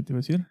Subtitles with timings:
[0.00, 0.46] ¿Qué te iba a decir?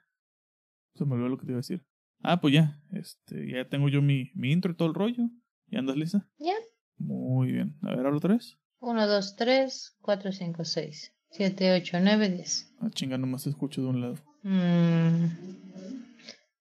[0.93, 1.83] Se me olvidó lo que te iba a decir.
[2.21, 2.79] Ah, pues ya.
[2.91, 5.27] Este, ya tengo yo mi, mi intro y todo el rollo.
[5.65, 6.29] ¿Ya andas lista?
[6.37, 6.53] Ya.
[6.99, 7.75] Muy bien.
[7.81, 8.59] A ver, habla otra vez.
[8.77, 12.75] 1, 2, 3, 4, 5, 6, 7, 8, 9, 10.
[12.79, 14.17] Ah, chinga, nomás te escucho de un lado.
[14.43, 15.25] Mm.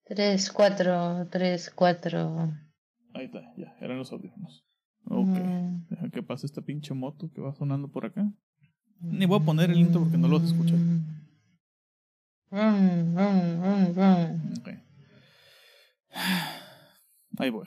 [0.04, 2.52] 3, 4, 3, 4.
[3.12, 4.64] Ahí está, ya, eran los audífonos.
[5.04, 5.26] Ok.
[5.26, 5.88] Mm.
[5.90, 8.32] Deja que pase esta pinche moto que va sonando por acá.
[9.02, 10.78] Ni voy a poner el intro porque no lo vas a escuchar.
[12.50, 14.54] Rum, rum, rum, rum.
[14.58, 14.68] Ok.
[17.38, 17.66] Ahí voy.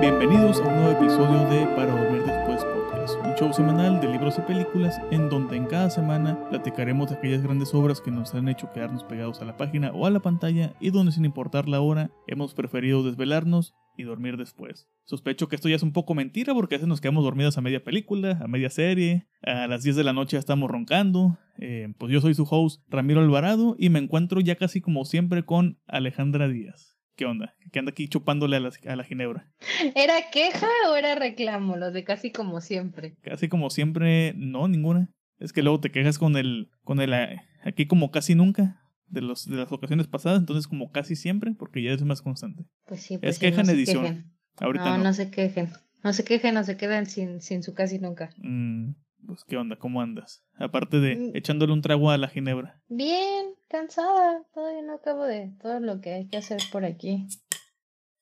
[0.00, 5.00] Bienvenidos a episodio de Para Dormir Después Podcast, un show semanal de libros y películas
[5.10, 9.02] en donde en cada semana platicaremos de aquellas grandes obras que nos han hecho quedarnos
[9.02, 12.54] pegados a la página o a la pantalla y donde sin importar la hora hemos
[12.54, 14.88] preferido desvelarnos y dormir después.
[15.04, 17.60] Sospecho que esto ya es un poco mentira porque a veces nos quedamos dormidos a
[17.60, 21.38] media película, a media serie, a las 10 de la noche ya estamos roncando.
[21.58, 25.44] Eh, pues yo soy su host Ramiro Alvarado y me encuentro ya casi como siempre
[25.44, 26.93] con Alejandra Díaz.
[27.16, 27.54] ¿Qué onda?
[27.70, 29.48] Que anda aquí chupándole a la, a la ginebra.
[29.94, 31.76] ¿Era queja o era reclamo?
[31.76, 33.16] Lo de casi como siempre.
[33.22, 35.10] Casi como siempre, no, ninguna.
[35.38, 39.20] Es que luego te quejas con el, con el, eh, aquí como casi nunca, de,
[39.20, 42.64] los, de las ocasiones pasadas, entonces como casi siempre, porque ya es más constante.
[42.86, 44.32] Pues sí, pues Es sí, queja en se edición.
[44.58, 45.04] Ahorita no, no.
[45.04, 45.70] no se quejen.
[46.02, 48.30] No se quejen, no se quedan sin, sin su casi nunca.
[48.38, 48.90] Mm,
[49.26, 49.76] pues, ¿qué onda?
[49.76, 50.42] ¿Cómo andas?
[50.58, 51.36] Aparte de Mm.
[51.36, 52.80] echándole un trago a la ginebra.
[52.88, 54.42] Bien, cansada.
[54.54, 57.26] Todavía no acabo de todo lo que hay que hacer por aquí.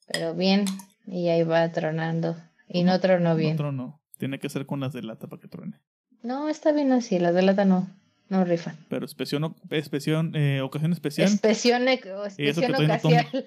[0.06, 0.64] Pero bien.
[1.06, 2.36] Y ahí va tronando.
[2.68, 3.56] Y no tronó bien.
[3.56, 4.00] No.
[4.18, 5.80] Tiene que ser con las de lata para que truene.
[6.22, 7.18] No, está bien así.
[7.18, 7.88] Las de lata no.
[8.28, 8.78] No rifan.
[8.88, 13.42] Pero especión, especión, eh, ocasión especial, eso que expresión todavía no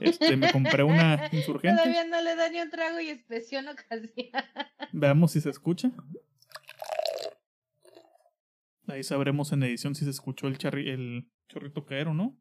[0.00, 1.80] este, me compré una insurgente.
[1.80, 4.44] Todavía no le da ni un trago y expresión ocasial.
[4.92, 5.90] Veamos si se escucha.
[8.88, 12.36] Ahí sabremos en edición si se escuchó el, charri el chorrito caer o no.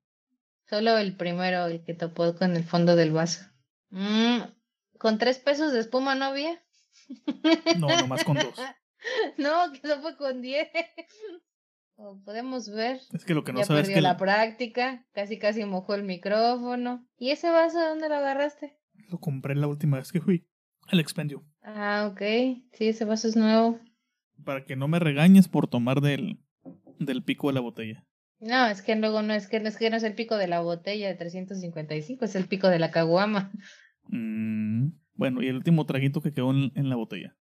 [0.70, 3.46] Solo el primero, el que topó con el fondo del vaso.
[3.90, 4.40] Mm,
[4.98, 6.62] con tres pesos de espuma no había.
[7.80, 8.56] No, nomás con dos.
[9.38, 10.68] No, que eso fue con diez.
[11.96, 15.06] Como podemos ver, Es que lo que no ya sabes es que la el- práctica,
[15.14, 17.08] casi casi mojó el micrófono.
[17.18, 18.78] ¿Y ese vaso dónde lo agarraste?
[19.10, 20.46] lo compré la última vez que fui
[20.88, 21.46] al expendio.
[21.62, 22.20] Ah, ok.
[22.74, 23.80] Sí, ese vaso es nuevo.
[24.44, 26.40] Para que no me regañes por tomar del,
[27.00, 28.06] del pico de la botella.
[28.40, 30.60] No, es que luego no es que, es que no es el pico de la
[30.62, 33.52] botella de 355, es el pico de la caguama.
[34.10, 37.36] Mm, bueno, y el último traguito que quedó en, en la botella.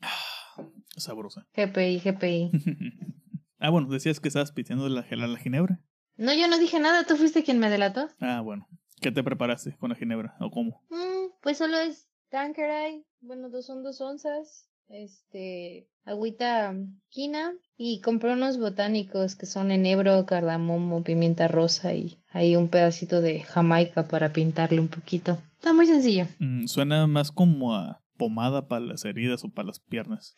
[0.00, 0.62] Ah,
[0.96, 1.46] sabrosa.
[1.54, 2.50] GPI, GPI.
[3.58, 5.80] ah, bueno, decías que estabas piteando de la, gel- la ginebra.
[6.16, 8.08] No, yo no dije nada, tú fuiste quien me delató.
[8.20, 8.68] Ah, bueno.
[9.00, 10.36] ¿Qué te preparaste con la ginebra?
[10.40, 10.84] ¿O cómo?
[10.90, 16.74] Mm, pues solo es Tanqueray, bueno, dos son dos onzas, este, agüita
[17.08, 23.20] quina y compré unos botánicos que son enebro, cardamomo, pimienta rosa y ahí un pedacito
[23.20, 25.38] de jamaica para pintarle un poquito.
[25.54, 26.26] Está muy sencillo.
[26.38, 30.34] Mm, suena más como a pomada para las heridas o para las piernas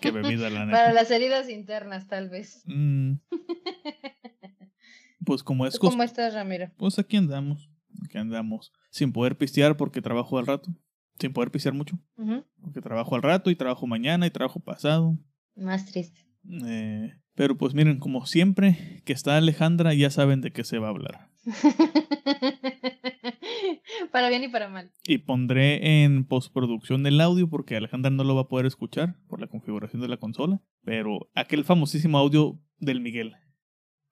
[0.00, 0.78] que bebida, la neta.
[0.78, 2.62] para las heridas internas, tal vez.
[2.66, 3.14] Mm,
[5.26, 6.70] pues como es ¿Tú ¿Cómo estás, Ramiro?
[6.78, 7.68] Pues aquí andamos.
[8.04, 8.72] Aquí andamos.
[8.90, 10.70] Sin poder pistear porque trabajo al rato.
[11.18, 11.98] Sin poder pistear mucho.
[12.16, 12.44] Ujú.
[12.60, 15.18] Porque trabajo al rato y trabajo mañana y trabajo pasado.
[15.54, 16.26] Más triste.
[16.64, 20.88] Eh, pero pues miren, como siempre que está Alejandra, ya saben de qué se va
[20.88, 21.28] a hablar.
[24.12, 24.92] para bien y para mal.
[25.04, 29.40] Y pondré en postproducción el audio porque Alejandra no lo va a poder escuchar por
[29.40, 30.60] la configuración de la consola.
[30.84, 33.34] Pero aquel famosísimo audio del Miguel.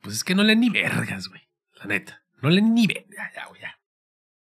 [0.00, 1.42] Pues es que no leen ni vergas, güey.
[1.78, 2.22] La neta.
[2.42, 3.10] No leen ni vergas.
[3.10, 3.74] Ya, ya, güey, ya.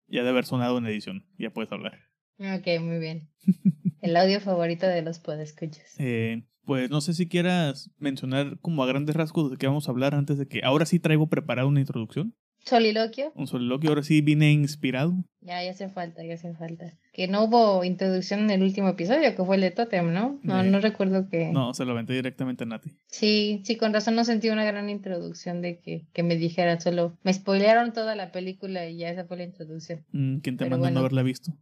[0.07, 1.25] Ya de haber sonado en edición.
[1.37, 2.06] Ya puedes hablar.
[2.39, 3.29] Ok, muy bien.
[4.01, 5.95] El audio favorito de los podescuchas.
[5.97, 9.91] Eh, pues no sé si quieras mencionar como a grandes rasgos de qué vamos a
[9.91, 12.35] hablar antes de que ahora sí traigo preparada una introducción.
[12.65, 13.31] Soliloquio.
[13.35, 15.13] Un soliloquio, ahora sí vine inspirado.
[15.39, 16.97] Ya, ya hace falta, ya hace falta.
[17.13, 20.37] Que no hubo introducción en el último episodio, que fue el de Totem, ¿no?
[20.43, 21.49] No, Eh, no recuerdo que...
[21.53, 22.91] No, se lo aventé directamente a Nati.
[23.07, 27.17] Sí, sí, con razón no sentí una gran introducción de que, que me dijera solo...
[27.23, 30.03] Me spoilearon toda la película y ya esa fue la introducción.
[30.11, 30.99] Mm, ¿Quién te Pero mandó a no bueno.
[30.99, 31.53] haberla visto?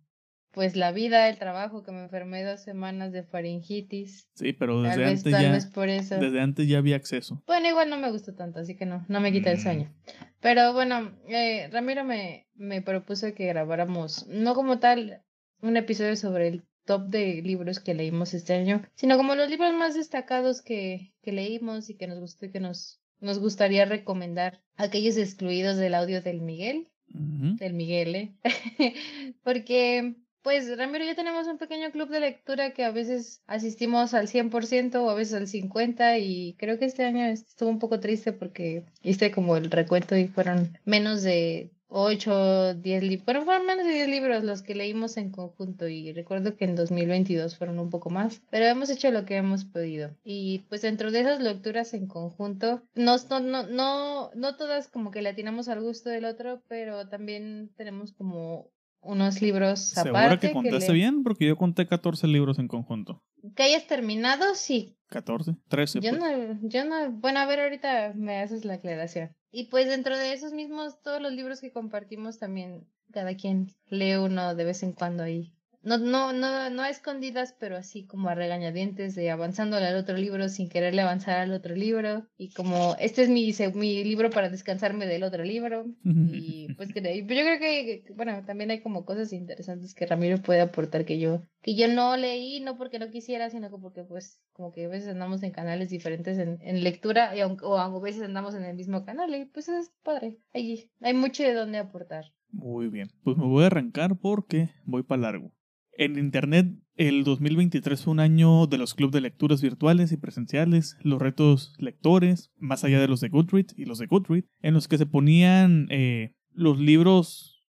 [0.55, 4.27] Pues la vida, el trabajo, que me enfermé dos semanas de faringitis.
[4.35, 6.15] Sí, pero desde vez, antes ya, vez por eso.
[6.17, 7.43] desde antes ya había acceso.
[7.45, 9.61] Bueno, igual no me gustó tanto, así que no, no me quita el Mm.
[9.61, 9.93] sueño.
[10.39, 15.21] Pero bueno, eh, Ramiro me, me propuso que grabáramos, no como tal,
[15.61, 19.73] un episodio sobre el top de libros que leímos este año, sino como los libros
[19.73, 24.61] más destacados que, que leímos y que nos gustó y que nos, nos gustaría recomendar.
[24.77, 28.35] Aquellos excluidos del audio del Miguel, del Miguel, ¿eh?
[29.43, 34.13] Porque, pues, Ramiro y yo tenemos un pequeño club de lectura que a veces asistimos
[34.13, 37.99] al 100% o a veces al 50% y creo que este año estuvo un poco
[37.99, 43.65] triste porque hice como el recuento y fueron menos de 8, 10 libros, bueno, fueron
[43.65, 47.79] menos de 10 libros los que leímos en conjunto y recuerdo que en 2022 fueron
[47.79, 50.11] un poco más, pero hemos hecho lo que hemos podido.
[50.23, 55.09] Y pues dentro de esas lecturas en conjunto, no, no, no, no, no todas como
[55.09, 58.69] que le atinamos al gusto del otro, pero también tenemos como
[59.05, 61.23] unos libros ¿Segura aparte que contaste le- bien?
[61.23, 63.23] Porque yo conté 14 libros en conjunto.
[63.55, 66.01] que hayas terminado, sí, 14, 13.
[66.01, 66.21] yo pues.
[66.21, 69.35] no, yo no, bueno, a ver, ahorita me haces la aclaración.
[69.51, 74.15] Y pues dentro de esos mismos, todos los libros que compartimos también, cada quien lee
[74.15, 75.53] uno de vez en cuando ahí.
[75.85, 80.17] No, no, no, no a escondidas, pero así como a regañadientes de avanzando al otro
[80.17, 82.25] libro sin quererle avanzar al otro libro.
[82.39, 85.85] Y como, este es mi, mi libro para descansarme del otro libro.
[86.03, 90.41] Y pues que pero yo creo que, bueno, también hay como cosas interesantes que Ramiro
[90.41, 94.03] puede aportar que yo, que yo no leí, no porque no quisiera, sino que porque
[94.03, 97.77] pues como que a veces andamos en canales diferentes en, en lectura y aunque, o
[97.77, 100.39] a veces andamos en el mismo canal y pues es padre.
[100.51, 102.25] Hay, hay mucho de dónde aportar.
[102.51, 103.11] Muy bien.
[103.23, 105.51] Pues me voy a arrancar porque voy para largo.
[105.97, 110.97] En Internet, el 2023 fue un año de los clubes de lecturas virtuales y presenciales,
[111.01, 114.89] los retos lectores, más allá de los de Goodreads y los de Goodreads, en los
[114.89, 117.63] que se ponían eh, los libros...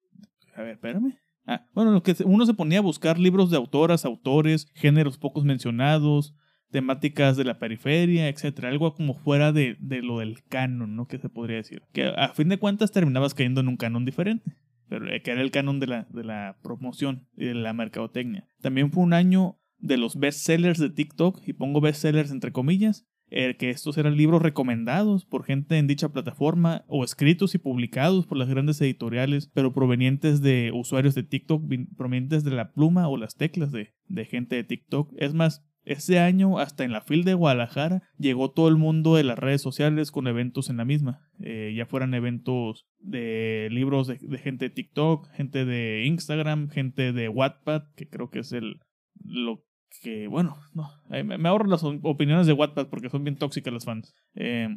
[0.54, 1.18] A ver, espérame.
[1.46, 5.18] Ah, bueno, en los que uno se ponía a buscar libros de autoras, autores, géneros
[5.18, 6.34] pocos mencionados,
[6.70, 11.06] temáticas de la periferia, etcétera, algo como fuera de, de lo del canon, ¿no?
[11.06, 11.82] Que se podría decir.
[11.92, 14.56] Que a fin de cuentas terminabas cayendo en un canon diferente
[14.88, 18.46] pero eh, que era el canon de la, de la promoción y de la mercadotecnia.
[18.60, 23.56] También fue un año de los bestsellers de TikTok, y pongo bestsellers entre comillas, eh,
[23.56, 28.38] que estos eran libros recomendados por gente en dicha plataforma o escritos y publicados por
[28.38, 31.64] las grandes editoriales, pero provenientes de usuarios de TikTok,
[31.96, 35.12] provenientes de la pluma o las teclas de, de gente de TikTok.
[35.16, 39.24] Es más, ese año, hasta en la FIL de Guadalajara, llegó todo el mundo de
[39.24, 41.28] las redes sociales con eventos en la misma.
[41.40, 47.28] Eh, ya fueran eventos de libros de, gente de TikTok, gente de Instagram, gente de
[47.28, 48.80] Wattpad, que creo que es el
[49.22, 49.64] lo
[50.02, 54.14] que, bueno, no, me, ahorro las opiniones de Wattpad porque son bien tóxicas las fans.
[54.34, 54.68] Eh,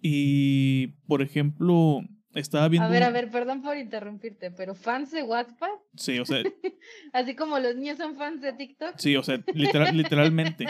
[0.00, 2.00] y, por ejemplo,
[2.34, 2.86] estaba viendo...
[2.88, 6.42] A ver, a ver, perdón por interrumpirte, pero fans de Wattpad, Sí, o sea,
[7.12, 8.94] así como los niños son fans de TikTok.
[8.98, 10.66] sí, o sea, literal- literalmente.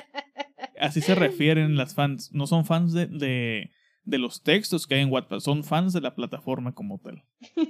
[0.79, 2.31] Así se refieren las fans.
[2.33, 3.71] No son fans de, de,
[4.05, 7.23] de los textos que hay en Wattpad, son fans de la plataforma como tal.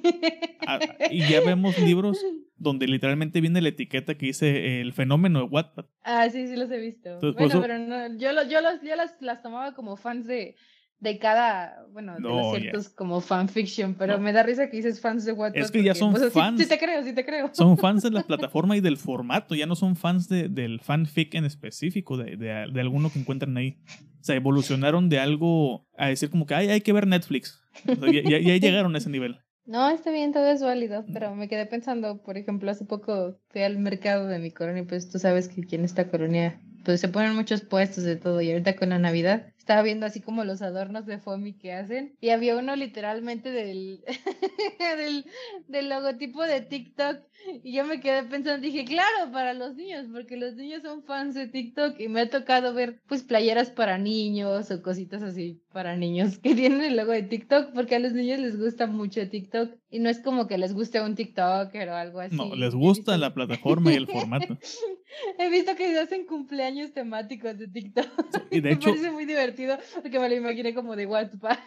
[0.67, 0.79] Ah,
[1.11, 2.19] y ya vemos libros
[2.57, 5.85] donde literalmente viene la etiqueta que dice eh, el fenómeno de Wattpad.
[6.03, 7.11] Ah, sí, sí los he visto.
[7.11, 10.27] Entonces, bueno, eso- pero no, yo, lo- yo, los, yo las, las tomaba como fans
[10.27, 10.57] de,
[11.05, 12.61] de cada, bueno, de No, los ya.
[12.61, 14.21] ciertos como fanfiction, pero No.
[14.25, 15.61] me da risa que dices fans de Wattpad.
[15.63, 16.61] Es que ya porque, son pues, sí- fans.
[16.61, 17.51] Sí, te creo, sí te creo.
[17.53, 21.35] Son fans de la plataforma y del formato, ya no son fans de, del fanfic
[21.35, 23.79] en específico, de, de, de alguno que encuentran ahí.
[24.21, 27.61] O sea, evolucionaron de algo a decir como que "Ay, hay que ver Netflix.
[27.87, 29.37] O sea, ya, llegaron a ese nivel.
[29.67, 33.63] No, está bien, todo es válido, pero me quedé pensando, por ejemplo, hace poco fui
[33.63, 37.09] al mercado de mi colonia, pues tú sabes que aquí en esta colonia pues se
[37.09, 40.61] ponen muchos puestos de todo y ahorita con la Navidad estaba viendo así como los
[40.61, 44.05] adornos de FOMI que hacen y había uno literalmente del,
[44.99, 45.25] del,
[45.69, 47.21] del logotipo de TikTok
[47.63, 51.35] y yo me quedé pensando, dije, claro, para los niños, porque los niños son fans
[51.35, 55.97] de TikTok y me ha tocado ver pues playeras para niños o cositas así para
[55.97, 59.71] niños que tienen el logo de TikTok porque a los niños les gusta mucho TikTok
[59.91, 62.37] y no es como que les guste un TikToker o algo así.
[62.37, 64.59] No, les gusta visto- la plataforma y el formato.
[65.39, 68.07] He visto que se hacen cumpleaños temáticos de TikTok.
[68.51, 69.54] Y de me hecho, parece muy divertido
[70.03, 71.59] porque me lo imaginé como de WhatsApp.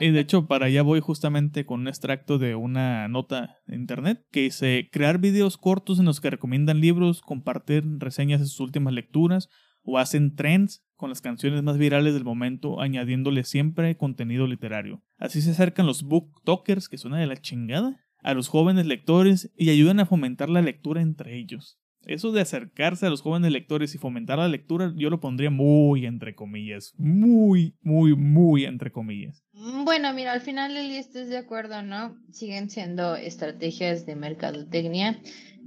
[0.00, 4.24] y de hecho, para allá voy justamente con un extracto de una nota de internet
[4.30, 8.94] que dice crear videos cortos en los que recomiendan libros, compartir reseñas de sus últimas
[8.94, 9.48] lecturas
[9.82, 15.02] o hacen trends con las canciones más virales del momento, añadiéndole siempre contenido literario.
[15.16, 19.70] Así se acercan los booktokers, que suena de la chingada, a los jóvenes lectores y
[19.70, 21.79] ayudan a fomentar la lectura entre ellos.
[22.06, 26.06] Eso de acercarse a los jóvenes lectores y fomentar la lectura, yo lo pondría muy
[26.06, 26.94] entre comillas.
[26.96, 29.44] Muy, muy, muy entre comillas.
[29.52, 32.16] Mm, Bueno, mira, al final Lili, estás de acuerdo, ¿no?
[32.32, 35.20] Siguen siendo estrategias de mercadotecnia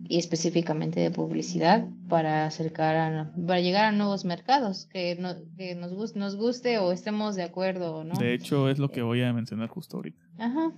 [0.10, 5.76] y específicamente de publicidad para acercar a, para llegar a nuevos mercados que, no, que
[5.76, 8.16] nos, gus- nos guste o estemos de acuerdo o no.
[8.16, 10.22] De hecho, es lo que voy a mencionar justo ahorita.
[10.40, 10.72] Ajá,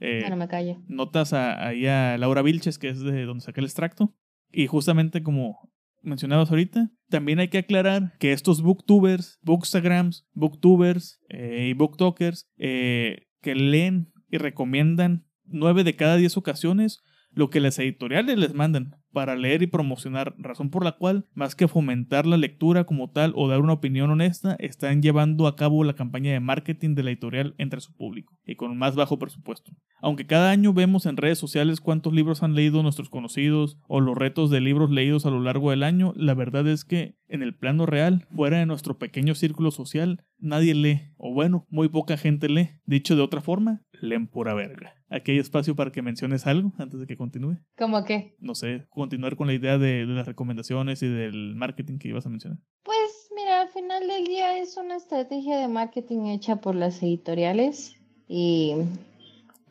[0.00, 0.76] Eh, bueno, me callo.
[0.86, 4.12] notas a, ahí a Laura Vilches, que es de donde saqué el extracto.
[4.56, 5.70] Y justamente como
[6.00, 13.26] mencionabas ahorita, también hay que aclarar que estos booktubers, bookstagrams, booktubers eh, y booktokers eh,
[13.42, 17.02] que leen y recomiendan nueve de cada diez ocasiones
[17.36, 21.54] lo que las editoriales les mandan para leer y promocionar, razón por la cual, más
[21.54, 25.84] que fomentar la lectura como tal o dar una opinión honesta, están llevando a cabo
[25.84, 29.72] la campaña de marketing de la editorial entre su público y con más bajo presupuesto.
[30.00, 34.16] Aunque cada año vemos en redes sociales cuántos libros han leído nuestros conocidos o los
[34.16, 37.54] retos de libros leídos a lo largo del año, la verdad es que en el
[37.54, 42.48] plano real, fuera de nuestro pequeño círculo social, nadie lee, o bueno, muy poca gente
[42.48, 42.70] lee.
[42.84, 44.94] Dicho de otra forma, leen pura verga.
[45.08, 47.58] Aquí hay espacio para que menciones algo antes de que continúe.
[47.76, 48.36] ¿Cómo qué?
[48.40, 52.26] No sé, continuar con la idea de, de las recomendaciones y del marketing que ibas
[52.26, 52.58] a mencionar.
[52.82, 57.96] Pues mira, al final del día es una estrategia de marketing hecha por las editoriales
[58.28, 58.74] y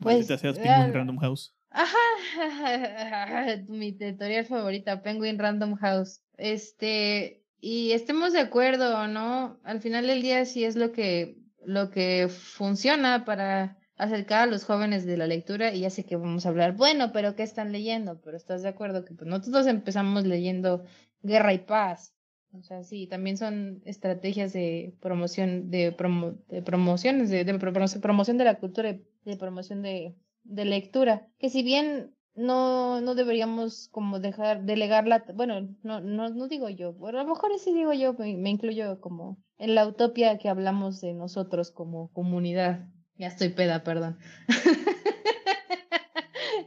[0.00, 0.16] pues...
[0.16, 1.54] Maldita seas ah, Penguin Random House.
[1.70, 1.96] Ajá,
[3.68, 6.22] mi editorial favorita, Penguin Random House.
[6.38, 11.36] Este, y estemos de acuerdo o no, al final del día sí es lo que,
[11.64, 16.16] lo que funciona para acercar a los jóvenes de la lectura y ya sé que
[16.16, 18.20] vamos a hablar, bueno, pero ¿qué están leyendo?
[18.22, 20.84] Pero estás de acuerdo que pues, nosotros empezamos leyendo
[21.22, 22.12] Guerra y Paz.
[22.52, 28.00] O sea, sí, también son estrategias de promoción, de, promo, de promociones, de, de promo-
[28.00, 31.28] promoción de la cultura, y de promoción de, de lectura.
[31.38, 36.94] Que si bien no, no deberíamos como dejar, delegarla, bueno, no, no, no digo yo,
[37.06, 41.00] a lo mejor sí digo yo, me, me incluyo como en la utopía que hablamos
[41.00, 42.88] de nosotros como comunidad.
[43.18, 44.18] Ya estoy peda, perdón.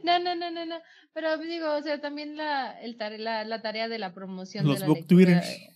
[0.04, 0.76] No, no, no, no, no.
[1.12, 4.80] Pero digo, o sea, también la, el la, la tarea de la promoción Los de
[4.80, 5.28] la booktubers.
[5.28, 5.74] lectura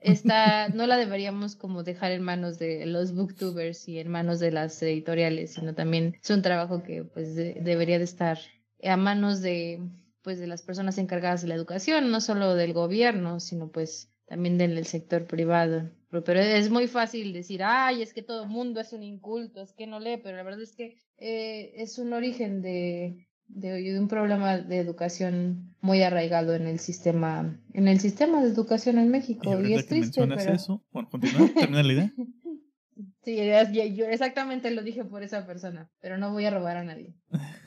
[0.00, 4.50] está, no la deberíamos como dejar en manos de los booktubers y en manos de
[4.50, 8.38] las editoriales, sino también es un trabajo que pues de- debería de estar
[8.82, 9.80] a manos de
[10.22, 14.56] pues de las personas encargadas de la educación, no solo del gobierno, sino pues también
[14.58, 15.90] del sector privado.
[16.22, 19.72] Pero, es muy fácil decir, ay, es que todo el mundo es un inculto, es
[19.72, 23.98] que no lee, pero la verdad es que eh, es un origen de, de, de
[23.98, 29.06] un problema de educación muy arraigado en el sistema, en el sistema de educación en
[29.06, 29.50] Y México.
[29.50, 30.52] Y, ahorita es que triste, pero...
[30.52, 32.12] eso, bueno, continúa, termina la idea.
[33.24, 33.36] Sí,
[33.94, 37.14] yo exactamente lo dije por esa persona, pero no voy a robar a nadie.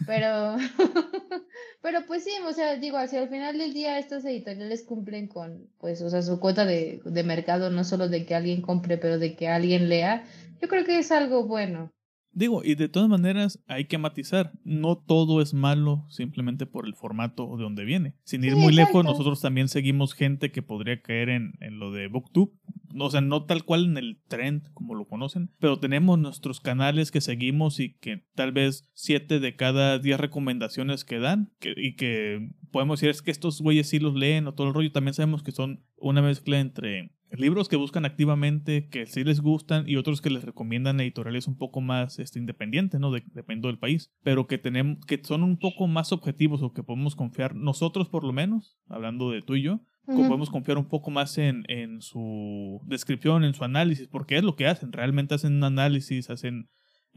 [0.06, 0.56] Pero,
[1.82, 5.68] pero pues sí, o sea, digo, hacia el final del día estas editoriales cumplen con,
[5.80, 9.18] pues, o sea, su cuota de, de mercado, no solo de que alguien compre, pero
[9.18, 10.26] de que alguien lea.
[10.62, 11.92] Yo creo que es algo bueno.
[12.38, 16.94] Digo, y de todas maneras hay que matizar, no todo es malo simplemente por el
[16.94, 18.14] formato de donde viene.
[18.26, 21.92] Sin ir Sí, muy lejos, nosotros también seguimos gente que podría caer en, en lo
[21.92, 22.54] de BookTube.
[23.00, 27.10] O sea, no tal cual en el trend como lo conocen, pero tenemos nuestros canales
[27.10, 31.96] que seguimos y que tal vez 7 de cada 10 recomendaciones que dan que, y
[31.96, 34.92] que podemos decir es que estos güeyes sí los leen o todo el rollo.
[34.92, 39.88] También sabemos que son una mezcla entre libros que buscan activamente, que sí les gustan,
[39.88, 43.12] y otros que les recomiendan editoriales un poco más este, independientes, ¿no?
[43.12, 46.84] De- dependiendo del país, pero que tenemos, que son un poco más objetivos o que
[46.84, 50.28] podemos confiar, nosotros por lo menos, hablando de tú y yo, co- Ujú.
[50.28, 54.56] podemos confiar un poco más en, en su descripción, en su análisis, porque es lo
[54.56, 56.70] que hacen, realmente hacen un análisis, hacen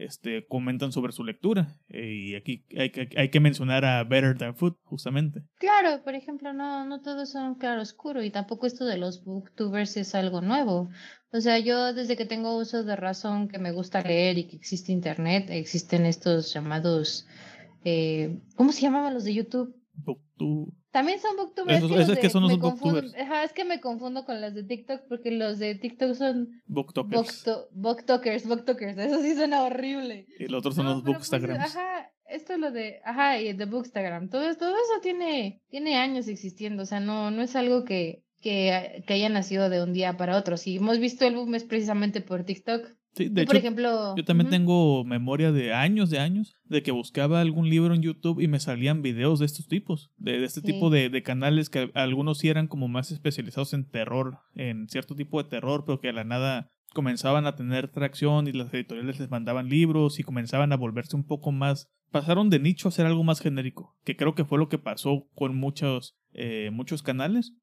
[0.03, 1.77] este, comentan sobre su lectura.
[1.89, 5.43] Eh, y aquí hay que, hay que mencionar a Better Than Food, justamente.
[5.57, 9.97] Claro, por ejemplo, no, no todos son claro oscuro y tampoco esto de los booktubers
[9.97, 10.89] es algo nuevo.
[11.33, 14.57] O sea, yo desde que tengo uso de razón, que me gusta leer y que
[14.57, 17.25] existe internet, existen estos llamados,
[17.85, 19.75] eh, ¿cómo se llamaban los de YouTube?
[19.95, 21.77] Booktu- También son booktubers.
[21.83, 23.15] Esos- es que esos son confundo- booktubers.
[23.15, 27.45] Ajá, es que me confundo con los de TikTok porque los de TikTok son Booktokers.
[27.45, 28.97] bookto- booktokers, booktokers.
[28.97, 30.27] Eso sí suena horrible.
[30.37, 31.59] Y los otros son No, los pues, bookstagrams.
[31.75, 34.29] ajá, esto es lo de, ajá, y de Bookstagram.
[34.29, 36.83] Todo, todo eso tiene, tiene años existiendo.
[36.83, 40.35] O sea, no, no es algo que, que, que haya nacido de un día para
[40.37, 40.57] otro.
[40.57, 42.85] Si hemos visto el boom es precisamente por TikTok.
[43.13, 46.91] Sí, de Yo, por ejemplo, yo también tengo memoria de años, de años, de que
[46.91, 50.61] buscaba algún libro en YouTube y me salían videos de estos tipos, de, de este
[50.61, 50.67] Sí.
[50.67, 55.15] tipo de, de canales que algunos sí eran como más especializados en terror, en cierto
[55.15, 59.19] tipo de terror, pero que a la nada comenzaban a tener tracción y las editoriales
[59.19, 63.05] les mandaban libros y comenzaban a volverse un poco más, pasaron de nicho a ser
[63.05, 67.53] algo más genérico, que creo que fue lo que pasó con muchos, eh, muchos canales.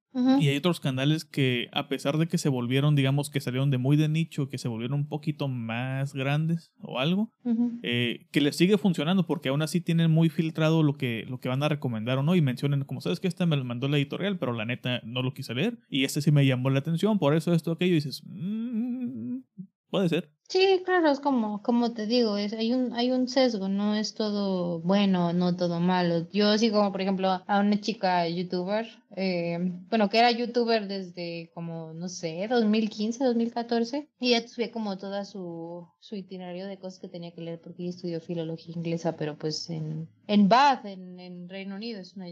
[0.40, 3.78] Y hay otros canales que, a pesar de que se volvieron, digamos, que salieron de
[3.78, 7.32] muy de nicho, que se volvieron un poquito más grandes o algo,
[7.82, 11.48] eh, que les sigue funcionando porque aún así tienen muy filtrado lo que, lo que
[11.48, 13.98] van a recomendar o no y mencionan, como sabes que este me lo mandó la
[13.98, 17.18] editorial, pero la neta no lo quise leer y este sí me llamó la atención,
[17.18, 19.38] por eso esto, aquello, y dices, "Mm,
[19.90, 20.30] puede ser.
[20.48, 24.14] Sí, claro, es como, como te digo, es, hay un, hay un sesgo, no es
[24.14, 26.26] todo bueno, no todo malo.
[26.30, 29.58] Yo sí como, por ejemplo, a una chica youtuber, eh,
[29.90, 35.26] bueno, que era youtuber desde como, no sé, 2015, 2014, y ya tuve como toda
[35.26, 39.36] su, su itinerario de cosas que tenía que leer porque ella estudió filología inglesa, pero
[39.36, 42.24] pues en, en Bath, en, en Reino Unido, es una,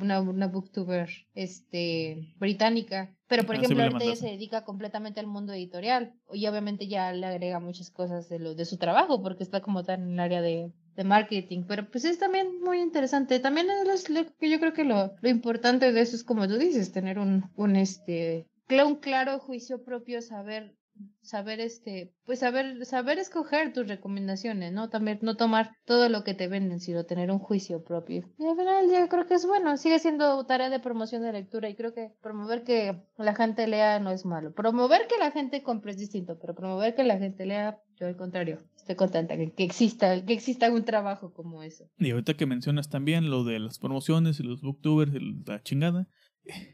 [0.00, 3.16] una, una booktuber este, británica.
[3.34, 6.14] Pero, por Ah, ejemplo, ahorita ella se dedica completamente al mundo editorial.
[6.32, 9.82] Y obviamente ya le agrega muchas cosas de, lo, de su trabajo, porque está como
[9.82, 11.64] tan en el área de, de marketing.
[11.66, 13.40] Pero pues es también muy interesante.
[13.40, 16.58] También es lo que yo creo que lo, lo importante de eso es, como tú
[16.58, 20.74] dices, tener un, un, este, un claro juicio propio, saber
[21.22, 26.34] saber este pues saber saber escoger tus recomendaciones no también no tomar todo lo que
[26.34, 28.28] te venden sino tener un juicio propio.
[28.38, 31.68] Y al final yo creo que es bueno sigue siendo tarea de promoción de lectura
[31.68, 34.52] y creo que promover que la gente lea no es malo.
[34.52, 38.16] Promover que la gente compre es distinto pero promover que la gente lea yo al
[38.16, 41.84] contrario estoy contenta que, que exista que exista un trabajo como eso.
[41.98, 46.06] Y ahorita que mencionas también lo de las promociones y los booktubers y la chingada,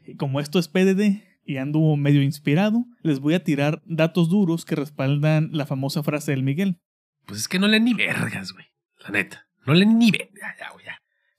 [0.05, 4.63] y como esto es PDD y ando medio inspirado, les voy a tirar datos duros
[4.63, 6.77] que respaldan la famosa frase del Miguel.
[7.25, 8.65] Pues es que no leen ni vergas, güey.
[9.03, 9.47] La neta.
[9.65, 10.73] No leen ni vergas.
[10.73, 10.80] Güey.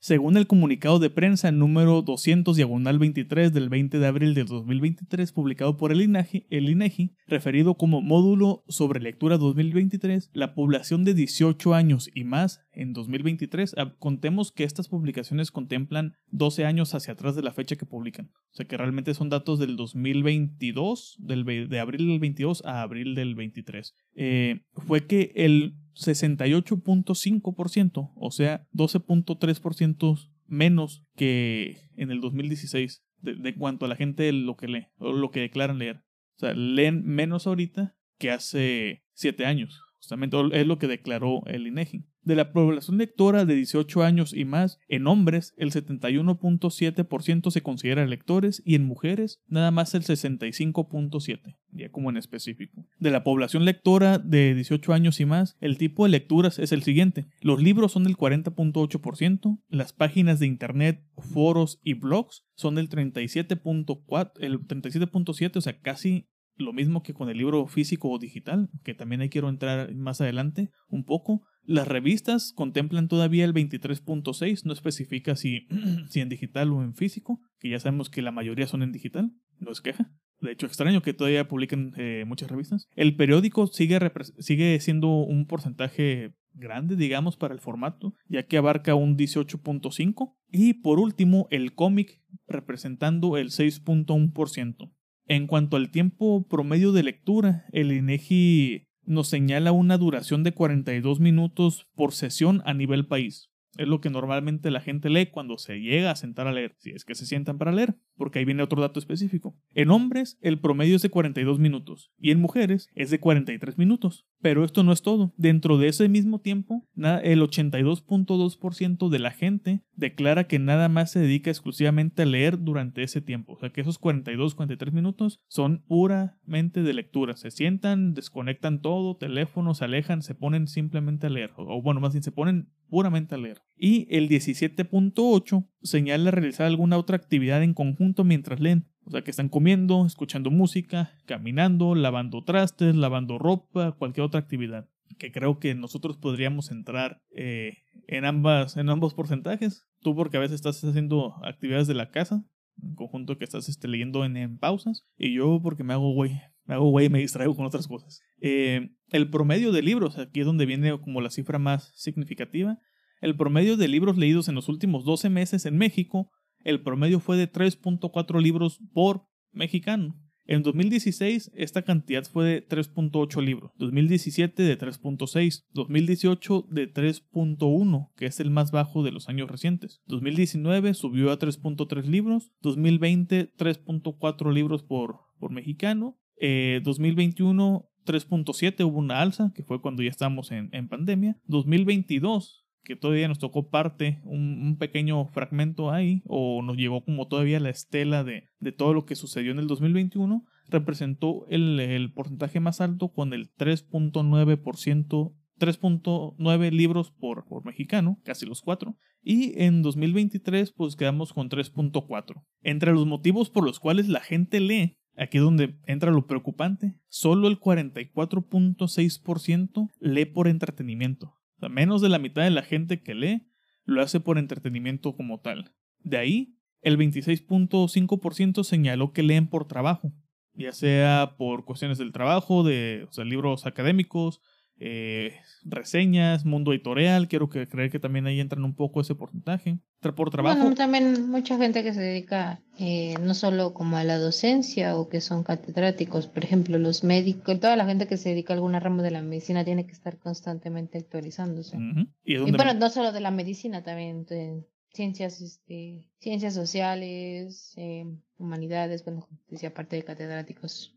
[0.03, 5.31] Según el comunicado de prensa número 200 diagonal 23 del 20 de abril del 2023
[5.31, 11.15] publicado por el INEGI, el INEGI, referido como módulo sobre lectura 2023, la población de
[11.15, 17.13] 18 años y más en 2023, ah, contemos que estas publicaciones contemplan 12 años hacia
[17.13, 18.33] atrás de la fecha que publican.
[18.51, 23.15] O sea que realmente son datos del 2022, del, de abril del 22 a abril
[23.15, 23.95] del 23.
[24.17, 33.55] Eh, fue que el 68.5%, o sea, 12.3% menos que en el 2016 de, de
[33.55, 36.05] cuanto a la gente lo que lee o lo que declaran leer.
[36.37, 39.81] O sea, leen menos ahorita que hace 7 años.
[39.97, 42.05] Justamente es lo que declaró el INEGI.
[42.25, 48.07] De la población lectora de 18 años y más, en hombres el 71.7% se considera
[48.07, 52.87] lectores y en mujeres nada más el 65.7%, ya como en específico.
[53.01, 56.85] De la población lectora de 18 años y más, el tipo de lecturas es el
[56.85, 57.27] siguiente.
[57.41, 64.33] Los libros son del 40.8%, las páginas de internet, foros y blogs son del 37.4,
[64.39, 68.95] el 37.7, o sea, casi lo mismo que con el libro físico o digital, que
[68.95, 71.43] también ahí quiero entrar más adelante un poco.
[71.65, 75.69] Las revistas contemplan todavía el 23.6, no especifica si,
[76.09, 79.33] si en digital o en físico, que ya sabemos que la mayoría son en digital,
[79.59, 80.11] no es queja.
[80.41, 82.89] De hecho, extraño que todavía publiquen eh, muchas revistas.
[82.97, 84.01] El periódico sigue,
[84.41, 90.35] sigue siendo un porcentaje grande, digamos, para el formato, ya que abarca un 18.5.
[90.51, 94.93] Y por último, el cómic representando el 6.1%.
[95.27, 101.21] En cuanto al tiempo promedio de lectura, el INEGI nos señala una duración de 42
[101.21, 103.51] minutos por sesión a nivel país.
[103.79, 106.91] Es lo que normalmente la gente lee cuando se llega a sentar a leer, si
[106.91, 109.57] es que se sientan para leer, porque ahí viene otro dato específico.
[109.75, 114.27] En hombres, el promedio es de 42 minutos y en mujeres es de 43 minutos.
[114.43, 115.33] Pero esto no es todo.
[115.37, 121.21] Dentro de ese mismo tiempo, el 82.2% de la gente declara que nada más se
[121.21, 123.53] dedica exclusivamente a leer durante ese tiempo.
[123.53, 127.37] O sea que esos 42, 43 minutos son puramente de lectura.
[127.37, 131.53] Se sientan, desconectan todo, teléfono, se alejan, se ponen simplemente a leer.
[131.57, 133.63] O bueno, más bien se ponen puramente a leer.
[133.77, 138.92] Y el 17.8 señala realizar alguna otra actividad en conjunto mientras leen.
[139.05, 144.89] O sea, que están comiendo, escuchando música, caminando, lavando trastes, lavando ropa, cualquier otra actividad.
[145.19, 149.87] Que creo que nosotros podríamos entrar eh, en, ambas, en ambos porcentajes.
[150.01, 152.45] Tú porque a veces estás haciendo actividades de la casa,
[152.81, 155.05] en conjunto que estás este, leyendo en, pausas.
[155.17, 156.41] Y yo porque me hago güey.
[156.65, 158.21] Me hago güey y me distraigo con otras cosas.
[158.41, 162.79] Eh, el promedio de libros, aquí es donde viene como la cifra más significativa.
[163.21, 166.31] El promedio de libros leídos en los últimos 12 meses en México,
[166.65, 170.17] el promedio fue de 3.4 libros por mexicano.
[170.45, 178.27] En 2016 esta cantidad fue de 3.8 libros, 2017 de 3.6, 2018 de 3.1, que
[178.27, 180.03] es el más bajo de los años recientes.
[180.07, 188.99] 2019 subió a 3.3 libros, 2020 3.4 libros por, por mexicano, eh, 2021 3.7 hubo
[188.99, 191.39] una alza, que fue cuando ya estábamos en, en pandemia.
[191.47, 197.61] 2022 que todavía nos tocó parte, un, pequeño fragmento ahí, o nos llegó como todavía
[197.61, 202.61] la estela de, de todo lo que sucedió en el 2021, representó el, el porcentaje
[202.61, 205.35] más alto con el 3.9%.
[205.61, 208.97] 3.9 libros por, por mexicano, casi los 4.
[209.23, 212.45] Y en 2023 pues quedamos con 3.4.
[212.63, 216.97] Entre los motivos por los cuales la gente lee, aquí es donde entra lo preocupante,
[217.09, 221.39] solo el 44.6% lee por entretenimiento.
[221.69, 223.49] Menos de la mitad de la gente que lee
[223.85, 225.75] lo hace por entretenimiento como tal.
[225.99, 230.13] De ahí, El 26.5% señaló que leen por trabajo,
[230.53, 234.41] ya sea por cuestiones del trabajo, de libros académicos,
[234.85, 239.79] eh, reseñas, mundo editorial, quiero que creer que también ahí entran un poco ese porcentaje.
[240.01, 244.19] Por trabajo, Bueno, también mucha gente que se dedica eh, no solo como a la
[244.19, 248.53] docencia o que son catedráticos, por ejemplo, los médicos, toda la gente que se dedica
[248.53, 251.77] a alguna rama de la medicina tiene que estar constantemente actualizándose.
[252.25, 258.05] y bueno, me- no solo de la medicina, también de ciencias, este, ciencias sociales, eh,
[258.39, 260.97] humanidades, bueno, decía, aparte de catedráticos.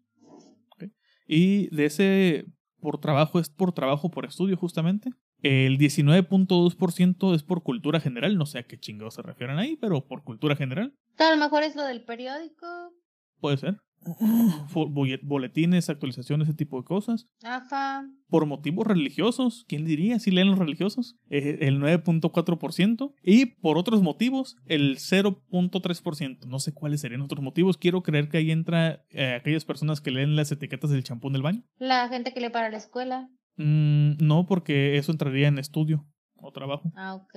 [1.27, 2.45] Y de ese
[2.79, 5.09] por trabajo es por trabajo por estudio justamente.
[5.41, 10.05] El 19.2% es por cultura general, no sé a qué chingados se refieren ahí, pero
[10.07, 12.65] por cultura general, A lo mejor es lo del periódico.
[13.39, 13.77] puede ser.
[15.23, 17.27] Boletines, actualizaciones, ese tipo de cosas.
[17.43, 18.07] Ajá.
[18.27, 21.17] Por motivos religiosos, ¿quién diría si leen los religiosos?
[21.29, 23.13] Eh, El 9.4%.
[23.23, 26.45] Y por otros motivos, el 0.3%.
[26.45, 27.77] No sé cuáles serían otros motivos.
[27.77, 31.41] Quiero creer que ahí entra eh, aquellas personas que leen las etiquetas del champú del
[31.41, 31.63] baño.
[31.77, 33.29] La gente que lee para la escuela.
[33.57, 36.91] Mm, no, porque eso entraría en estudio o trabajo.
[36.95, 37.35] Ah, ok.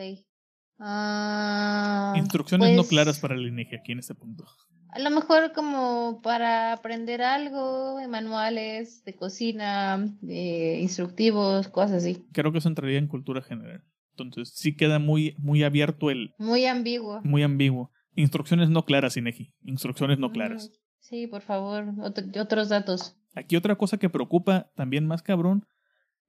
[0.81, 4.45] Ah, Instrucciones no pues, claras para el INEGI aquí en este punto.
[4.91, 12.25] A lo mejor como para aprender algo, manuales de cocina, eh, instructivos, cosas así.
[12.33, 13.85] Creo que eso entraría en cultura general.
[14.17, 17.21] Entonces sí queda muy, muy abierto el, Muy ambiguo.
[17.23, 17.93] muy ambiguo.
[18.15, 19.53] Instrucciones no claras, INEGI.
[19.65, 20.69] Instrucciones no claras.
[20.71, 23.17] Mm, Sí, por favor, ot- otros datos.
[23.35, 25.65] Aquí otra cosa que preocupa también más cabrón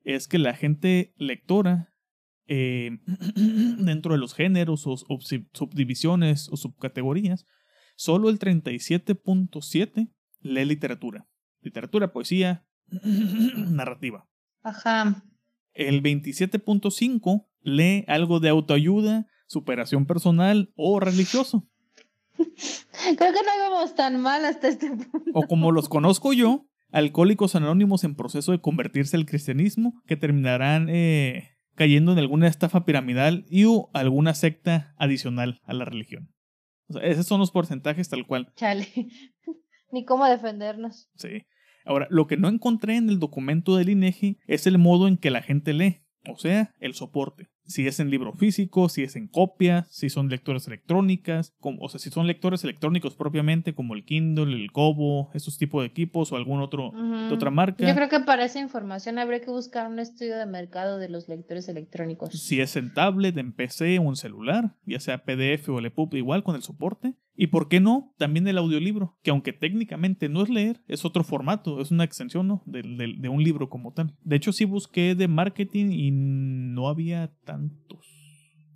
[0.04, 1.92] es que la gente lectora
[2.50, 2.98] eh,
[3.36, 5.22] dentro de los géneros o sub-
[5.54, 7.46] subdivisiones o subcategorías,
[7.96, 10.10] solo el 37.7
[10.42, 11.28] lee literatura.
[11.62, 12.66] Literatura, poesía,
[13.68, 14.28] narrativa.
[14.64, 15.24] Ajá.
[15.74, 21.68] El 27.5 lee algo de autoayuda, superación personal o religioso.
[22.38, 25.32] Creo que no íbamos tan mal hasta este punto.
[25.34, 30.88] o como los conozco yo, alcohólicos anónimos en proceso de convertirse al cristianismo, que terminarán
[30.90, 31.50] eh,
[31.80, 36.30] cayendo en alguna estafa piramidal y o alguna secta adicional a la religión.
[36.90, 38.52] O sea, esos son los porcentajes tal cual.
[38.58, 38.86] Chale.
[39.94, 41.10] Ni cómo defendernos.
[41.16, 41.46] Sí.
[41.86, 45.32] Ahora, lo que no encontré en el documento del INEGI es el modo en que
[45.32, 47.48] la gente lee, o sea, el soporte.
[47.70, 51.88] Si es en libro físico, si es en copia, si son lecturas electrónicas, como, o
[51.90, 56.32] sea, si son lectores electrónicos propiamente, como el Kindle, el Kobo, esos tipos de equipos
[56.32, 57.88] o algún otro de otra marca.
[57.88, 61.30] Yo creo que para esa información habría que buscar un estudio de mercado de los
[61.30, 62.30] lectores electrónicos.
[62.34, 66.44] Si es en tablet, en PC o en celular, ya sea PDF o EPUB, igual
[66.44, 67.14] con el soporte.
[67.42, 71.24] Y por qué no, también el audiolibro, que aunque técnicamente no es leer, es otro
[71.24, 72.62] formato, es una extensión ¿no?
[72.66, 74.14] del- de, un libro como tal.
[74.26, 77.32] De hecho, sí busqué de marketing y no había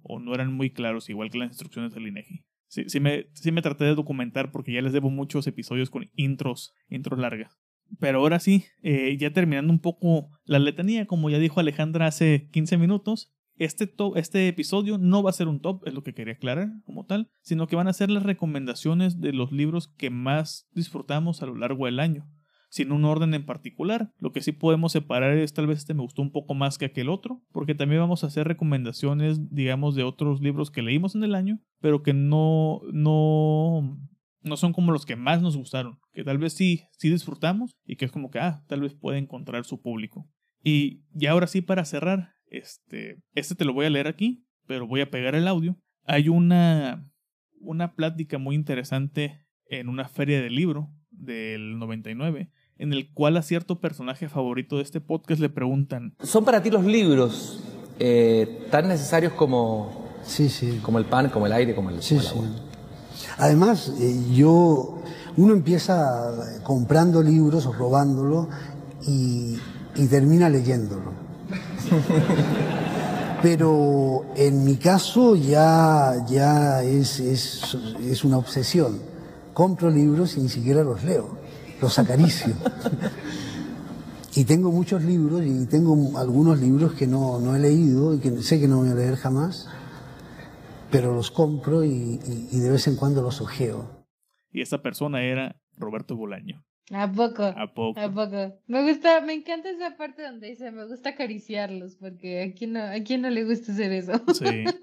[0.04, 2.44] o no eran muy claros, igual que las instrucciones del INEGI.
[2.68, 6.10] Sí, sí, me, sí me traté de documentar porque ya les debo muchos episodios con
[6.16, 7.58] intros, intros largas.
[8.00, 12.50] Pero ahora sí, eh, ya terminando un poco la letanía, como ya dijo Alejandra hace
[12.52, 16.14] 15 minutos, este, to- este episodio no va a ser un top, es lo que
[16.16, 20.10] quería aclarar como tal, sino que van a ser las recomendaciones de los libros que
[20.10, 22.28] más disfrutamos a lo largo del año,
[22.74, 24.12] sin un orden en particular.
[24.18, 26.86] Lo que sí podemos separar es tal vez este me gustó un poco más que
[26.86, 31.24] aquel otro, porque también vamos a hacer recomendaciones, digamos, de otros libros que leímos en
[31.24, 33.96] el año, pero que no, no,
[34.42, 37.96] no son como los que más nos gustaron, que tal vez sí, sí disfrutamos y
[37.96, 40.28] que es como que, ah, tal vez puede encontrar su público.
[40.64, 44.88] Y ya ahora sí para cerrar, este, este te lo voy a leer aquí, pero
[44.88, 45.78] voy a pegar el audio.
[46.06, 47.08] Hay una,
[47.60, 53.42] una plática muy interesante en una feria de libro del 99, en el cual a
[53.42, 57.60] cierto personaje favorito de este podcast le preguntan, ¿Son para ti los libros
[58.00, 59.92] eh, tan necesarios como,
[60.26, 60.80] Sí, sí.
[60.84, 62.34] como el pan, como el aire, como el, Sí, como el sí.
[62.36, 62.50] agua?
[63.38, 65.00] Además, eh, yo,
[65.38, 68.50] uno empieza comprando libros o robándolo
[69.08, 69.58] y,
[69.96, 71.12] y termina leyéndolo.
[73.42, 79.00] Pero en mi caso ya, ya es, es, es una obsesión.
[79.54, 81.38] Compro libros y ni siquiera los leo,
[81.84, 82.54] los acaricio.
[84.36, 88.42] Y tengo muchos libros y tengo algunos libros que no, no he leído y que
[88.42, 89.68] sé que no voy a leer jamás
[90.90, 92.20] pero los compro y,
[92.52, 94.06] y- de vez en cuando los ojeo.
[94.52, 96.64] y esa persona era Roberto Bolaño.
[96.92, 97.44] ¿A poco?
[97.44, 98.00] ¿A poco?
[98.00, 98.60] ¿A poco?
[98.68, 102.82] Me gusta, me encanta esa parte donde dice, me gusta acariciarlos, porque a quién no,
[102.84, 104.14] a quién no le gusta hacer eso.
[104.34, 104.66] Sí.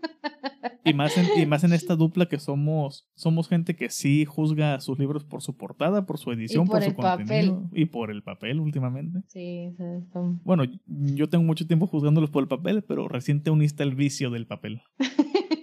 [0.82, 4.74] Y más en, y más en esta dupla que somos, somos gente que sí juzga
[4.74, 7.26] a sus libros por su portada, por su edición, por por, su papel.
[7.26, 9.20] contenido y por el papel últimamente.
[9.26, 9.74] Sí,
[10.10, 13.94] son- Bueno, yo tengo mucho tiempo juzgándolos por el papel, pero recién te uniste al
[13.94, 14.80] vicio del papel.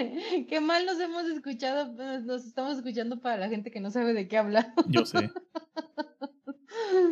[0.48, 4.28] Qué mal nos hemos escuchado, nos estamos escuchando para la gente que no sabe de
[4.28, 4.74] qué habla.
[4.88, 5.30] Yo sé.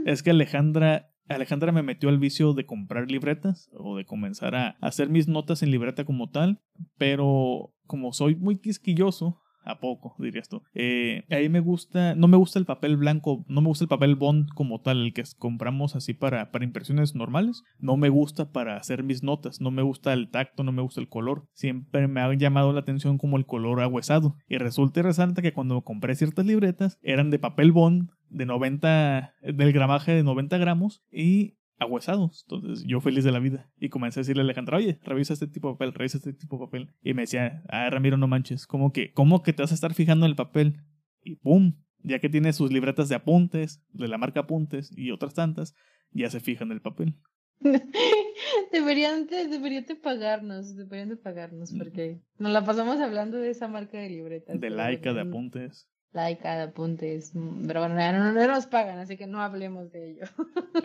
[0.06, 4.76] Es que Alejandra, Alejandra me metió al vicio de comprar libretas o de comenzar a
[4.80, 6.60] hacer mis notas en libreta como tal,
[6.96, 10.62] pero como soy muy quisquilloso, a poco, dirías tú.
[10.74, 14.16] Eh, ahí me gusta, no me gusta el papel blanco, no me gusta el papel
[14.16, 17.62] bond como tal, el que compramos así para, para impresiones normales.
[17.78, 21.00] No me gusta para hacer mis notas, no me gusta el tacto, no me gusta
[21.00, 21.46] el color.
[21.52, 24.36] Siempre me ha llamado la atención como el color agüesado.
[24.48, 29.34] Y resulta y resalta que cuando compré ciertas libretas eran de papel bond de 90,
[29.42, 32.44] del gramaje de 90 gramos y agüesados.
[32.48, 33.70] Entonces yo feliz de la vida.
[33.78, 36.56] Y comencé a decirle a Alejandra, oye, revisa este tipo de papel, revisa este tipo
[36.56, 36.94] de papel.
[37.02, 39.94] Y me decía, ah, Ramiro, no manches, ¿cómo que, cómo que te vas a estar
[39.94, 40.82] fijando en el papel?
[41.22, 41.74] Y ¡pum!
[42.02, 45.74] Ya que tiene sus libretas de apuntes, de la marca apuntes y otras tantas,
[46.12, 47.16] ya se fija en el papel.
[48.72, 53.68] deberían, de, deberían de pagarnos, deberían de pagarnos, porque nos la pasamos hablando de esa
[53.68, 54.60] marca de libretas.
[54.60, 55.88] De laica, de apuntes.
[56.12, 57.32] Laica, de apuntes,
[57.66, 60.24] pero bueno, no, no, nos pagan, así que no hablemos de ello.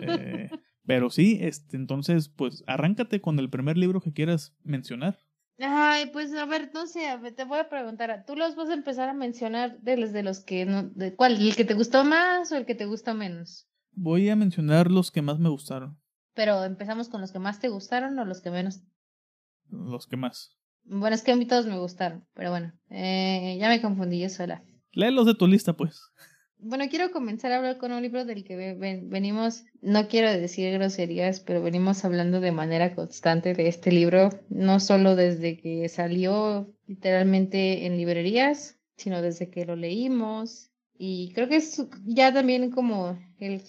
[0.00, 0.50] eh,
[0.86, 5.18] pero sí, este, entonces, pues arráncate con el primer libro que quieras mencionar.
[5.58, 9.08] Ay, pues a ver, no sé, te voy a preguntar, ¿tú los vas a empezar
[9.08, 12.50] a mencionar de los de los que no, de cuál, el que te gustó más
[12.50, 13.68] o el que te gustó menos?
[13.92, 15.96] Voy a mencionar los que más me gustaron.
[16.34, 18.82] Pero empezamos con los que más te gustaron o los que menos.
[19.70, 20.56] Los que más.
[20.82, 24.28] Bueno, es que a mí todos me gustaron, pero bueno, eh, ya me confundí yo
[24.28, 24.64] sola.
[24.92, 26.10] Léelos de tu lista, pues.
[26.66, 28.56] Bueno, quiero comenzar a hablar con un libro del que
[29.04, 34.80] venimos, no quiero decir groserías, pero venimos hablando de manera constante de este libro, no
[34.80, 40.70] solo desde que salió literalmente en librerías, sino desde que lo leímos.
[40.96, 43.60] Y creo que es ya también como el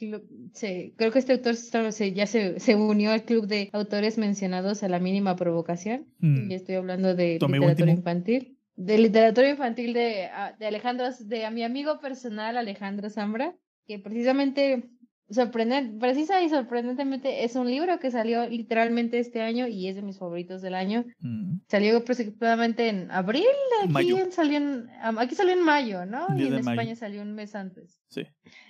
[0.54, 4.84] se, creo que este autor se, ya se, se, unió al club de autores mencionados
[4.84, 6.06] a la mínima provocación.
[6.20, 6.50] Mm.
[6.50, 11.52] Y estoy hablando de literatura infantil de literatura infantil de, ah, de Alejandro, de a
[11.52, 13.56] mi amigo personal Alejandro Zambra,
[13.88, 14.90] que precisamente
[15.30, 20.02] sorprendente, precisa y sorprendentemente es un libro que salió literalmente este año y es de
[20.02, 21.06] mis favoritos del año.
[21.20, 21.58] Mm.
[21.68, 23.46] Salió aproximadamente en abril,
[23.94, 26.28] aquí salió en, aquí salió en mayo, ¿no?
[26.38, 28.00] Y en España salió un mes antes.
[28.10, 28.24] Sí.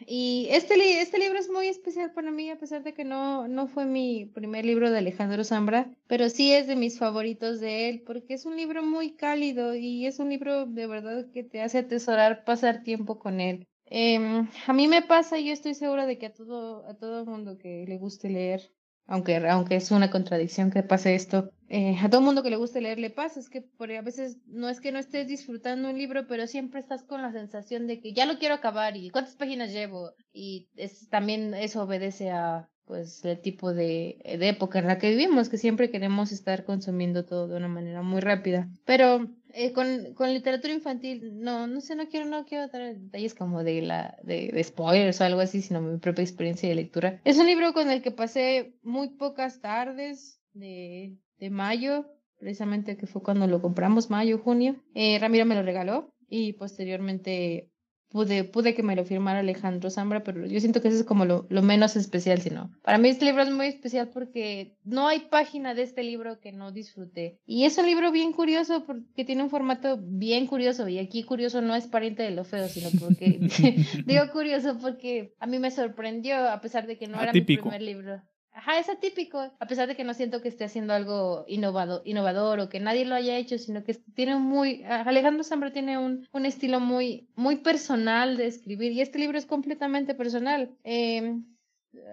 [0.08, 3.68] Y este, este libro es muy especial para mí, a pesar de que no, no
[3.68, 8.04] fue mi primer libro de Alejandro Zambra, pero sí es de mis favoritos de él,
[8.06, 11.80] porque es un libro muy cálido y es un libro de verdad que te hace
[11.80, 13.68] atesorar pasar tiempo con él.
[13.88, 17.26] Eh, a mí me pasa y yo estoy segura de que a todo, a todo
[17.26, 18.72] mundo que le guste leer,
[19.06, 22.82] aunque, aunque es una contradicción que pase esto, eh, a todo mundo que le guste
[22.82, 25.98] leer le pasa, es que por, a veces no es que no estés disfrutando un
[25.98, 29.36] libro, pero siempre estás con la sensación de que ya lo quiero acabar y cuántas
[29.36, 34.88] páginas llevo y es, también eso obedece a pues el tipo de, de época en
[34.88, 38.70] la que vivimos, que siempre queremos estar consumiendo todo de una manera muy rápida.
[38.86, 43.34] Pero eh, con, con, literatura infantil, no, no sé, no quiero, no quiero dar detalles
[43.34, 47.22] como de la, de, spoilers o algo así, sino mi propia experiencia de lectura.
[47.24, 52.06] Es un libro con el que pasé muy pocas tardes de, de mayo,
[52.38, 54.84] precisamente que fue cuando lo compramos, mayo, junio.
[54.94, 57.72] Eh, Ramiro me lo regaló y posteriormente
[58.16, 61.26] pude, pude que me lo firmara Alejandro Zambra, pero yo siento que eso es como
[61.26, 62.72] lo, lo, menos especial, sino.
[62.82, 66.54] Para mí este libro es muy especial porque no hay página de este libro que
[66.54, 67.42] no disfruté.
[67.46, 70.88] Y es un libro bien curioso porque tiene un formato bien curioso.
[70.88, 73.38] Y aquí curioso no es pariente de lo feo, sino porque.
[74.06, 77.82] digo curioso porque a mí me sorprendió, a pesar de que no era mi primer
[77.82, 78.22] libro.
[78.56, 82.62] Ajá, es atípico, a pesar de que no siento que esté haciendo algo innovado, innovador
[82.62, 86.46] o que nadie lo haya hecho, sino que tiene muy, Alejandro Zambra tiene un, un
[86.46, 90.72] estilo muy, muy personal de escribir y este libro es completamente personal.
[90.86, 91.38] Eh,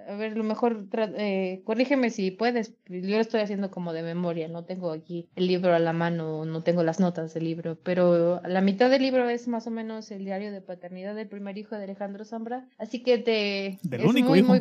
[0.09, 4.48] a ver, lo mejor, eh, corrígeme si puedes, yo lo estoy haciendo como de memoria,
[4.48, 8.40] no tengo aquí el libro a la mano, no tengo las notas del libro, pero
[8.42, 11.76] la mitad del libro es más o menos el diario de paternidad del primer hijo
[11.76, 13.78] de Alejandro Zambra, así que te...
[13.83, 14.55] Del único hijo.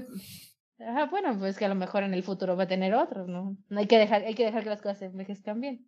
[0.87, 3.57] Ajá, bueno, pues que a lo mejor en el futuro va a tener otros, ¿no?
[3.69, 5.87] no hay que dejar, hay que dejar que las cosas envejezcan bien.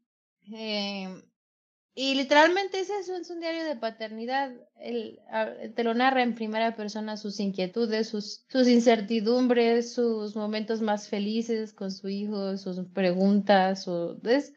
[0.54, 1.08] Eh,
[1.96, 4.52] y literalmente es eso, es un diario de paternidad.
[4.78, 5.20] Él,
[5.76, 11.72] te lo narra en primera persona sus inquietudes, sus, sus incertidumbres, sus momentos más felices
[11.72, 13.84] con su hijo, sus preguntas.
[13.84, 14.54] Su, es,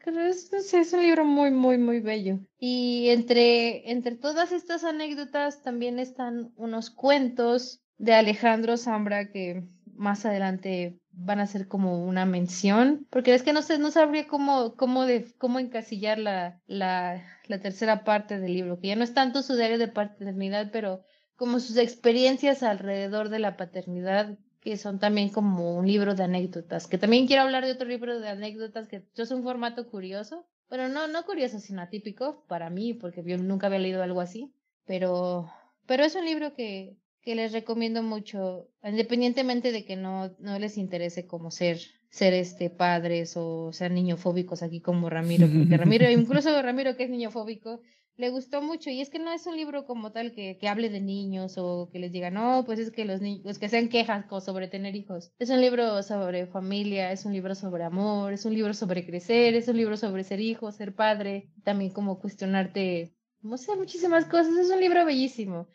[0.51, 2.39] es, es, un libro muy, muy, muy bello.
[2.57, 9.63] Y entre, entre todas estas anécdotas también están unos cuentos de Alejandro Zambra que
[9.97, 14.27] más adelante van a ser como una mención, porque es que no sé, no sabría
[14.27, 19.03] cómo, cómo, de, cómo encasillar la, la, la tercera parte del libro, que ya no
[19.03, 21.03] es tanto su diario de paternidad, pero
[21.35, 26.87] como sus experiencias alrededor de la paternidad, que son también como un libro de anécdotas,
[26.87, 30.89] que también quiero hablar de otro libro de anécdotas, que es un formato curioso, bueno,
[30.89, 34.53] no, no curioso, sino atípico para mí, porque yo nunca había leído algo así,
[34.85, 35.49] pero,
[35.85, 40.77] pero es un libro que, que les recomiendo mucho, independientemente de que no, no les
[40.77, 41.77] interese como ser,
[42.09, 47.09] ser este padres o ser niñofóbicos aquí como Ramiro, porque Ramiro, incluso Ramiro que es
[47.09, 47.81] niñofóbico,
[48.15, 50.89] le gustó mucho y es que no es un libro como tal que, que hable
[50.89, 53.89] de niños o que les diga, no, pues es que los niños, pues que sean
[53.89, 55.33] quejas sobre tener hijos.
[55.37, 59.53] Es un libro sobre familia, es un libro sobre amor, es un libro sobre crecer,
[59.53, 64.55] es un libro sobre ser hijo, ser padre, también como cuestionarte, no sé, muchísimas cosas.
[64.57, 65.67] Es un libro bellísimo.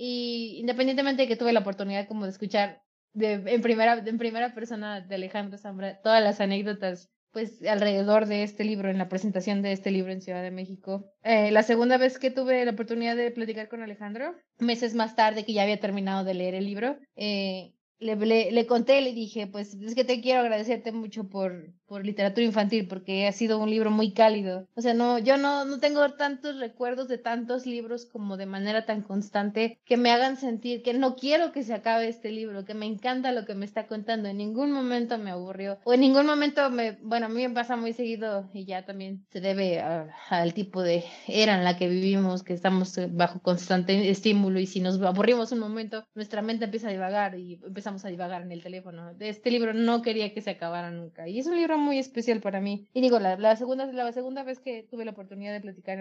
[0.00, 2.82] Y independientemente de que tuve la oportunidad como de escuchar
[3.14, 8.44] de, en, primera, en primera persona de Alejandro Zambra todas las anécdotas pues alrededor de
[8.44, 11.12] este libro, en la presentación de este libro en Ciudad de México.
[11.22, 15.44] Eh, la segunda vez que tuve la oportunidad de platicar con Alejandro, meses más tarde
[15.44, 19.46] que ya había terminado de leer el libro, eh, le, le, le, conté, le dije,
[19.46, 23.70] pues es que te quiero agradecerte mucho por, por literatura infantil, porque ha sido un
[23.70, 24.66] libro muy cálido.
[24.74, 28.84] O sea, no, yo no, no tengo tantos recuerdos de tantos libros como de manera
[28.84, 32.74] tan constante que me hagan sentir que no quiero que se acabe este libro, que
[32.74, 34.28] me encanta lo que me está contando.
[34.28, 37.76] En ningún momento me aburrió, o en ningún momento me, bueno, a mí me pasa
[37.76, 42.42] muy seguido y ya también se debe al tipo de era en la que vivimos,
[42.42, 46.92] que estamos bajo constante estímulo y si nos aburrimos un momento, nuestra mente empieza a
[46.92, 49.12] divagar y empezamos a divagar en el teléfono.
[49.18, 51.28] Este libro no quería que se acabara nunca.
[51.28, 52.88] Y es un libro muy especial para mí.
[52.92, 55.98] Y digo, la, segunda, la segunda vez que tuve la oportunidad de platicar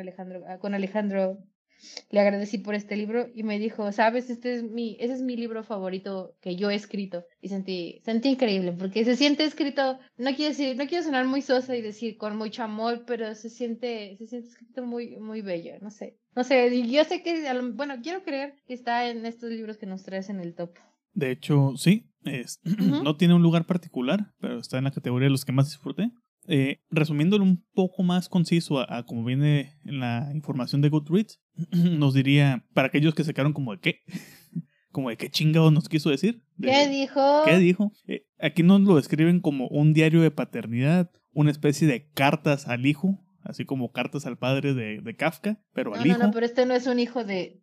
[0.47, 1.37] ah, con Alejandro
[2.09, 5.35] le agradecí por este libro y me dijo, sabes, este es mi, ese es mi
[5.35, 7.25] libro favorito que yo he escrito.
[7.41, 11.41] Y sentí, sentí increíble, porque se siente escrito, no quiero decir, no quiero sonar muy
[11.41, 15.73] sosa y decir con mucho amor, pero se siente, se siente escrito muy, muy bello,
[15.81, 16.17] no sé.
[16.35, 20.03] No sé, yo sé que, bueno, quiero creer que está en estos libros que nos
[20.03, 20.71] traes en el top.
[21.13, 22.59] De hecho, sí, es,
[23.03, 26.11] no tiene un lugar particular, pero está en la categoría de los que más disfruté.
[26.49, 32.13] Eh, resumiéndolo un poco más conciso a, como viene en la información de Goodreads, nos
[32.13, 34.01] diría, para aquellos que se quedaron como de qué,
[34.91, 36.41] como de qué chingados nos quiso decir.
[36.61, 37.41] ¿Qué dijo?
[37.45, 37.91] ¿Qué dijo?
[38.07, 42.85] Eh, aquí nos lo describen como un diario de paternidad, una especie de cartas al
[42.85, 46.17] hijo, así como cartas al padre de, de Kafka, pero al hijo.
[46.17, 47.61] No, no, pero este no es un hijo de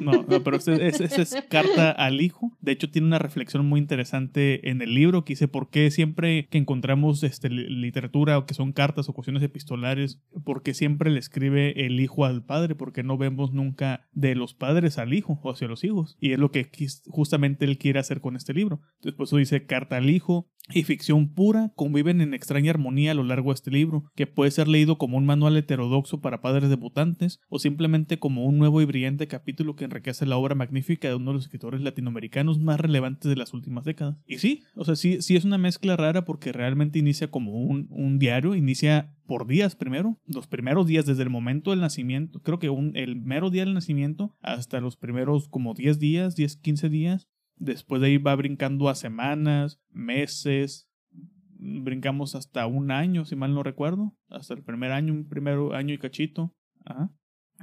[0.00, 2.56] no, pero esa es, carta al hijo.
[2.60, 6.46] De hecho, tiene una reflexión muy interesante en el libro que dice por qué siempre
[6.48, 11.18] que encontramos este, literatura o que son cartas o cuestiones epistolares, por qué siempre le
[11.18, 15.50] escribe el hijo al padre, porque no vemos nunca de los padres al hijo o
[15.50, 16.16] hacia los hijos.
[16.20, 16.70] Y es lo que
[17.08, 18.80] justamente él quiere hacer con este libro.
[19.16, 23.24] Por eso dice carta al hijo, y ficción pura conviven en extraña armonía a lo
[23.24, 27.40] largo de este libro, que puede ser leído como un manual heterodoxo para padres debutantes
[27.48, 31.30] o simplemente como un nuevo y brillante capítulo que enriquece la obra magnífica de uno
[31.30, 34.16] de los escritores latinoamericanos más relevantes de las últimas décadas.
[34.26, 37.86] Y sí, o sea, sí, sí es una mezcla rara porque realmente inicia como un,
[37.90, 42.58] un diario, inicia por días primero, los primeros días desde el momento del nacimiento, creo
[42.58, 46.88] que un, el mero día del nacimiento hasta los primeros como 10 días, 10, 15
[46.88, 47.28] días,
[47.60, 53.62] Después de ahí va brincando a semanas, meses, brincamos hasta un año, si mal no
[53.62, 56.56] recuerdo, hasta el primer año, un primer año y cachito.
[56.86, 57.10] Ah,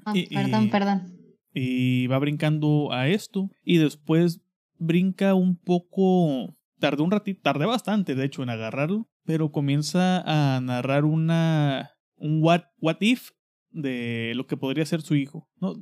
[0.05, 1.16] perdón, perdón.
[1.60, 4.41] Y va brincando a esto y después
[4.78, 10.62] brinca un poco, tardé un ratito, tardé bastante de hecho en agarrarlo, pero comienza a
[10.62, 13.32] narrar una, un what, what if
[13.72, 15.50] de lo que podría ser su hijo.
[15.60, 15.74] ¿no?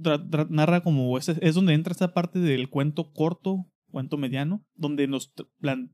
[0.50, 5.34] narra como, es, es donde entra esta parte del cuento corto cuento mediano, donde nos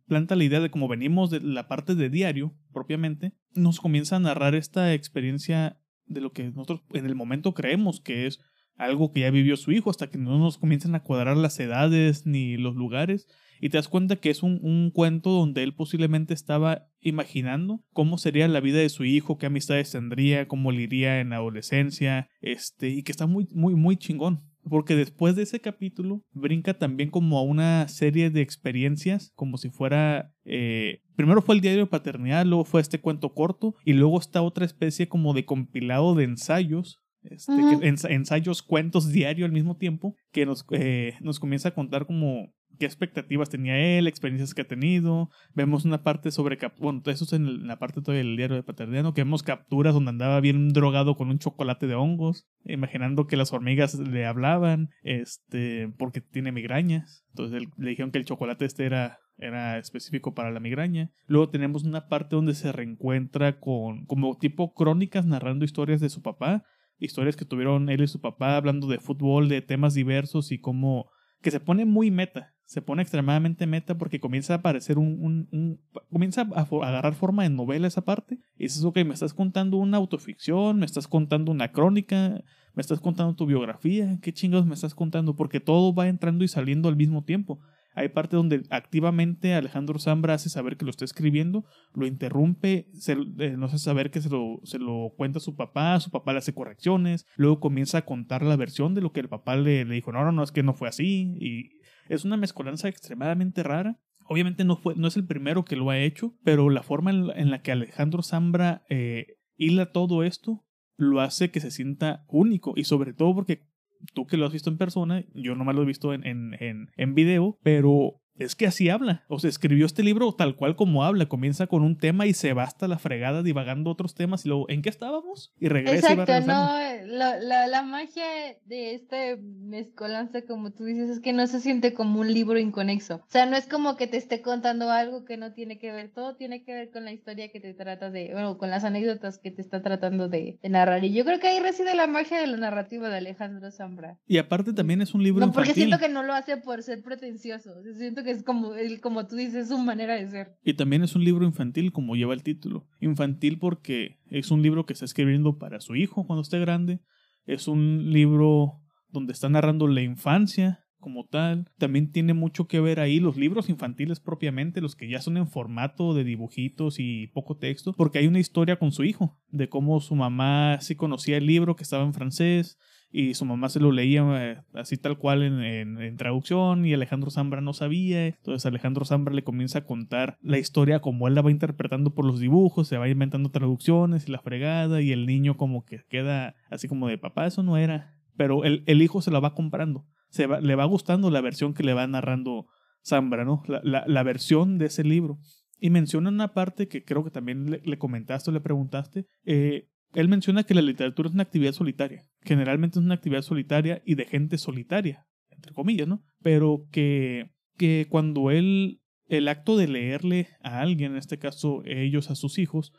[0.08, 4.20] planta la idea de cómo venimos de la parte de diario propiamente, nos comienza a
[4.20, 8.40] narrar esta experiencia de lo que nosotros en el momento creemos que es
[8.76, 12.26] algo que ya vivió su hijo, hasta que no nos comienzan a cuadrar las edades
[12.26, 13.28] ni los lugares,
[13.62, 18.18] y te das cuenta que es un, un, cuento donde él posiblemente estaba imaginando cómo
[18.18, 22.28] sería la vida de su hijo, qué amistades tendría, cómo le iría en la adolescencia,
[22.42, 24.42] este, y que está muy, muy, muy chingón.
[24.64, 29.70] Porque después de ese capítulo brinca también como a una serie de experiencias, como si
[29.70, 30.34] fuera...
[30.46, 34.42] Eh, primero fue el diario de paternidad, luego fue este cuento corto y luego está
[34.42, 37.54] otra especie como de compilado de ensayos este,
[37.84, 42.86] ensayos, cuentos diario al mismo tiempo, que nos, eh, nos comienza a contar como qué
[42.86, 45.30] expectativas tenía él, experiencias que ha tenido.
[45.54, 49.22] Vemos una parte sobre, bueno, eso es en la parte del diario de Paterniano, que
[49.22, 54.00] vemos capturas donde andaba bien drogado con un chocolate de hongos, imaginando que las hormigas
[54.00, 57.24] le hablaban, este, porque tiene migrañas.
[57.30, 61.12] Entonces le dijeron que el chocolate este era era específico para la migraña.
[61.26, 66.22] Luego tenemos una parte donde se reencuentra con como tipo crónicas narrando historias de su
[66.22, 66.64] papá,
[67.02, 71.10] historias que tuvieron él y su papá hablando de fútbol, de temas diversos y cómo
[71.42, 75.78] que se pone muy meta se pone extremadamente meta porque comienza a aparecer un,
[76.10, 78.40] comienza a agarrar forma de novela esa parte.
[78.56, 82.42] Y dices ok me estás contando una autoficción me estás contando una crónica
[82.74, 86.48] me estás contando tu biografía qué chingados me estás contando porque todo va entrando y
[86.48, 87.60] saliendo al mismo tiempo
[87.94, 93.18] hay parte donde activamente Alejandro Zambra hace saber que lo está escribiendo, lo interrumpe, se,
[93.40, 96.40] eh, hace saber que se lo, se lo cuenta a su papá, su papá le
[96.40, 100.12] hace correcciones, luego comienza a contar la versión de lo que el papá le, dijo,
[100.12, 104.00] no, no, no, es que no fue así, y es una mezcolanza extremadamente rara.
[104.26, 107.28] Obviamente no, fue, no es el primero que lo ha hecho, pero la forma en
[107.28, 110.66] la, en la que Alejandro Zambra eh, hila todo esto
[110.96, 113.68] lo hace que se sienta único y sobre todo porque
[114.14, 116.90] tú que lo has visto en persona, yo nomás lo he visto en, en, en,
[116.96, 119.24] en video, pero es que así habla.
[119.28, 121.26] O sea, escribió este libro tal cual como habla.
[121.28, 124.70] Comienza con un tema y se va hasta la fregada divagando otros temas y luego,
[124.70, 125.54] ¿en qué estábamos?
[125.60, 127.08] Y regresa y va Exacto, regresando.
[127.08, 128.24] no, la, la, la magia
[128.66, 133.16] de este mezcolanza, como tú dices, es que no se siente como un libro inconexo.
[133.16, 136.10] O sea, no es como que te esté contando algo que no tiene que ver,
[136.14, 139.38] todo tiene que ver con la historia que te trata de, bueno, con las anécdotas
[139.40, 141.04] que te está tratando de, de narrar.
[141.04, 144.18] Y yo creo que ahí reside la magia de la narrativa de Alejandro Zambra.
[144.28, 145.90] Y aparte también es un libro No, porque infantil.
[145.90, 147.72] siento que no lo hace por ser pretencioso.
[147.98, 148.72] Siento que es como,
[149.02, 150.58] como tú dices, es su manera de ser.
[150.64, 152.88] Y también es un libro infantil, como lleva el título.
[153.00, 157.02] Infantil porque es un libro que está escribiendo para su hijo cuando esté grande.
[157.46, 161.70] Es un libro donde está narrando la infancia como tal.
[161.78, 165.48] También tiene mucho que ver ahí los libros infantiles propiamente, los que ya son en
[165.48, 170.00] formato de dibujitos y poco texto, porque hay una historia con su hijo, de cómo
[170.00, 172.78] su mamá sí conocía el libro que estaba en francés
[173.12, 177.30] y su mamá se lo leía eh, así tal cual en, en- traducción y Alejandro
[177.32, 178.28] Zambra no sabía.
[178.28, 182.26] Entonces Alejandro Zambra le comienza a contar la historia como él la va interpretando por
[182.26, 186.56] los dibujos, se va inventando traducciones y la fregada y el niño como que queda
[186.70, 188.16] así como de papá, eso no era.
[188.38, 191.74] Pero el, el hijo se la va comprando, se va, le va gustando la versión
[191.74, 192.68] que le va narrando
[193.06, 193.64] Zambra, ¿no?
[193.68, 195.38] La, la, la versión de ese libro.
[195.80, 199.26] Y menciona una parte que creo que también le, le comentaste o le preguntaste.
[199.46, 202.24] eh, él menciona que la literatura es una actividad solitaria.
[202.42, 206.24] Generalmente es una actividad solitaria y de gente solitaria, entre comillas, ¿no?
[206.42, 212.30] Pero que, que cuando él, el acto de leerle a alguien, en este caso ellos
[212.30, 212.92] a sus hijos,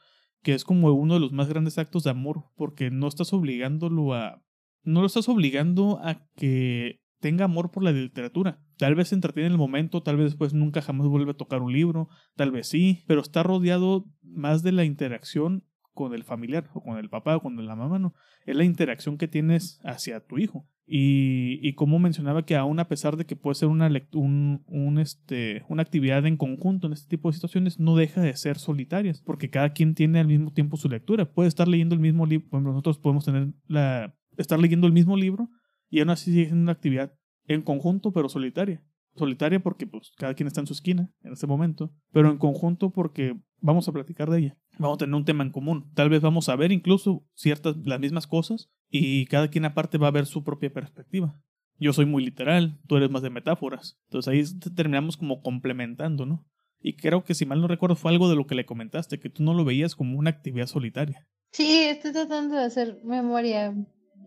[0.42, 4.14] que es como uno de los más grandes actos de amor, porque no estás obligándolo
[4.14, 4.42] a...
[4.84, 8.60] No lo estás obligando a que tenga amor por la literatura.
[8.78, 11.62] Tal vez se entretiene en el momento, tal vez después nunca jamás vuelve a tocar
[11.62, 16.70] un libro, tal vez sí, pero está rodeado más de la interacción con el familiar
[16.74, 18.14] o con el papá o con la mamá, ¿no?
[18.47, 20.66] Es la interacción que tienes hacia tu hijo.
[20.84, 24.99] Y, y como mencionaba que aún a pesar de que puede ser una, un, un,
[24.99, 29.22] este, una actividad en conjunto en este tipo de situaciones, no deja de ser solitarias,
[29.22, 31.32] porque cada quien tiene al mismo tiempo su lectura.
[31.32, 34.93] Puede estar leyendo el mismo libro, por ejemplo, nosotros podemos tener la, estar leyendo el
[34.93, 35.49] mismo libro
[35.88, 37.14] y aún así sigue siendo una actividad
[37.47, 38.82] en conjunto pero solitaria.
[39.14, 42.90] Solitaria porque pues cada quien está en su esquina en ese momento, pero en conjunto
[42.90, 44.56] porque vamos a platicar de ella.
[44.78, 45.90] Vamos a tener un tema en común.
[45.94, 50.08] Tal vez vamos a ver incluso ciertas las mismas cosas y cada quien aparte va
[50.08, 51.34] a ver su propia perspectiva.
[51.78, 53.98] Yo soy muy literal, tú eres más de metáforas.
[54.08, 56.44] Entonces ahí te- terminamos como complementando, ¿no?
[56.80, 59.30] Y creo que si mal no recuerdo fue algo de lo que le comentaste, que
[59.30, 63.74] tú no lo veías como una actividad solitaria, Sí, estoy tratando de hacer memoria.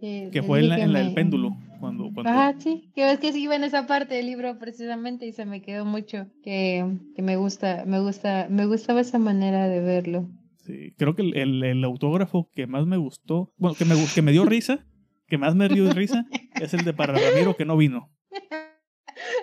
[0.02, 1.56] eh, que fue en la, en la del péndulo,
[1.86, 5.26] cuando, cuando Ajá, sí, que es que sí iba en esa parte del libro precisamente
[5.26, 9.68] y se me quedó mucho que, que me gusta, me gusta, me gustaba esa manera
[9.68, 10.30] de verlo.
[10.66, 14.22] Sí, creo que el, el- el autógrafo que más me gustó, bueno, que me, que
[14.24, 14.86] me dio risa,
[15.28, 16.26] que más me dio risa,
[16.60, 18.10] es el de para Ramiro que no vino.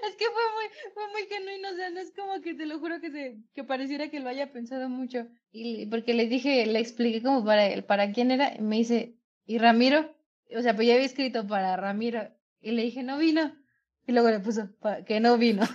[0.06, 2.78] Es que fue muy, fue muy genuino, o sea, no es como que te lo
[2.78, 5.26] juro que se, que pareciera que lo haya pensado mucho.
[5.50, 9.14] Y porque le dije, le expliqué como para para quién era, y me dice,
[9.46, 10.14] ¿y Ramiro?
[10.56, 12.22] O sea, pues ya había escrito para Ramiro.
[12.60, 13.52] Y le dije, no vino.
[14.06, 15.62] Y luego le puso, "Pa- que no vino.
[15.62, 15.74] Este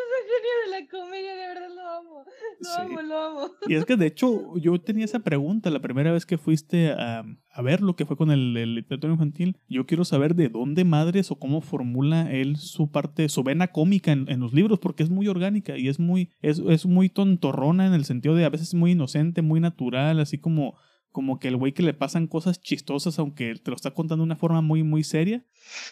[0.00, 2.24] es un genio de la comedia, de verdad lo amo.
[2.60, 2.80] Lo Sí.
[2.80, 3.50] amo, lo amo.
[3.68, 7.24] Y es que de hecho yo tenía esa pregunta la primera vez que fuiste a,
[7.52, 9.56] a ver lo que fue con el, el literatura infantil.
[9.68, 14.10] Yo quiero saber de dónde madres o cómo formula él su parte, su vena cómica
[14.12, 17.86] en, en los libros, porque es muy orgánica y es muy, es, es muy tontorrona
[17.86, 20.76] en el sentido de a veces muy inocente, muy natural, así como,
[21.18, 24.26] como que el güey que le pasan cosas chistosas, aunque te lo está contando de
[24.26, 25.44] una forma muy, muy seria.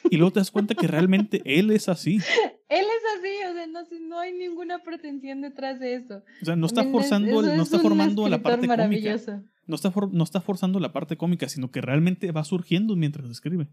[0.09, 2.18] Y luego te das cuenta que realmente él es así.
[2.68, 6.22] Él es así, o sea, no, no hay ninguna pretensión detrás de eso.
[6.43, 9.16] O sea, no está es- forzando, el- no es está formando la parte cómica.
[9.66, 13.29] No está, for- no está forzando la parte cómica, sino que realmente va surgiendo mientras
[13.29, 13.66] escribe.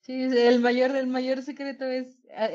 [0.00, 2.46] Sí, el mayor, el mayor secreto es ah,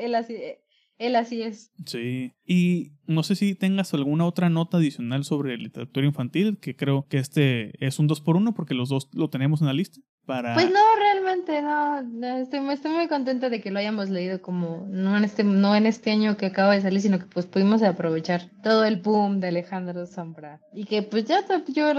[0.98, 1.72] él así, es.
[1.84, 2.32] Sí.
[2.44, 7.18] Y no sé si tengas alguna otra nota adicional sobre literatura infantil, que creo que
[7.18, 10.00] este es un 2 por 1 porque los dos lo tenemos en la lista.
[10.24, 10.54] para...
[10.54, 12.02] Pues no, realmente no.
[12.02, 15.76] no, Estoy, estoy muy contenta de que lo hayamos leído como no en este, no
[15.76, 19.40] en este año que acaba de salir, sino que pues pudimos aprovechar todo el boom
[19.40, 20.60] de Alejandro Sombra.
[20.72, 21.92] Y que pues ya yo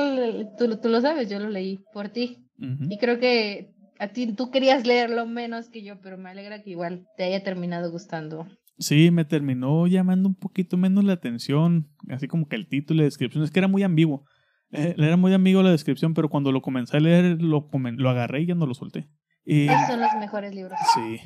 [0.58, 2.38] tú, tú lo sabes, yo lo leí por ti.
[2.60, 2.88] Ujú.
[2.90, 6.72] Y creo que a ti tú querías leerlo menos que yo, pero me alegra que
[6.72, 8.48] igual te haya terminado gustando.
[8.80, 13.00] Sí, me terminó llamando un poquito menos la atención, así como que el título y
[13.00, 14.26] la descripción, es que era muy ambiguo.
[14.72, 18.10] Eh, era muy ambiguo la descripción, pero cuando lo comencé a leer, lo, comen- lo
[18.10, 19.10] agarré y ya no lo solté.
[19.46, 20.78] Y, Esos son los mejores libros.
[20.94, 21.18] sí.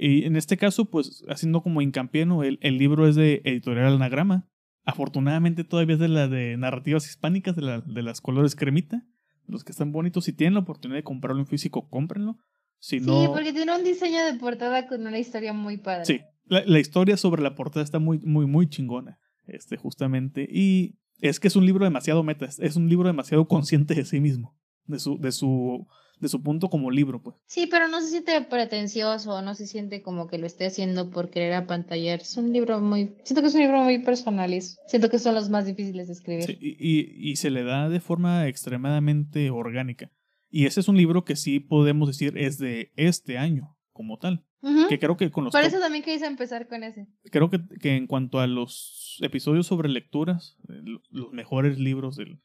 [0.00, 2.44] Y en este caso, pues, haciendo como hincapié, ¿no?
[2.44, 4.46] el, el libro es de Editorial Anagrama.
[4.84, 9.02] Afortunadamente todavía es de la de narrativas hispánicas, de, la, de las colores cremita.
[9.46, 12.38] Los que están bonitos, si tienen la oportunidad de comprarlo en físico, cómprenlo.
[12.78, 16.04] Si Sí, porque tiene un diseño de portada con una historia muy padre.
[16.04, 20.48] Sí, la, la historia sobre la portada está muy, muy, muy chingona, este, justamente.
[20.50, 24.20] Y es que es un libro demasiado meta, es- un libro demasiado consciente de sí
[24.20, 25.86] mismo, de su, de su,
[26.20, 27.36] de su punto como libro, pues.
[27.46, 31.30] Sí, pero no se siente pretencioso, no se siente como que lo esté haciendo por
[31.30, 32.20] querer apantallar.
[32.20, 35.34] Es un libro muy, siento que es un libro muy personal y siento que son
[35.34, 36.44] los más difíciles de escribir.
[36.44, 40.10] Sí, y, y- y se le da de forma extremadamente orgánica.
[40.50, 44.44] Y ese es un libro que sí podemos decir es de este año, como tal.
[44.88, 47.06] Que creo que con los Por eso también quise empezar con ese.
[47.30, 52.16] creo que, que en cuanto a los episodios sobre lecturas, eh, lo- los mejores libros
[52.16, 52.40] del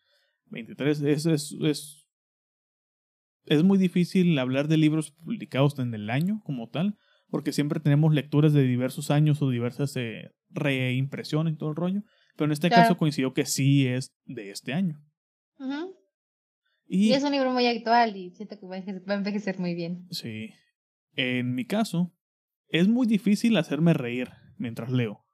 [0.51, 2.07] 23, es, es, es,
[3.45, 6.97] es muy difícil hablar de libros publicados en el año como tal,
[7.29, 12.03] porque siempre tenemos lecturas de diversos años o diversas eh, reimpresiones y todo el rollo,
[12.35, 12.83] pero en este Claro.
[12.83, 15.03] caso coincidió que sí es de este año.
[15.57, 15.95] Ujú.
[16.85, 19.17] Y, Y es un libro muy actual y siento que va a envejecer- va a
[19.17, 20.05] envejecer muy bien.
[20.11, 20.51] sí,
[21.15, 22.13] en mi caso,
[22.67, 25.25] es muy difícil hacerme reír mientras leo.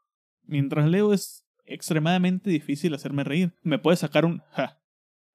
[0.43, 3.53] Mientras leo es extremadamente difícil hacerme reír.
[3.63, 4.80] Me puede sacar un ja,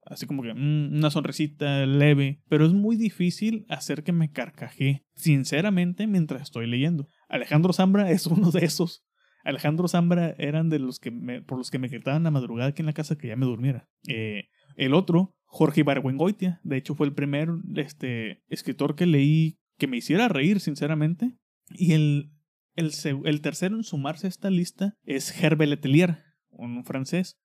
[0.04, 5.06] así como que mm, una sonrisita leve, pero es muy difícil hacer que me carcajee
[5.14, 7.08] sinceramente mientras estoy leyendo.
[7.28, 9.04] Alejandro Zambra es uno de esos.
[9.44, 12.82] Alejandro Zambra eran de los que me, por los que me gritaban la madrugada aquí
[12.82, 13.88] en la casa que ya me durmiera.
[14.08, 19.86] Eh, el otro, Jorge Ibargüengoitia, de hecho fue el primer este, escritor que leí que
[19.86, 21.36] me hiciera reír, sinceramente.
[21.70, 22.30] Y el,
[22.76, 27.38] el, tercero en sumarse a esta lista es Hervé Letelier, un francés,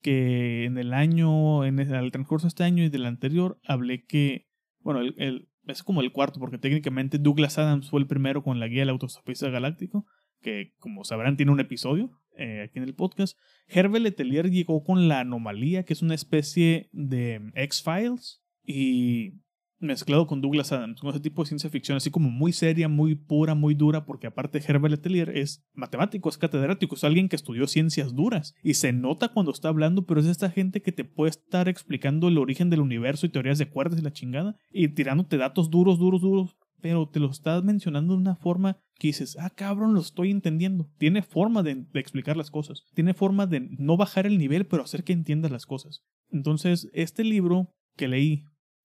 [0.00, 4.46] que en el año, en el, transcurso de este año y del anterior, hablé que,
[4.80, 8.60] bueno, el, el- es como el cuarto, porque técnicamente Douglas Adams fue el primero con
[8.60, 10.04] la guía del autostopista galáctico,
[10.42, 13.38] que como sabrán tiene un episodio eh, aquí en el podcast.
[13.66, 19.40] Hervé Letelier llegó con la anomalía, que es una especie de X-Files, y
[19.84, 23.14] mezclado con Douglas Adams, con ese tipo de ciencia ficción, así como muy seria, muy
[23.14, 27.66] pura, muy dura, porque aparte Herbert Letelier es matemático, es catedrático, es alguien que estudió
[27.66, 31.30] ciencias duras y se nota cuando está hablando, pero es esta gente que te puede
[31.30, 35.36] estar explicando el origen del universo y teorías de cuerdas y la chingada y tirándote
[35.36, 39.48] datos duros, duros, duros, pero te lo estás mencionando de una forma que dices, ah,
[39.48, 40.90] cabrón, lo estoy entendiendo.
[40.98, 44.82] Tiene forma de, de explicar las cosas, tiene forma de no bajar el nivel, pero
[44.82, 46.04] hacer que entiendas las cosas.
[46.30, 48.44] Entonces, este libro que leí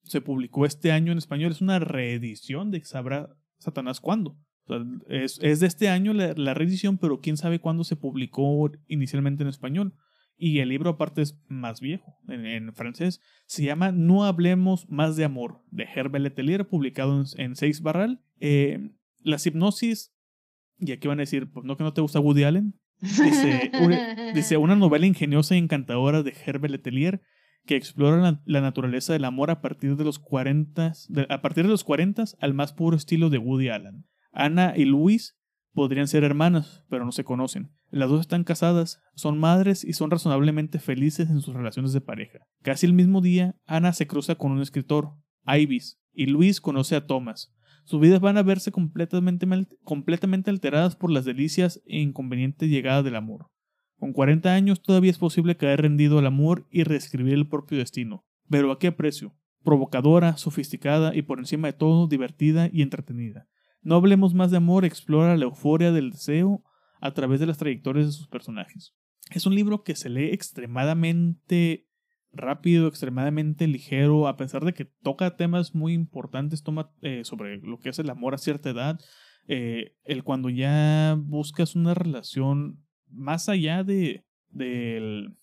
[0.09, 1.51] se publicó este año en español.
[1.51, 3.29] Es una reedición de Sabrá
[3.59, 4.37] Satanás cuándo.
[4.65, 7.95] O sea, es, es de este año la, la reedición, pero quién sabe cuándo se
[7.95, 9.93] publicó inicialmente en español.
[10.41, 13.19] Y el libro aparte es más viejo, en, en francés.
[13.45, 18.21] Se llama No hablemos más de amor, de Herbert Letelier, publicado en, en Seis Barral.
[18.39, 18.91] Eh,
[19.21, 20.13] las hipnosis,
[20.79, 22.73] y aquí van a decir, pues no que no te gusta Woody Allen.
[23.01, 27.21] Dice, una, dice, una novela ingeniosa y encantadora de Herbert Letelier
[27.69, 31.69] que explora la, naturaleza del amor a partir de los 40, de, a partir de
[31.69, 34.07] los 40 al más puro estilo de Woody Allen.
[34.31, 35.37] Ana y Luis
[35.73, 37.69] podrían ser hermanas, pero no se conocen.
[37.91, 42.39] Las dos están casadas, son madres y son razonablemente felices en sus relaciones de pareja.
[42.63, 45.13] Casi el mismo día, Ana se cruza con un escritor,
[45.45, 47.53] Ibis, y Luis conoce a Thomas.
[47.83, 49.45] Sus vidas van a verse completamente,
[49.83, 53.51] completamente alteradas por las delicias e inconveniente llegada del amor.
[53.99, 58.25] Con 40 años todavía es posible caer rendido al amor y reescribir el propio destino.
[58.49, 59.35] Pero ¿a qué precio?
[59.63, 63.47] Provocadora, sofisticada y por encima de todo divertida y entretenida.
[63.81, 66.63] No hablemos más de amor, explora la euforia del deseo
[67.01, 68.95] a través de las trayectorias de sus personajes.
[69.31, 71.87] Es un libro que se lee extremadamente
[72.31, 77.79] rápido, extremadamente ligero, a pesar de que toca temas muy importantes toma, eh, sobre lo
[77.79, 78.99] que es el amor a cierta edad,
[79.47, 85.35] eh, el cuando ya buscas una relación más allá de del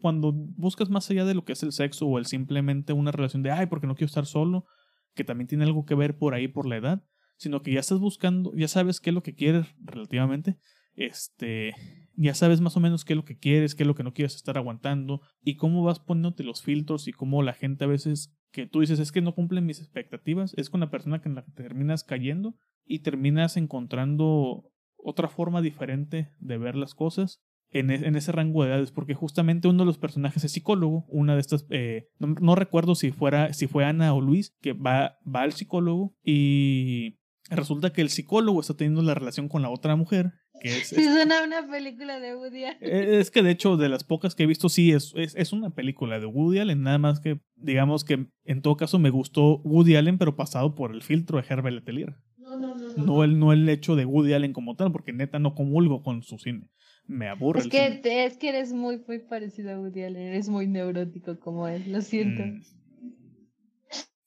[0.00, 3.42] cuando buscas más allá de lo que es el sexo o el simplemente una relación
[3.42, 4.66] de ay porque no quiero estar solo
[5.14, 7.04] que también tiene algo que ver por ahí por la edad
[7.38, 10.58] sino que ya estás buscando ya sabes qué es lo que quieres relativamente
[10.94, 11.74] este
[12.14, 14.12] ya sabes más o menos qué es lo que quieres qué es lo que no
[14.12, 18.36] quieres estar aguantando y cómo vas poniéndote los filtros y cómo la gente a veces
[18.56, 21.34] que tú dices es que no cumplen mis expectativas, es con la persona que en
[21.34, 27.40] la que terminas cayendo y terminas encontrando otra forma diferente de ver las cosas
[27.70, 31.04] en, e- en ese rango de edades, porque justamente uno de los personajes es psicólogo,
[31.08, 34.72] una de estas, eh, no, no recuerdo si, fuera, si fue Ana o Luis, que
[34.72, 37.18] va, va al psicólogo y
[37.50, 40.94] resulta que el psicólogo está teniendo la relación con la otra mujer, que es, Sí,
[41.04, 42.78] suena una película de Woody Allen.
[42.80, 45.52] eh, Es que de hecho, de las pocas que he visto, sí, es, es, es
[45.52, 46.82] una película de Woody Allen.
[46.82, 50.94] Nada más que, digamos que en todo caso me gustó Woody Allen, pero pasado por
[50.94, 52.16] el filtro de Herbert Letelier.
[52.60, 53.04] No, no, no.
[53.04, 56.22] No el, no el hecho de Woody Allen como tal, porque neta no comulgo con
[56.22, 56.68] su cine.
[57.06, 57.60] Me aburre.
[57.60, 58.24] Es el que, cine.
[58.24, 60.22] es que eres muy, muy parecido a Woody Allen.
[60.22, 61.84] Eres muy neurótico como él.
[61.92, 62.42] Lo siento.
[62.44, 62.60] Mm.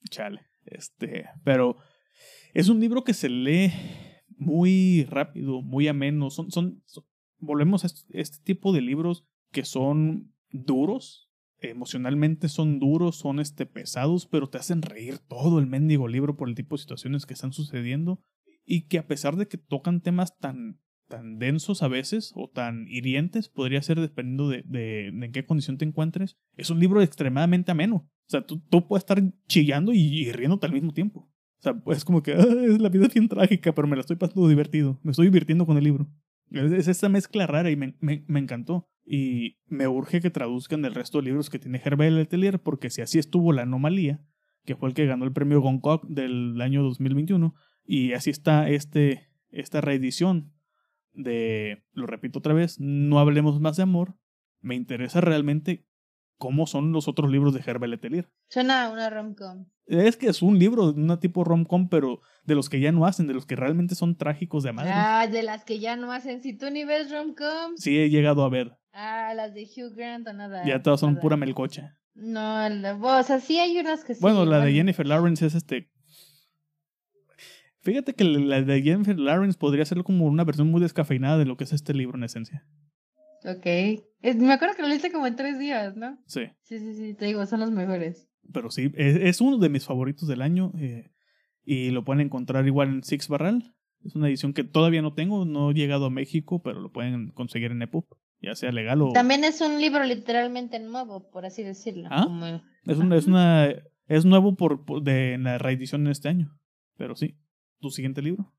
[0.09, 0.41] Chale.
[0.65, 1.77] Este, pero
[2.53, 3.71] es un libro que se lee
[4.38, 6.30] muy rápido, muy ameno.
[6.30, 7.05] Son, son, son-
[7.39, 11.28] volvemos a este, este tipo de libros que son duros,
[11.62, 16.49] emocionalmente son duros, son este, pesados, pero te hacen reír todo el mendigo libro por
[16.49, 18.22] el tipo de situaciones que están sucediendo
[18.66, 22.88] y que a pesar de que tocan temas tan tan densos a veces o tan
[22.88, 27.72] hirientes, podría ser dependiendo de, de- en qué condición te encuentres, es un libro extremadamente
[27.72, 27.95] ameno.
[27.95, 31.22] O sea, tú, tú puedes estar chillando y, y riéndote al mismo tiempo.
[31.57, 34.18] O sea, es como que "Ah, la vida es bien trágica, pero me la estoy
[34.18, 34.99] pasando divertido.
[35.01, 36.07] Me estoy divirtiendo con el libro.
[36.51, 38.88] Es, es esta mezcla rara y me, me- me encantó.
[39.12, 43.01] Y me urge que traduzcan el resto de libros que tiene Herbert Letelier, porque si
[43.01, 44.24] así estuvo La Anomalía,
[44.66, 49.32] que fue el que ganó el premio Goncock del año 2021, y así está este,
[49.49, 50.53] esta reedición
[51.14, 54.16] de, lo repito otra vez, no hablemos más de amor,
[54.62, 55.88] me interesa realmente
[56.38, 58.32] cómo son los otros libros de Herbert Letelier.
[58.47, 59.66] Suena a una rom-com.
[59.88, 63.26] Es que es un libro una tipo rom-com, pero de los que ya no hacen,
[63.26, 64.91] de los que realmente son trágicos de madre.
[64.93, 66.43] Ah, de las que ya no hacen.
[66.43, 67.82] Si tú ni ves rom-coms.
[67.82, 68.78] Sí he llegado a ver.
[68.91, 70.65] Ah, las de Hugh Grant o nada.
[70.65, 71.21] Ya todas son nada.
[71.21, 71.97] pura melcocha.
[72.15, 74.21] No, la- o sea, sí hay unas que sí.
[74.21, 74.73] Bueno, la de.
[74.73, 75.89] Jennifer Lawrence es este.
[77.81, 81.55] Fíjate que la de Jennifer Lawrence podría ser como una versión muy descafeinada de lo
[81.55, 82.65] que es este libro en esencia.
[83.45, 83.65] Ok.
[84.21, 86.17] Es- me acuerdo que lo leíste como en tres días, ¿no?
[86.25, 86.41] Sí.
[86.63, 87.13] Sí, sí, sí.
[87.13, 88.27] Te digo, son los mejores.
[88.51, 90.73] Pero sí, es, es uno de mis favoritos del año.
[90.77, 91.11] eh,
[91.63, 93.75] y lo pueden encontrar igual en Six Barral.
[94.03, 97.29] Es una edición que todavía no tengo, no he llegado a México, pero lo pueden
[97.31, 98.05] conseguir en EPUB,
[98.41, 99.11] ya sea legal o.
[99.11, 102.07] También es un libro literalmente nuevo, por así decirlo.
[102.11, 102.23] ¿Ah?
[102.25, 102.45] como-
[102.85, 103.67] Es, un- es una.
[104.07, 106.57] Es nuevo por, por- de en la reedición en este año.
[106.97, 107.35] Pero sí.
[107.79, 108.51] ¿Tu siguiente libro?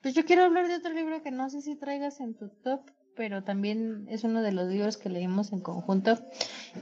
[0.00, 2.80] Pues yo quiero hablar de otro libro que no sé si traigas en tu top,
[3.16, 6.18] pero también es uno de los libros que leímos en conjunto.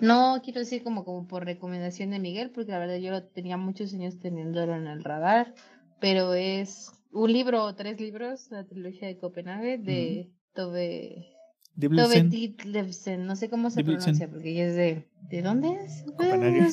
[0.00, 3.56] No quiero decir como, como por recomendación de Miguel, porque la verdad yo lo tenía
[3.56, 5.54] muchos años teniéndolo en el radar,
[6.00, 11.31] pero es un libro o tres libros, la trilogía de Copenhague, de Tove, Tove
[11.74, 15.08] Ditlevsen, no sé cómo se pronuncia, porque ella es de...
[15.30, 16.02] ¿De dónde es?
[16.04, 16.68] Copenhague.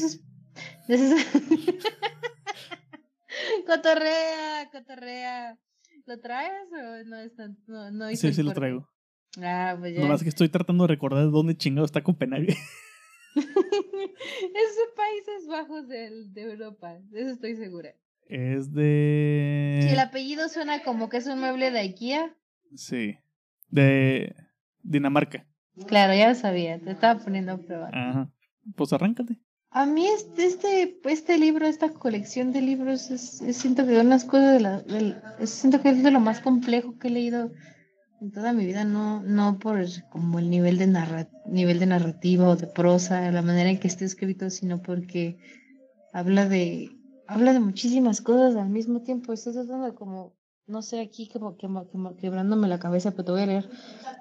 [0.88, 1.16] De de
[3.66, 5.58] cotorrea, cotorrea.
[6.06, 8.90] ¿Lo traes o no es tan, no, no Sí, sí lo traigo.
[9.42, 10.02] Ah, pues ya.
[10.02, 12.56] Nomás que estoy tratando de recordar de dónde chingado está Copenhague.
[13.36, 17.94] es de Países Bajos del- de, Europa, de eso estoy segura.
[18.28, 19.80] Es de.
[19.84, 22.36] Si el apellido suena como que es un mueble de IKEA,
[22.76, 23.18] Sí.
[23.70, 24.36] De
[24.84, 25.46] Dinamarca.
[25.88, 27.90] claro, ya lo sabía, te estaba poniendo a prueba.
[27.94, 28.30] Ajá.
[28.76, 29.40] Pues arráncate.
[29.72, 34.26] A mí este, este, este libro, esta colección de libros, es, es- siento que unas
[34.26, 34.84] cosas de la,
[35.40, 37.52] es- siento que es de lo más complejo que he leído
[38.22, 42.50] en toda mi vida, no, no por como el nivel de narra, nivel de narrativa
[42.50, 45.38] o de prosa, la manera en que esté escrito, sino porque
[46.14, 46.90] habla de,
[47.28, 49.32] habla de muchísimas cosas al mismo tiempo.
[49.34, 50.34] Estoy tratando como,
[50.70, 53.70] no sé, aquí como, como, quebrándome la cabeza, pero te voy a leer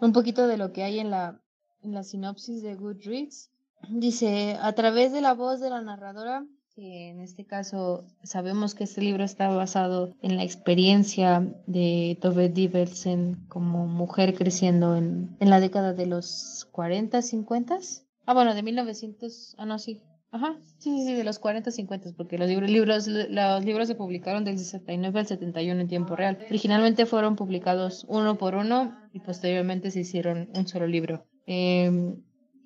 [0.00, 1.40] un poquito de lo que hay en la,
[1.82, 3.50] en la sinopsis de Goodreads.
[3.90, 6.44] Dice, a través de la voz de la narradora,
[6.74, 12.48] que en este caso sabemos que este libro está basado en la experiencia de Tove
[12.48, 17.78] Ditlevsen como mujer creciendo en, en la década de los 40, 50.
[18.26, 20.02] Ah, bueno, de 1900, ah, no, sí.
[20.30, 24.44] Ajá, sí, sí, sí, de los 40, 50, porque los libros, los libros se publicaron
[24.44, 26.38] del 69 al 71 en tiempo real.
[26.48, 31.24] Originalmente fueron publicados uno por uno y posteriormente se hicieron un solo libro.
[31.46, 32.14] Eh,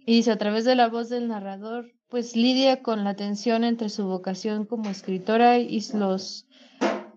[0.05, 3.89] y dice, a través de la voz del narrador, pues lidia con la tensión entre
[3.89, 6.47] su vocación como escritora y los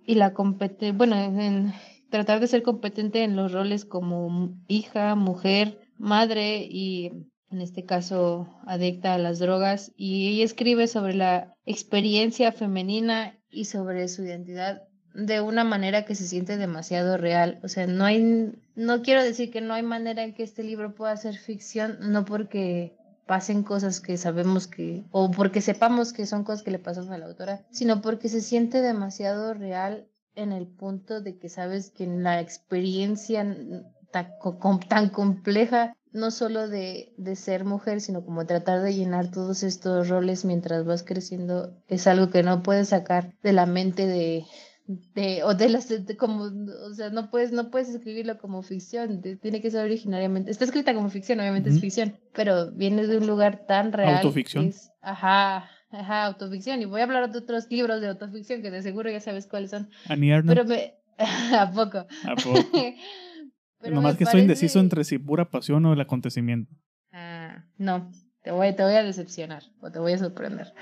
[0.05, 1.73] y la compete bueno, en
[2.09, 7.11] tratar de ser competente en los roles como hija, mujer, madre y
[7.51, 13.65] en este caso adicta a las drogas y ella escribe sobre la experiencia femenina y
[13.65, 14.83] sobre su identidad
[15.13, 17.59] de una manera que se siente demasiado real.
[17.63, 20.93] O sea, no hay, no quiero decir que no hay manera en que este libro
[20.93, 26.43] pueda ser ficción, no porque pasen cosas que sabemos que, o porque sepamos que son
[26.43, 30.67] cosas que le pasan a la autora, sino porque se siente demasiado real en el
[30.67, 33.43] punto de que sabes que la experiencia
[34.15, 39.63] tan, tan compleja, no solo de, de ser mujer, sino como tratar de llenar todos
[39.63, 44.45] estos roles mientras vas creciendo, es algo que no puedes sacar de la mente de,
[44.87, 49.59] de o de las como o sea no puedes no puedes escribirlo como ficción tiene
[49.59, 53.65] que ser originariamente está escrita como ficción obviamente es ficción pero viene de un lugar
[53.65, 54.71] tan real autoficción.
[55.01, 59.09] ajá ajá autoficción y voy a hablar de otros libros de autoficción que de seguro
[59.09, 62.53] ya sabes cuáles son Annie pero me a poco a poco
[63.85, 66.73] pero nomás que estoy indeciso parece- entre si pura pasión o el acontecimiento
[67.11, 68.11] Ah, no,
[68.43, 70.73] te voy, te voy a decepcionar o te voy a sorprender.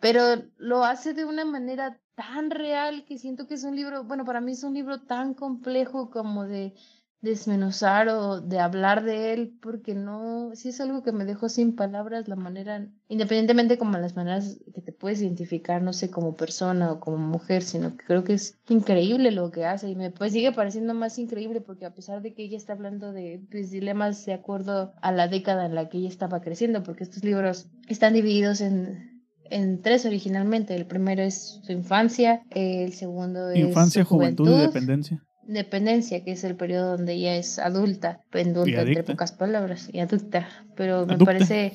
[0.00, 4.24] Pero lo hace de una manera tan real que siento que es un libro, bueno,
[4.24, 6.74] para mí es un libro tan complejo como de
[7.20, 11.74] desmenuzar o de hablar de él, porque no, sí es algo que me dejó sin
[11.74, 16.92] palabras la manera, independientemente como las maneras que te puedes identificar, no sé, como persona
[16.92, 20.32] o como mujer, sino que creo que es increíble lo que hace y me pues
[20.32, 24.24] sigue pareciendo más increíble porque a pesar de que ella está hablando de pues, dilemas
[24.26, 28.12] de acuerdo a la década en la que ella estaba creciendo, porque estos libros están
[28.12, 29.16] divididos en
[29.48, 30.74] en tres originalmente.
[30.74, 36.32] El primero es su infancia, el segundo es infancia su juventud, y dependencia dependencia, que
[36.32, 40.48] es el periodo donde ella es adulta, adulta entre pocas palabras, y adulta.
[40.76, 41.24] Pero me Adulta.
[41.24, 41.72] parece,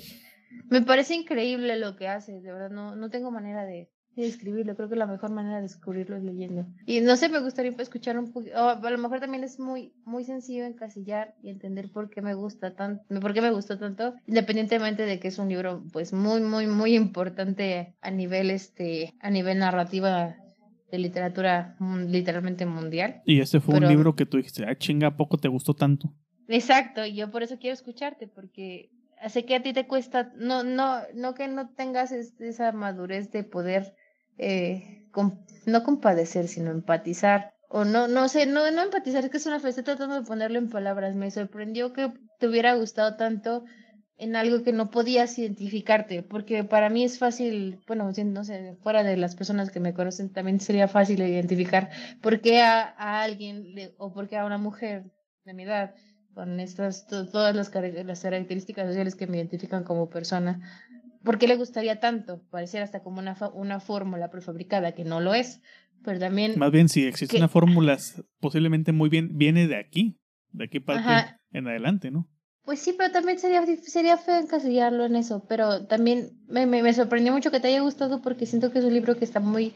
[0.69, 4.75] me parece increíble lo que hace, de verdad, no, no tengo manera de, de describirlo,
[4.75, 6.65] creo que la mejor manera de descubrirlo es leyendo.
[6.85, 10.25] Y no sé, me gustaría escuchar un poquito, a lo mejor también es muy, muy
[10.25, 15.05] sencillo encasillar y entender por qué me gusta tanto, por qué me gustó tanto, independientemente
[15.05, 19.59] de que es un libro pues muy, muy, muy importante a nivel este, a nivel
[19.59, 20.35] narrativa
[20.91, 21.75] de literatura
[22.07, 23.21] literalmente mundial.
[23.25, 25.73] y este fue Pero- un libro que tú dijiste ah chinga ¿a poco te gustó
[25.73, 26.13] tanto
[26.47, 28.89] Exacto, y yo por eso quiero escucharte, porque
[29.29, 33.31] sé que a ti te cuesta, no, no, no que no tengas es- esa madurez
[33.31, 33.95] de poder,
[34.37, 35.05] eh,
[35.65, 39.59] no compadecer, sino empatizar, o no, no sé, no, no empatizar, es que es una
[39.61, 43.63] fe, estoy tratando de ponerlo en palabras, me sorprendió que te hubiera gustado tanto
[44.21, 49.03] en algo que no podías identificarte, porque para mí es fácil, bueno, no sé, fuera
[49.03, 51.89] de las personas que me conocen, también sería fácil identificar
[52.21, 55.11] por qué a, a alguien le- o por qué a una mujer
[55.43, 55.95] de mi edad
[56.35, 60.59] con estas to- todas las, características sociales que me identifican como persona.
[61.23, 62.43] ¿Por qué le gustaría tanto?
[62.51, 65.61] Pareciera hasta como una, una fórmula prefabricada, que no lo es,
[66.03, 66.59] pero también...
[66.59, 67.97] más bien si existe una fórmula
[68.39, 70.19] posiblemente muy bien viene de aquí
[70.51, 71.39] de aquí parte Ajá.
[71.53, 72.27] en adelante no
[72.63, 76.93] Pues sí, pero también sería, sería feo encasillarlo en eso, pero también me, me, me
[76.93, 79.73] sorprendió mucho que te haya gustado porque siento que es un libro que está muy,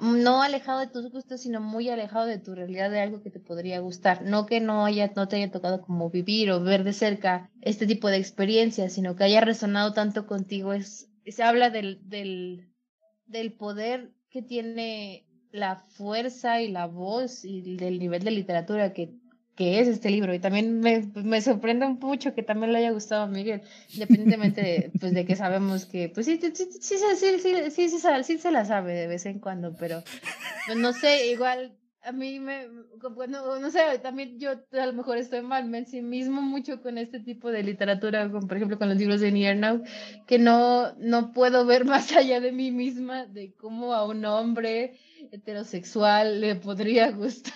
[0.00, 3.40] no alejado de tus gustos, sino muy alejado de tu realidad de algo que te
[3.40, 4.22] podría gustar.
[4.22, 7.86] No que no haya, no te haya tocado como vivir o ver de cerca este
[7.86, 10.74] tipo de experiencias, sino que haya resonado tanto contigo.
[10.74, 12.70] Es, se habla del, del,
[13.26, 19.19] del poder que tiene la fuerza y la voz y del nivel de literatura que,
[19.60, 20.32] que es este libro.
[20.32, 23.60] Y también me, me sorprende mucho que también le haya gustado a Miguel,
[23.92, 26.50] independientemente de, pues, de que sabemos que, pues sí, sí,
[26.80, 26.96] sí,
[27.70, 30.02] sí, sí, se la sabe de vez en cuando, pero
[30.78, 32.68] no sé, igual a mí me,
[33.14, 37.20] bueno, no sé, también yo a lo mejor estoy mal, me ensimismo mucho con este
[37.20, 39.82] tipo de literatura, con, por ejemplo con los libros de Niernau,
[40.26, 44.98] que no, no puedo ver más allá de mí misma de cómo a un hombre
[45.30, 47.52] heterosexual le podría gustar.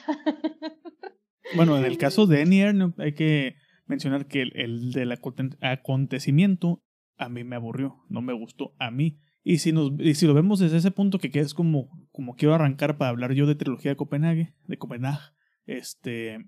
[1.57, 5.57] Bueno, en el caso de Enier no, hay que mencionar que el, el del aconte-
[5.61, 6.83] acontecimiento
[7.17, 9.21] a mí me aburrió, no me gustó a mí.
[9.43, 12.35] Y si, nos, y si lo vemos desde ese punto que, que es como, como
[12.35, 15.21] quiero arrancar para hablar yo de trilogía de Copenhague, de Copenhague,
[15.67, 16.39] este,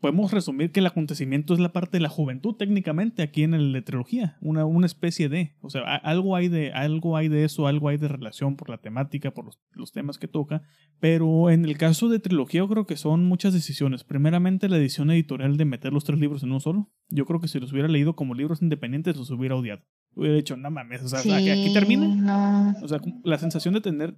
[0.00, 3.72] podemos resumir que el acontecimiento es la parte de la juventud técnicamente aquí en el
[3.72, 7.44] de trilogía, una, una especie de, o sea, a- algo hay de, algo hay de
[7.44, 10.62] eso, algo hay de relación por la temática, por los, los temas que toca,
[11.00, 14.04] pero en el caso de trilogía yo creo que son muchas decisiones.
[14.04, 16.90] Primeramente la edición editorial de meter los tres libros en uno solo.
[17.08, 19.82] Yo creo que si los hubiera leído como libros independientes los hubiera odiado.
[20.14, 22.72] Hubiera dicho, no mames, o sea, que aquí termina.
[22.74, 22.84] No.
[22.84, 24.16] O sea, la sensación de tener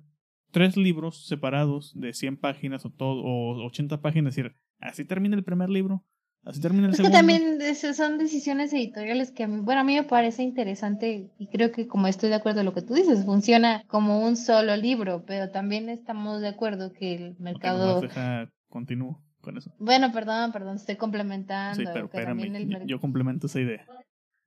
[0.51, 5.45] tres libros separados de 100 páginas o, todo, o 80 páginas, decir, así termina el
[5.45, 6.05] primer libro,
[6.45, 7.18] así termina el Es que segundo.
[7.18, 11.70] también es- son decisiones editoriales que, a bueno, a mí me parece interesante y creo
[11.72, 15.24] que como estoy de acuerdo en lo que tú dices, funciona como un solo libro,
[15.26, 17.87] pero también estamos de acuerdo que el mercado...
[17.87, 19.72] nomás deja, continúo con eso.
[19.78, 21.76] Bueno, perdón, perdón, estoy complementando.
[21.78, 23.87] Sí, pero que también espérame, el yo complemento esa idea.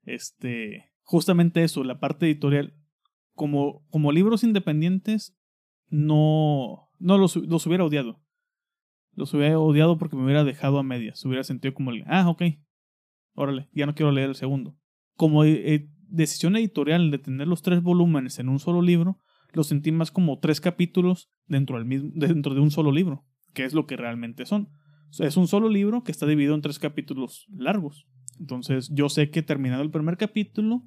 [0.05, 2.73] Este, justamente eso, la parte editorial,
[3.34, 5.36] como, como libros independientes,
[5.89, 8.21] no, no los, los hubiera odiado.
[9.16, 11.24] Los hubiera odiado porque me hubiera dejado a medias.
[11.26, 12.43] Hubiera sentido como el, ah, ok,
[13.34, 14.76] órale, ya no quiero leer el segundo.
[15.16, 19.20] Como eh, decisión editorial de tener los tres volúmenes en un solo libro,
[19.53, 23.66] lo sentí más como tres capítulos dentro, del mismo, dentro de un solo libro, que
[23.66, 24.70] es lo que realmente son.
[25.20, 28.07] Es un solo libro que está dividido en tres capítulos largos.
[28.39, 30.84] Entonces yo sé que terminado el primer capítulo,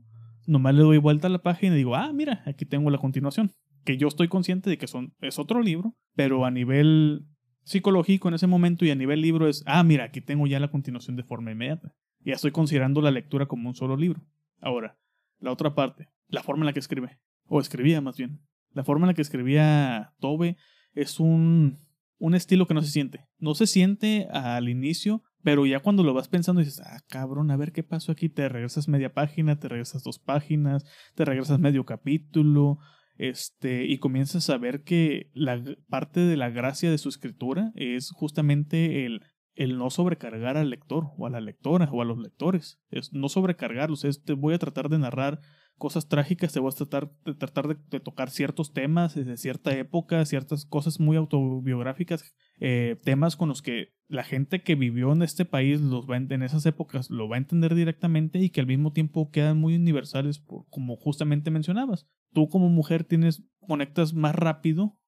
[0.46, 3.52] nomás le doy vuelta a la página y digo, ah, mira, aquí tengo la continuación.
[3.84, 7.24] Que yo estoy consciente de que son, es otro libro, pero a nivel
[7.66, 10.70] psicológico en ese momento y a nivel libro es, ah, mira, aquí tengo ya la
[10.70, 11.92] continuación de forma inmediata.
[12.20, 14.24] Ya estoy considerando la lectura como un solo libro.
[14.60, 14.96] Ahora,
[15.40, 18.40] la otra parte, la forma en la que escribe, o escribía más bien.
[18.70, 20.56] La forma en la que escribía Tobe
[20.94, 21.76] es un,
[22.18, 23.26] un estilo que no se siente.
[23.38, 27.56] No se siente al inicio, pero ya cuando lo vas pensando dices, ah, cabrón, a
[27.56, 28.28] ver qué pasó aquí.
[28.28, 30.84] Te regresas media página, te regresas dos páginas,
[31.16, 32.78] te regresas medio capítulo,
[33.18, 38.10] este, y comienzas a ver que la parte de la gracia de su escritura es
[38.10, 39.22] justamente el,
[39.54, 42.78] el no sobrecargar al lector o a la lectora o a los lectores.
[42.90, 45.40] Es no sobrecargarlos, es te voy a tratar de narrar
[45.76, 50.24] cosas trágicas, te voy a tratar de, tratar de, tocar ciertos temas de cierta época,
[50.24, 55.44] ciertas cosas muy autobiográficas, eh, temas con los que la gente que vivió en este
[55.44, 59.30] país los en esas épocas lo va a entender directamente y que al mismo tiempo
[59.30, 62.06] quedan muy universales, por, como justamente mencionabas.
[62.32, 64.98] Tú como mujer tienes, conectas más rápido,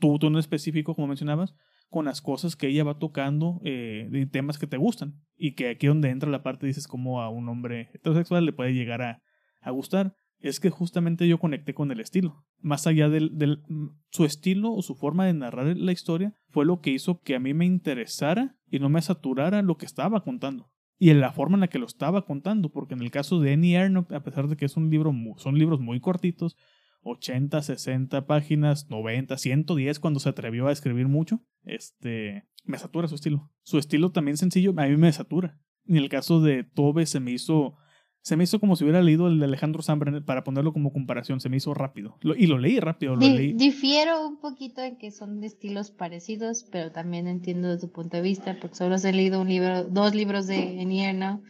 [0.00, 1.54] tú, tú en específico, como mencionabas,
[1.88, 5.22] con las cosas que ella va tocando, eh, de temas que te gustan.
[5.36, 8.74] Y que aquí donde entra la parte, dices, como a un hombre heterosexual le puede
[8.74, 9.22] llegar a
[9.70, 12.44] gustar es que justamente yo conecté con el estilo.
[12.60, 13.62] Más allá del,
[14.10, 17.40] su estilo o su forma de narrar la historia fue lo que hizo que a
[17.40, 20.70] mí me interesara y no me saturara lo que estaba contando.
[20.98, 23.52] Y en la forma en la que lo estaba contando, porque en el caso de
[23.52, 26.56] Annie Ernaux, a pesar de que es un libro, son libros muy cortitos,
[27.02, 33.14] 80, 60 páginas, 90, 110 cuando se atrevió a escribir mucho, este, me satura su
[33.14, 33.50] estilo.
[33.62, 35.60] Su estilo también sencillo, a mí me satura.
[35.86, 37.76] En el caso de Tobe se me hizo
[38.26, 41.38] se me hizo como si hubiera leído el de Alejandro Zambra para ponerlo como comparación,
[41.38, 42.18] se me hizo rápido.
[42.36, 43.52] y lo leí rápido, lo leí.
[43.52, 48.16] Difiero un poquito en que son de estilos parecidos, pero también entiendo de tu punto
[48.16, 51.40] de vista, porque solo has leído un libro, dos libros de Enierno,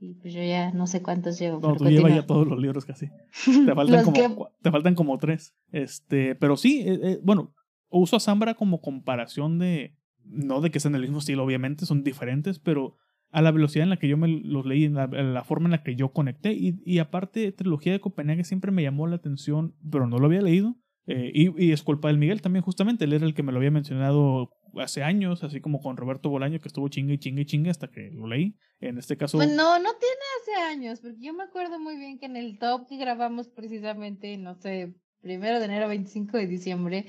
[0.00, 1.60] y pues yo ya no sé cuántos llevo.
[1.60, 3.08] No, tú llevas ya todos los libros casi.
[3.44, 5.54] Te faltan, como, te faltan como tres.
[5.70, 7.52] Este, pero sí, eh, eh, bueno,
[7.90, 12.02] uso a Zambra como comparación de, no de que sean del mismo estilo, obviamente, son
[12.02, 12.96] diferentes, pero
[13.34, 15.82] a la velocidad en la que yo me los leí, en la, forma en la
[15.82, 16.52] que yo conecté.
[16.52, 20.40] Y, y, aparte, Trilogía de Copenhague siempre me llamó la atención, pero no lo había
[20.40, 20.76] leído.
[21.06, 23.06] Eh, y, es culpa del Miguel también, justamente.
[23.06, 26.60] Él era el que me lo había mencionado hace años, así como con Roberto Bolaño,
[26.60, 28.56] que estuvo chingue y chingue y chingue hasta que lo leí.
[28.78, 29.36] En este caso.
[29.36, 32.56] Pues no, no tiene hace años, porque yo me acuerdo muy bien que en el
[32.60, 34.94] top que grabamos precisamente, no sé,
[35.24, 37.06] primero de enero, 25 de diciembre,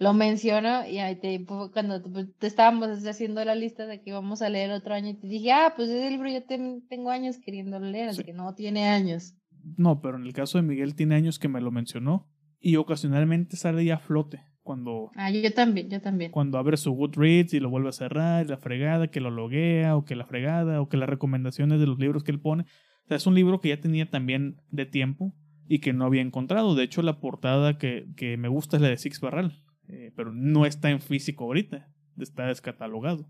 [0.00, 4.48] lo menciono y ahí te, cuando te, estábamos haciendo la lista de que íbamos a
[4.48, 8.24] leer otro año, te dije, ah, pues ese libro yo tengo años queriendo leer, así
[8.24, 9.34] que no tiene años.
[9.76, 12.26] No, pero en el caso de Miguel tiene años que me lo mencionó
[12.58, 14.40] y ocasionalmente sale ya a flote.
[14.62, 16.30] Cuando, ah, yo también, yo también.
[16.30, 20.04] Cuando abre su Goodreads y lo vuelve a cerrar, la fregada, que lo loguea, o
[20.04, 22.64] que la fregada, o que las recomendaciones de los libros que él pone.
[23.04, 25.34] O sea, es un libro que ya tenía también de tiempo
[25.68, 26.74] y que no había encontrado.
[26.74, 30.32] De hecho, la portada que, que me gusta es la de Six Barral, eh, pero
[30.32, 31.88] no está en físico ahorita,
[32.18, 33.28] está descatalogado.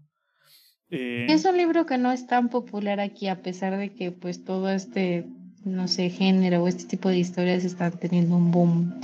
[0.90, 4.44] Eh, es un libro que no es tan popular aquí, a pesar de que pues
[4.44, 5.26] todo este,
[5.64, 9.00] no sé, género o este tipo de historias están teniendo un boom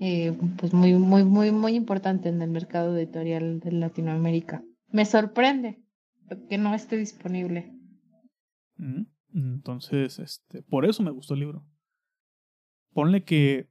[0.00, 4.62] eh, pues muy, muy, muy, muy importante en el mercado editorial de Latinoamérica.
[4.90, 5.82] Me sorprende
[6.48, 7.72] que no esté disponible.
[8.76, 9.04] Mm,
[9.34, 11.64] entonces, este, por eso me gustó el libro
[12.94, 13.68] ponle que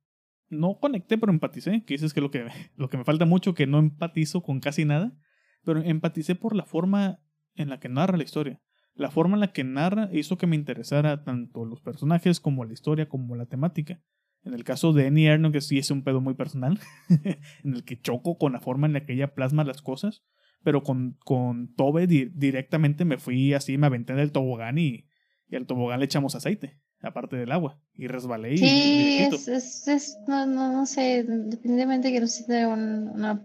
[0.49, 2.45] no conecté, pero empaticé, que dices que lo que,
[2.75, 5.17] lo que me falta mucho, que no empatizo con casi nada,
[5.63, 7.19] pero empaticé por la forma
[7.55, 8.61] en la que narra la historia.
[8.95, 12.73] La forma en la que narra hizo que me interesara tanto los personajes como la
[12.73, 14.01] historia como la temática.
[14.43, 16.79] En el caso de Annie Erno, que sí es un pedo muy personal,
[17.63, 20.23] en el que choco con la forma en la que ella plasma las cosas,
[20.63, 25.07] pero con, con Tobe directamente me fui así, me aventé del tobogán y,
[25.47, 28.57] y al tobogán le echamos aceite aparte del agua, y resbalé.
[28.57, 33.41] Sí, y es, es, es, no, no, no sé, definitivamente que no siento una...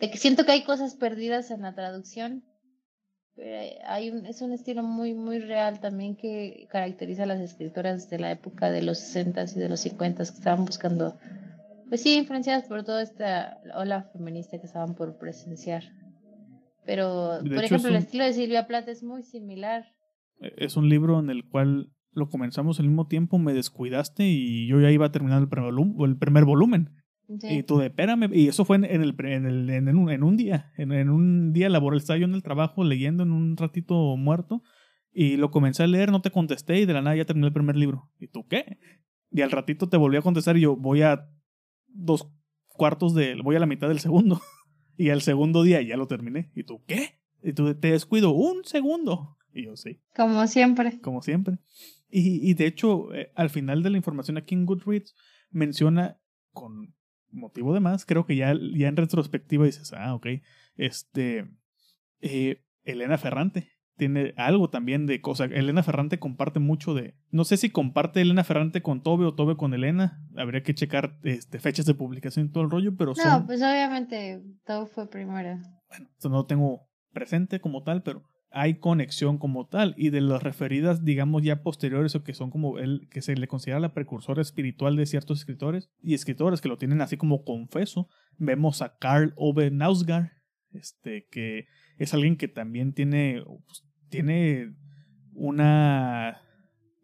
[0.00, 2.44] De que siento que hay cosas perdidas en la traducción.
[3.84, 8.20] hay un, es un estilo muy, muy real también que caracteriza a las escritoras de
[8.20, 11.18] la época de los 60 y de los 50 que estaban buscando,
[11.88, 15.82] pues sí, influenciadas por toda esta ola feminista que estaban por presenciar.
[16.86, 19.84] Pero, por ejemplo, el estilo de Silvia Plath es muy similar.
[20.40, 24.80] Es un libro en el cual lo comenzamos al mismo tiempo, me descuidaste y yo
[24.80, 25.72] ya iba a terminar el primer,
[26.04, 26.90] el primer volumen.
[27.28, 30.36] Y tú de, espérame, y eso fue en, el, en, el, en, un, en un
[30.38, 34.62] día, en, un día laboral, estaba yo en el trabajo leyendo en un ratito muerto
[35.12, 37.52] Y lo comencé a leer, no te contesté y de la nada ya terminé el
[37.52, 38.10] primer libro.
[38.18, 38.78] ¿Y tú qué?
[39.30, 41.28] Y al ratito te volví a contestar y yo voy a
[41.88, 42.32] dos
[42.68, 43.34] cuartos de...
[43.42, 44.40] voy a la mitad del segundo.
[44.96, 46.50] y al segundo día ya lo terminé.
[46.54, 47.20] ¿Y tú qué?
[47.42, 49.36] Y tú te descuido un segundo.
[49.52, 50.98] Y yo sí, Como siempre.
[51.00, 51.58] como siempre.
[52.08, 55.14] Y, y de hecho, eh, al final de la información aquí en Goodreads
[55.50, 56.18] menciona
[56.52, 56.94] con
[57.30, 60.26] motivo de más, creo que ya, ya en retrospectiva dices, ah, ok,
[60.76, 61.48] este,
[62.20, 65.50] eh, Elena Ferrante tiene algo también de cosas.
[65.52, 67.16] Elena Ferrante comparte mucho de.
[67.30, 70.24] No sé si comparte Elena Ferrante con Tobe o Tobe con Elena.
[70.36, 73.28] Habría que checar este, fechas de publicación y todo el rollo, pero son.
[73.28, 75.58] No, pues obviamente todo fue primero.
[75.88, 79.94] Bueno, no lo tengo presente como tal, pero hay conexión como tal.
[79.96, 83.48] Y de las referidas, digamos, ya posteriores o que son como él, que se le
[83.48, 88.08] considera la precursora espiritual de ciertos escritores y escritores que lo tienen así como confeso,
[88.36, 90.30] vemos a Karl Ove Nausgaard,
[90.72, 91.66] este, que
[91.98, 94.74] es alguien que también tiene, pues, tiene
[95.34, 96.40] una,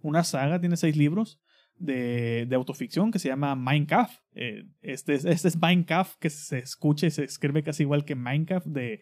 [0.02, 1.40] una saga, tiene seis libros
[1.84, 4.20] de, de autoficción que se llama Minecraft.
[4.34, 8.14] Eh, este, es- este es Minecraft que se escucha y se escribe casi igual que
[8.14, 9.00] Minecraft de,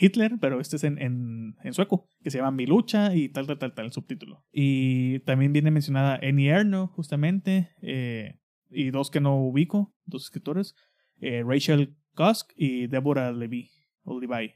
[0.00, 3.46] Hitler, pero este es en, en, en sueco, que se llama Mi lucha y tal,
[3.46, 4.44] tal, tal, tal, el subtítulo.
[4.52, 8.38] Y también viene mencionada Annie Erno, justamente, eh,
[8.70, 10.74] y dos que no ubico, dos escritores,
[11.20, 13.70] eh, Rachel Cusk y Deborah Levy,
[14.02, 14.52] o Levi.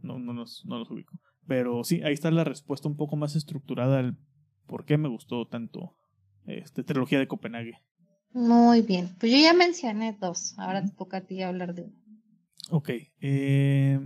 [0.00, 1.18] No, no, los, no los ubico.
[1.46, 4.16] Pero sí, ahí está la respuesta un poco más estructurada al
[4.66, 5.96] por qué me gustó tanto
[6.46, 7.78] este, trilogía de Copenhague.
[8.32, 9.10] Muy bien.
[9.18, 10.54] Pues yo ya mencioné dos.
[10.58, 12.02] Ahora te toca a ti hablar de uno.
[12.70, 12.90] Ok,
[13.20, 14.00] eh,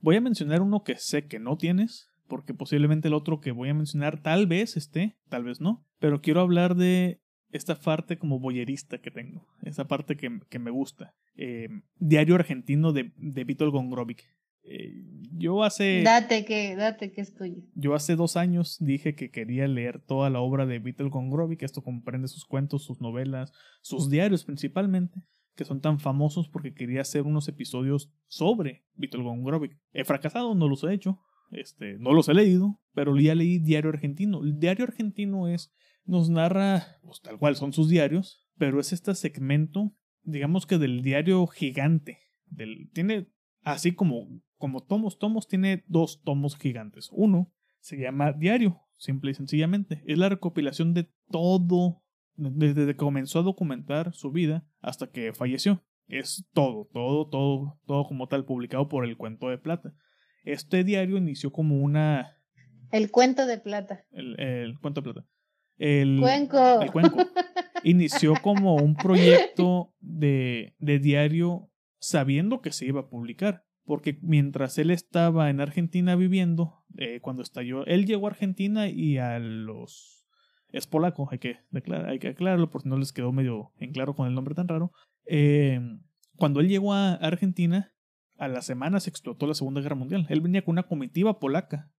[0.00, 3.70] voy a mencionar uno que sé que no tienes, porque posiblemente el otro que voy
[3.70, 7.20] a mencionar tal vez esté, tal vez no, pero quiero hablar de
[7.50, 11.14] esta parte como boyerista que tengo, esa parte que, que me gusta.
[11.36, 11.68] Eh,
[11.98, 14.24] Diario argentino de, de Vítor Gongrovic.
[14.64, 14.92] Eh,
[15.32, 16.02] yo hace...
[16.02, 17.62] Date que, date que es tuyo.
[17.74, 21.62] Yo hace dos años dije que quería leer toda la obra de Vítor Gongrovic.
[21.62, 25.20] Esto comprende sus cuentos, sus novelas, sus diarios principalmente,
[25.56, 29.78] que son tan famosos porque quería hacer unos episodios sobre Vítor Gongrovic.
[29.92, 33.90] He fracasado, no los he hecho, este, no los he leído, pero ya leí Diario
[33.90, 34.42] Argentino.
[34.42, 35.72] El Diario Argentino es,
[36.04, 41.02] nos narra, pues tal cual son sus diarios, pero es este segmento, digamos que del
[41.02, 42.18] diario gigante.
[42.46, 43.28] Del, tiene
[43.62, 44.28] así como,
[44.62, 47.08] como tomos, tomos, tiene dos tomos gigantes.
[47.10, 50.04] Uno se llama Diario, simple y sencillamente.
[50.06, 52.04] Es la recopilación de todo,
[52.36, 55.82] desde que comenzó a documentar su vida hasta que falleció.
[56.06, 59.94] Es todo, todo, todo, todo como tal, publicado por el Cuento de Plata.
[60.44, 62.38] Este diario inició como una...
[62.92, 64.04] El cuento de plata.
[64.12, 65.28] El, el Cuento de Plata.
[65.76, 66.82] El, Cuenco.
[66.82, 67.16] el cuenco.
[67.82, 73.64] Inició como un proyecto de, de diario sabiendo que se iba a publicar.
[73.84, 79.18] Porque mientras él estaba en Argentina viviendo, eh, cuando estalló, él llegó a Argentina y
[79.18, 80.26] a los...
[80.68, 81.58] Es polaco, hay que,
[82.06, 84.92] hay que aclararlo porque no les quedó medio en claro con el nombre tan raro.
[85.26, 85.80] Eh,
[86.36, 87.92] cuando él llegó a Argentina,
[88.38, 90.26] a las semanas explotó la Segunda Guerra Mundial.
[90.30, 91.92] Él venía con una comitiva polaca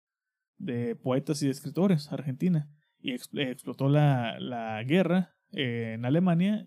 [0.56, 6.04] de poetas y de escritores a Argentina y ex- explotó la, la guerra eh, en
[6.06, 6.66] Alemania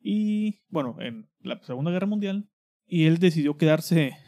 [0.00, 2.50] y, bueno, en la Segunda Guerra Mundial
[2.92, 4.18] y él decidió quedarse,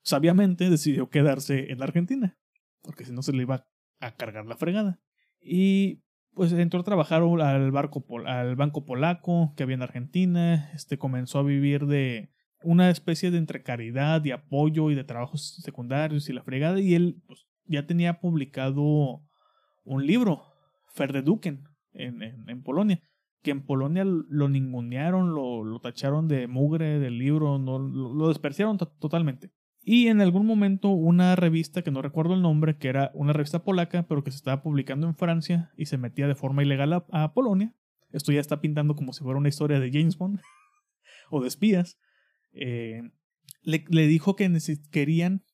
[0.00, 2.38] sabiamente decidió quedarse en Argentina,
[2.80, 3.66] porque si no se le iba
[4.00, 4.98] a cargar la fregada.
[5.42, 6.02] Y
[6.32, 11.40] pues entró a trabajar al, barco, al banco polaco que había en Argentina, este comenzó
[11.40, 12.30] a vivir de
[12.62, 16.94] una especie de entre caridad y apoyo y de trabajos secundarios y la fregada y
[16.94, 19.20] él pues, ya tenía publicado
[19.84, 20.44] un libro,
[20.94, 23.02] Ferdeduken, en, en, en Polonia,
[23.44, 28.78] que en Polonia lo ningunearon, lo, lo tacharon de mugre del libro, no, lo, despreciaron
[28.78, 29.52] to- totalmente.
[29.82, 33.62] Y en algún momento una revista, que no recuerdo el nombre, que era una revista
[33.62, 37.34] polaca, pero que se estaba publicando en Francia y se metía de forma ilegal a,
[37.34, 37.74] Polonia.
[38.12, 40.40] Esto ya está pintando como si fuera una historia de James Bond
[41.30, 41.98] o de espías.
[42.54, 43.02] Eh,
[43.60, 44.50] le, le dijo que
[44.90, 45.44] querían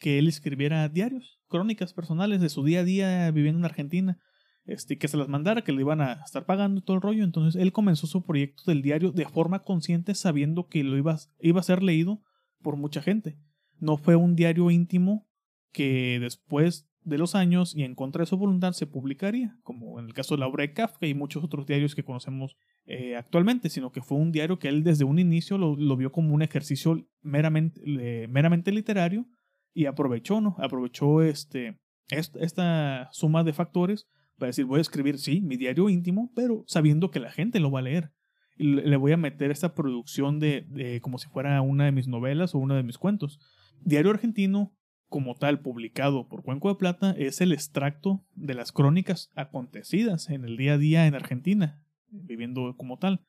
[0.00, 4.18] que él escribiera diarios, crónicas personales de su día a día viviendo en Argentina,
[4.66, 7.24] este, que se las mandara, que le iban a estar pagando todo el rollo.
[7.24, 11.60] Entonces él comenzó su proyecto del diario de forma consciente, sabiendo que lo iba, iba
[11.60, 12.22] a ser leído
[12.62, 13.38] por mucha gente.
[13.78, 15.26] No fue un diario íntimo
[15.72, 20.06] que después de los años y en contra de su voluntad se publicaría, como en
[20.06, 22.56] el caso de la obra de Kafka y muchos otros diarios que conocemos
[22.86, 26.32] eh, actualmente, sino que fue un diario que él desde un inicio lo, vio como
[26.34, 29.26] un ejercicio meramente, meramente literario
[29.74, 30.56] y aprovechó, ¿no?
[30.58, 34.06] Aprovechó este, est- esta suma de factores
[34.38, 37.70] para decir, voy a escribir, sí, mi diario íntimo, pero sabiendo que la gente lo
[37.70, 38.12] va a leer.
[38.56, 42.58] Le voy a meter esta producción de, como si fuera una de mis novelas o
[42.58, 43.40] uno de mis cuentos.
[43.80, 44.72] Diario argentino
[45.08, 50.44] como tal publicado por Cuenco de Plata es el extracto de las crónicas acontecidas en
[50.44, 53.26] el día a día en Argentina, viviendo como tal.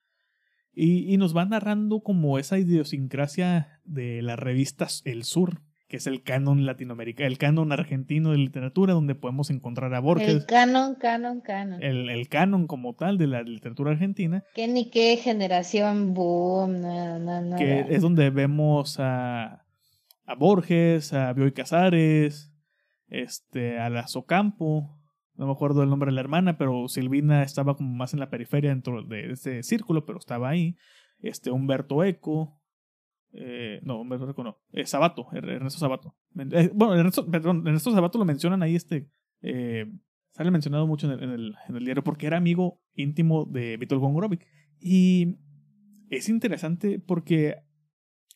[0.73, 6.07] Y, y nos va narrando como esa idiosincrasia de las revistas El Sur, que es
[6.07, 10.29] el canon latinoamericano, el canon argentino de literatura, donde podemos encontrar a Borges.
[10.29, 11.81] El canon, canon, canon.
[11.83, 14.43] El, el canon como tal de la literatura argentina.
[14.55, 17.57] Que ni qué generación boom, no, no, no.
[17.57, 19.65] Que es donde vemos a,
[20.25, 22.51] a Borges, a Bioy Casares,
[23.07, 24.95] este, a la Socampo,
[25.35, 28.29] no me acuerdo el nombre de la hermana, pero Silvina estaba como más en la
[28.29, 30.77] periferia dentro de ese círculo, pero estaba ahí.
[31.19, 32.61] Este, Humberto Eco,
[33.37, 36.15] eh, no, Humberto Eco no, eh, Sabato, Ernesto Sabato.
[36.51, 39.09] Eh, bueno, Ernesto, perdón, Ernesto Sabato lo mencionan ahí, este,
[39.41, 39.85] eh,
[40.31, 43.77] sale mencionado mucho en el, en, el, en el, diario porque era amigo íntimo de
[43.77, 44.45] Vítor Gongorovic.
[44.79, 45.37] Y
[46.09, 47.55] es interesante porque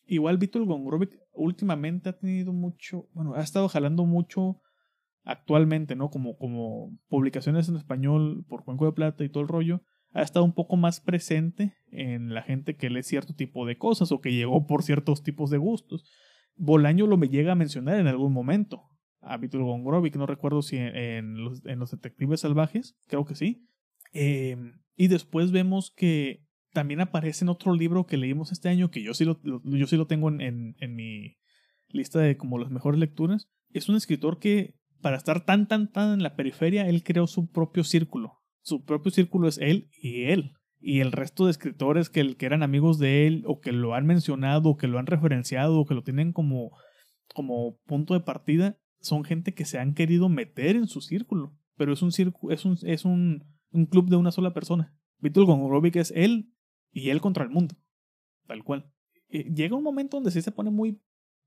[0.06, 4.60] igual Vítor Gongorovic últimamente ha tenido mucho, bueno, ha estado jalando mucho
[5.24, 6.10] actualmente, ¿no?
[6.10, 9.82] Como, como publicaciones en español por Cuenco de Plata y todo el rollo,
[10.12, 14.12] ha estado un poco más presente en la gente que lee cierto tipo de cosas
[14.12, 16.04] o que llegó por ciertos tipos de gustos.
[16.56, 18.82] Bolaño lo me llega a mencionar en algún momento.
[19.20, 23.68] A Víctor Gongorovic, no recuerdo si en, los, en, los, Detectives Salvajes, creo que sí.
[24.12, 24.56] Eh,
[24.96, 29.14] y después vemos que también aparece en otro libro que leímos este año, que yo
[29.14, 31.36] sí lo, yo sí lo tengo en, en, en mi
[31.88, 33.48] lista de como las mejores lecturas.
[33.72, 37.50] Es un escritor que, para estar tan, tan, tan en la periferia, él creó su
[37.50, 38.39] propio círculo.
[38.62, 40.52] Su propio círculo es él y él.
[40.78, 44.06] Y el resto de escritores que, que eran amigos de él, o que lo han
[44.06, 46.70] mencionado, o que lo han referenciado, o que lo tienen como,
[47.34, 51.56] como punto de partida, son gente que se han querido meter en su círculo.
[51.76, 54.94] Pero es un, círculo, es un, es un, un club de una sola persona.
[55.18, 56.52] Víctor Gongorovic es él
[56.92, 57.76] y él contra el mundo.
[58.46, 58.90] Tal cual.
[59.28, 61.00] Llega un momento donde sí se pone muy,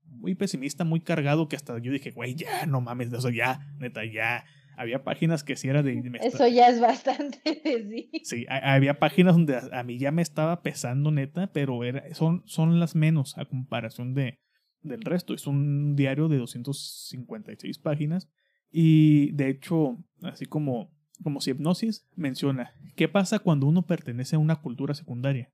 [0.04, 3.74] muy pesimista, muy cargado, que hasta yo dije, güey, ya, no mames, o sea, ya,
[3.78, 4.44] neta, ya.
[4.76, 6.02] Había páginas que sí era de...
[6.22, 8.10] Eso ya es bastante sí.
[8.24, 12.42] Sí, había páginas donde a, a, mí ya me estaba pesando, neta, pero era, son,
[12.46, 14.40] son las menos a comparación de,
[14.82, 15.34] del resto.
[15.34, 18.28] Es un diario de 256 páginas
[18.70, 24.40] y de hecho, así como como si hipnosis menciona, ¿qué pasa cuando uno pertenece a
[24.40, 25.52] una cultura secundaria?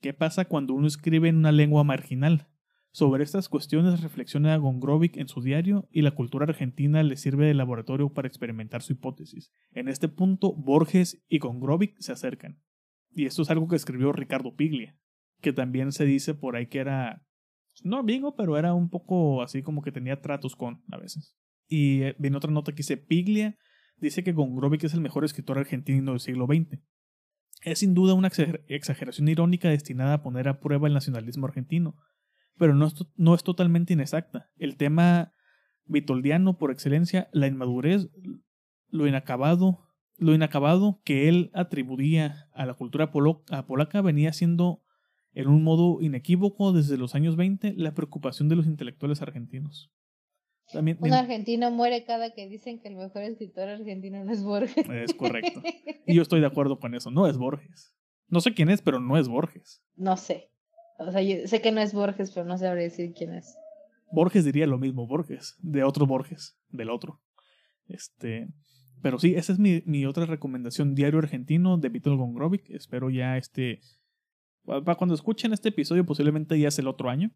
[0.00, 2.48] ¿Qué pasa cuando uno escribe en una lengua marginal?
[2.92, 7.54] Sobre estas cuestiones reflexiona Gongrovic en su diario y la cultura argentina le sirve de
[7.54, 9.52] laboratorio para experimentar su hipótesis.
[9.72, 12.60] En este punto, Borges y Gongrovic se acercan.
[13.12, 14.96] Y esto es algo que escribió Ricardo Piglia,
[15.40, 17.24] que también se dice por ahí que era,
[17.84, 21.36] no amigo, pero era un poco así como que tenía tratos con a veces.
[21.68, 23.56] Y viene otra nota que dice Piglia
[23.98, 26.80] dice que Gongrovic es el mejor escritor argentino del siglo XX.
[27.62, 28.30] Es sin duda una
[28.68, 31.96] exageración irónica destinada a poner a prueba el nacionalismo argentino,
[32.60, 34.50] pero no es, no es totalmente inexacta.
[34.58, 35.32] El tema
[35.86, 38.10] vitoldiano por excelencia, la inmadurez,
[38.90, 39.88] lo inacabado,
[40.18, 44.82] lo inacabado que él atribuía a la cultura polaca venía siendo
[45.32, 49.90] en un modo inequívoco desde los años 20 la preocupación de los intelectuales argentinos.
[50.70, 54.76] También, un argentino muere cada que dicen que el mejor escritor argentino no es Borges.
[54.76, 55.62] Es correcto.
[56.06, 57.10] Y yo estoy de acuerdo con eso.
[57.10, 57.94] No es Borges.
[58.28, 59.82] No sé quién es, pero no es Borges.
[59.96, 60.50] No sé.
[61.00, 63.56] O sea, yo sé que no es Borges, pero no sabré decir quién es.
[64.12, 65.56] Borges diría lo mismo, Borges.
[65.60, 66.58] De otro Borges.
[66.68, 67.20] Del otro.
[67.86, 68.48] Este.
[69.02, 70.94] Pero sí, esa es mi, mi otra recomendación.
[70.94, 72.68] Diario Argentino de Vítor Gongrovic.
[72.70, 73.80] Espero ya este.
[74.64, 77.30] Para cuando escuchen este episodio, posiblemente ya es el otro año.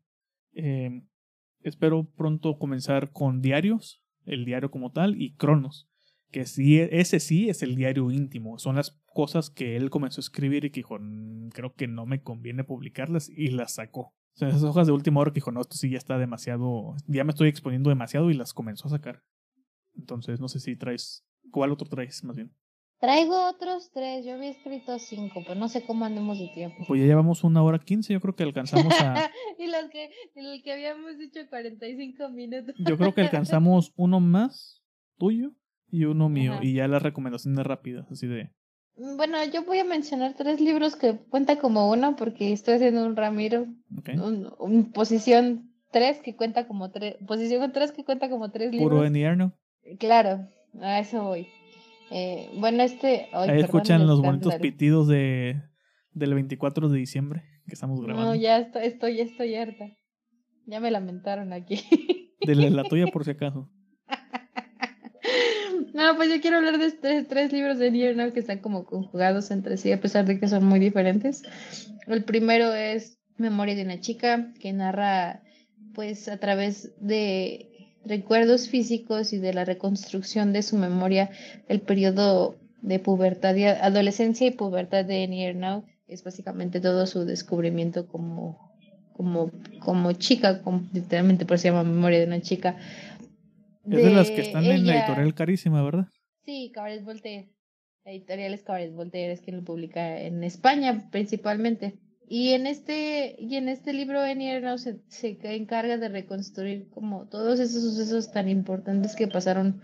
[0.53, 1.03] Eh,
[1.61, 5.89] espero pronto comenzar con diarios, el diario como tal, y Cronos,
[6.35, 10.23] que sí, ese sí es el diario íntimo, son las cosas que él comenzó a
[10.23, 10.99] escribir y que dijo,
[11.53, 14.01] creo que no me conviene publicarlas y las sacó.
[14.01, 16.97] O sea, esas hojas de última hora que dijo, no, esto sí ya está demasiado,
[17.07, 19.23] ya me estoy exponiendo demasiado y las comenzó a sacar.
[19.97, 22.53] Entonces, no sé si traes, ¿cuál otro traes más bien?
[22.99, 26.85] Traigo otros tres, yo había escrito cinco, pero no sé cómo andemos de tiempo.
[26.89, 29.31] Pues ya llevamos una hora quince, yo creo que alcanzamos a...
[29.61, 32.75] y los que, el que habíamos dicho 45 minutos.
[32.77, 34.83] yo creo que alcanzamos uno más
[35.17, 35.55] tuyo
[35.95, 36.65] y uno mío, Ajá.
[36.65, 38.51] y ya las recomendaciones rápidas, así de...
[38.97, 43.17] Bueno, yo voy a mencionar tres libros que cuenta como uno porque estoy haciendo un
[43.17, 43.67] Ramiro,
[43.99, 44.17] Okay.
[44.17, 48.91] un, un posición tres que cuenta como tres, posición tres que cuenta como tres libros.
[48.91, 49.53] Puro Enierno.
[49.99, 50.49] Claro,
[50.81, 51.47] a eso voy.
[52.11, 53.29] Eh, bueno, este.
[53.33, 55.61] Ay, Ahí escuchan los bonitos pitidos de,
[56.13, 58.31] del 24 de diciembre que estamos grabando.
[58.31, 59.87] No, ya estoy, estoy, ya estoy harta.
[60.67, 61.81] Ya me lamentaron aquí.
[62.47, 63.71] De la, la tuya, por si acaso.
[66.05, 69.51] No, pues yo quiero hablar de tres, tres libros de Nier que están como conjugados
[69.51, 71.43] entre sí, a pesar de que son muy diferentes.
[72.07, 75.43] El primero es Memoria de una chica, que narra,
[75.95, 77.69] pues, a través de
[78.05, 81.31] recuerdos físicos y de la reconstrucción de su memoria,
[81.69, 87.25] el periodo de pubertad, y adolescencia y pubertad de Annie Ernaux es básicamente todo su
[87.25, 88.73] descubrimiento como,
[89.15, 89.51] como,
[89.81, 92.77] como chica, como, literalmente por eso se llama Memoria de una chica.
[93.87, 96.07] Es de, las que están en la editorial carísima, ¿verdad?
[96.45, 97.49] Sí, Cabaret Voltaire.
[98.05, 101.95] La editorial es Cabaret Voltaire, es quien lo publica en España principalmente.
[102.27, 104.23] Y en este, y en este libro
[104.79, 109.83] se, se encarga de reconstruir como todos esos sucesos tan importantes que pasaron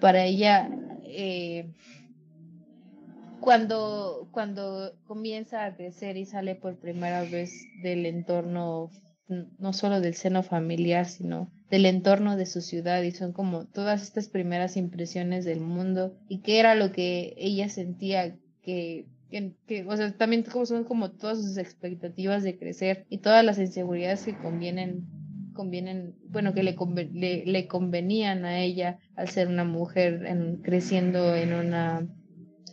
[0.00, 0.70] para ella
[1.04, 1.72] eh,
[3.40, 7.52] cuando, cuando comienza a crecer y sale por primera vez
[7.82, 8.90] del entorno,
[9.58, 14.02] no solo del seno familiar, sino del entorno de su ciudad y son como todas
[14.02, 19.96] estas primeras impresiones del mundo y qué era lo que ella sentía que que, o
[19.96, 24.36] sea, también como son como todas sus expectativas de crecer y todas las inseguridades que
[24.36, 25.06] convienen,
[25.54, 26.76] convienen, bueno, que le,
[27.12, 32.08] le, le convenían a ella al ser una mujer en, creciendo en una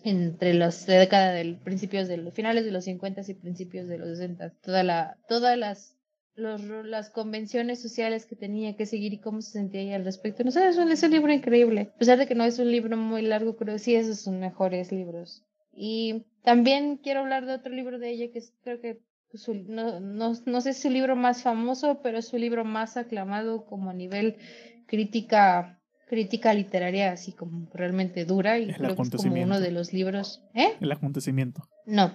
[0.03, 4.09] entre las décadas del principios de los finales de los 50 y principios de los
[4.09, 5.96] 60 toda la todas las
[6.37, 10.43] los, las convenciones sociales que tenía que seguir y cómo se sentía ella al respecto.
[10.43, 11.91] No sé, es un, es un libro increíble.
[11.95, 14.91] A pesar de que no es un libro muy largo, pero sí esos son mejores
[14.91, 15.43] libros.
[15.73, 18.99] Y también quiero hablar de otro libro de ella que es, creo que
[19.33, 22.63] su, no, no, no sé si es su libro más famoso, pero es su libro
[22.63, 24.37] más aclamado como a nivel
[24.85, 25.73] crítica
[26.07, 30.41] crítica literaria así como realmente dura y creo que es como uno de los libros
[30.53, 30.69] ¿eh?
[30.79, 31.67] El acontecimiento.
[31.85, 32.13] No,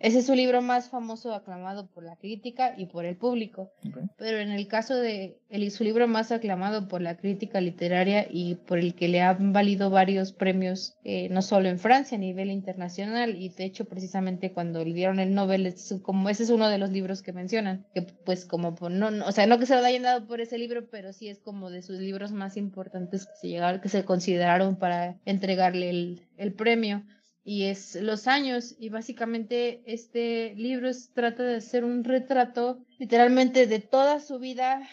[0.00, 3.70] ese es su libro más famoso, aclamado por la crítica y por el público.
[4.16, 8.54] Pero en el caso de el, su libro más aclamado por la crítica literaria y
[8.54, 12.50] por el que le han valido varios premios, eh, no solo en Francia, a nivel
[12.50, 16.68] internacional, y de hecho precisamente cuando le dieron el Nobel, es como ese es uno
[16.70, 19.74] de los libros que mencionan, que pues como, no, no, o sea, no que se
[19.76, 23.26] lo hayan dado por ese libro, pero sí es como de sus libros más importantes
[23.26, 27.04] que se, llegaron, que se consideraron para entregarle el, el premio
[27.50, 33.80] y es los años y básicamente este libro trata de hacer un retrato literalmente de
[33.80, 34.88] toda su vida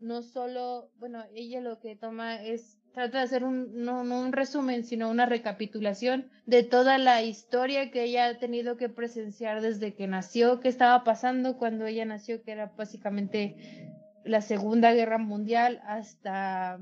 [0.00, 4.82] no solo bueno ella lo que toma es trata de hacer un no, un resumen
[4.82, 10.08] sino una recapitulación de toda la historia que ella ha tenido que presenciar desde que
[10.08, 16.80] nació qué estaba pasando cuando ella nació que era básicamente la segunda guerra mundial hasta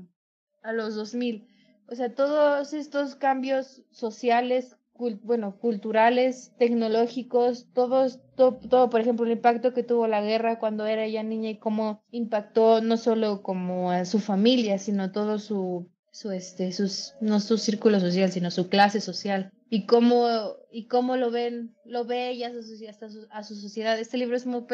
[0.63, 1.47] a los 2000
[1.87, 4.77] o sea todos estos cambios sociales
[5.23, 10.85] bueno, culturales, tecnológicos, todos, todo, todo, por ejemplo, el impacto que tuvo la guerra cuando
[10.85, 15.89] era ella niña y cómo impactó no solo como a su familia, sino todo su,
[16.11, 19.51] su este, sus, no su círculo social, sino su clase social.
[19.69, 20.27] Y cómo,
[20.71, 22.51] y cómo lo ven, lo ve ella
[22.89, 23.97] hasta su, a su sociedad.
[23.97, 24.65] Este libro es muy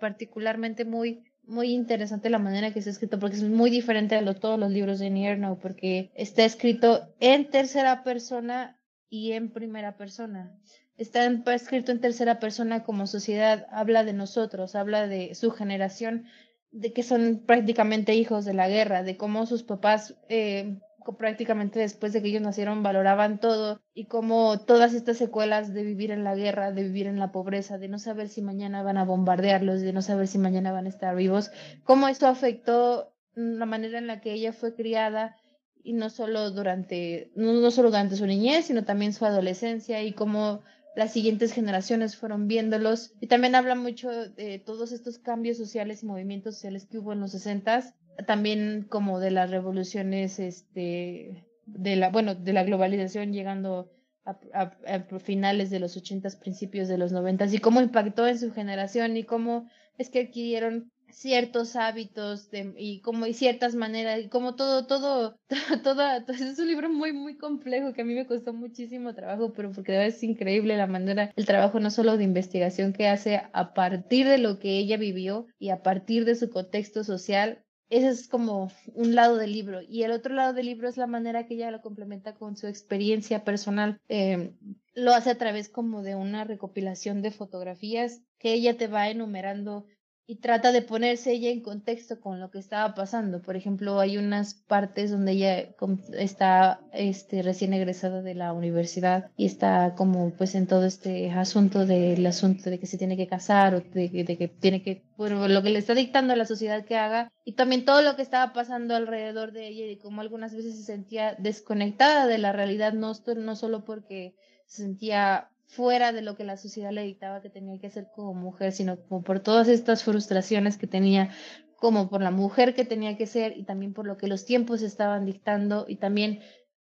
[0.00, 4.58] particularmente muy, muy interesante la manera que está escrito porque es muy diferente a todos
[4.60, 8.77] los libros de Nierno porque está escrito en tercera persona
[9.10, 10.58] y en primera persona.
[10.96, 16.26] Está escrito en tercera persona como sociedad, habla de nosotros, habla de su generación,
[16.70, 20.78] de que son prácticamente hijos de la guerra, de cómo sus papás eh,
[21.16, 26.10] prácticamente después de que ellos nacieron valoraban todo y cómo todas estas secuelas de vivir
[26.10, 29.04] en la guerra, de vivir en la pobreza, de no saber si mañana van a
[29.04, 31.50] bombardearlos, de no saber si mañana van a estar vivos,
[31.84, 35.36] cómo esto afectó la manera en la que ella fue criada
[35.82, 40.62] y no solo durante, no, solo durante su niñez, sino también su adolescencia y cómo
[40.96, 43.12] las siguientes generaciones fueron viéndolos.
[43.20, 47.20] Y también habla mucho de todos estos cambios sociales y movimientos sociales que hubo en
[47.20, 47.94] los 60
[48.26, 53.92] también como de las revoluciones, este, de la, bueno, de la globalización llegando
[54.24, 54.72] a,
[55.20, 59.24] finales de los 80 principios de los 90 y cómo impactó en su generación y
[59.24, 64.86] cómo es que adquirieron ciertos hábitos de, y como y ciertas maneras y como todo
[64.86, 65.38] todo
[65.82, 69.72] todo, es un libro muy muy complejo que a mí me costó muchísimo trabajo pero
[69.72, 74.28] porque es increíble la manera el trabajo no solo de investigación que hace a partir
[74.28, 78.70] de lo que ella vivió y a partir de su contexto social ese es como
[78.92, 79.80] un lado del libro.
[79.80, 82.66] Y el otro lado del libro es la manera que ella lo complementa con su
[82.66, 84.52] experiencia personal eh,
[84.98, 89.86] lo hace a través como de una recopilación de fotografías que ella te va enumerando
[90.30, 93.40] y trata de ponerse ella en contexto con lo que estaba pasando.
[93.40, 95.70] Por ejemplo, hay unas partes donde ella
[96.12, 101.86] está este, recién egresada de la universidad y está como pues en todo este asunto
[101.86, 105.62] del asunto de que se tiene que casar o de, que tiene que, bueno, lo
[105.62, 108.52] que le está dictando a la sociedad que haga y también todo lo que estaba
[108.52, 113.14] pasando alrededor de ella y como algunas veces se sentía desconectada de la realidad, no,
[113.38, 114.34] no solo porque
[114.66, 118.34] se sentía fuera de lo que la sociedad le dictaba que tenía que hacer como
[118.34, 121.30] mujer, sino como por todas estas frustraciones que tenía
[121.76, 124.82] como por la mujer que tenía que ser y también por lo que los tiempos
[124.82, 126.40] estaban dictando y también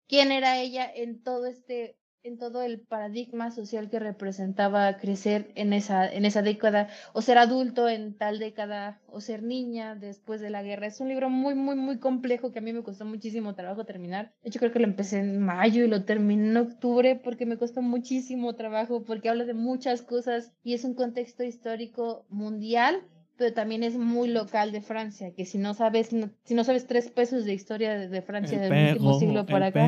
[0.07, 1.98] quién era ella en todo este
[2.29, 7.37] en todo el paradigma social que representaba crecer en esa, en esa década, o ser
[7.39, 10.87] adulto en tal década, o ser niña después de la guerra.
[10.87, 14.31] Es un libro muy, muy, muy complejo que a mí me costó muchísimo trabajo terminar.
[14.43, 17.57] De hecho, creo que lo empecé en mayo y lo terminé en octubre porque me
[17.57, 23.03] costó muchísimo trabajo, porque habla de muchas cosas y es un contexto histórico mundial
[23.39, 26.09] pero también es muy local de Francia, que si no sabes,
[26.43, 29.87] si no sabes tres pesos de historia de, Francia del último siglo para acá,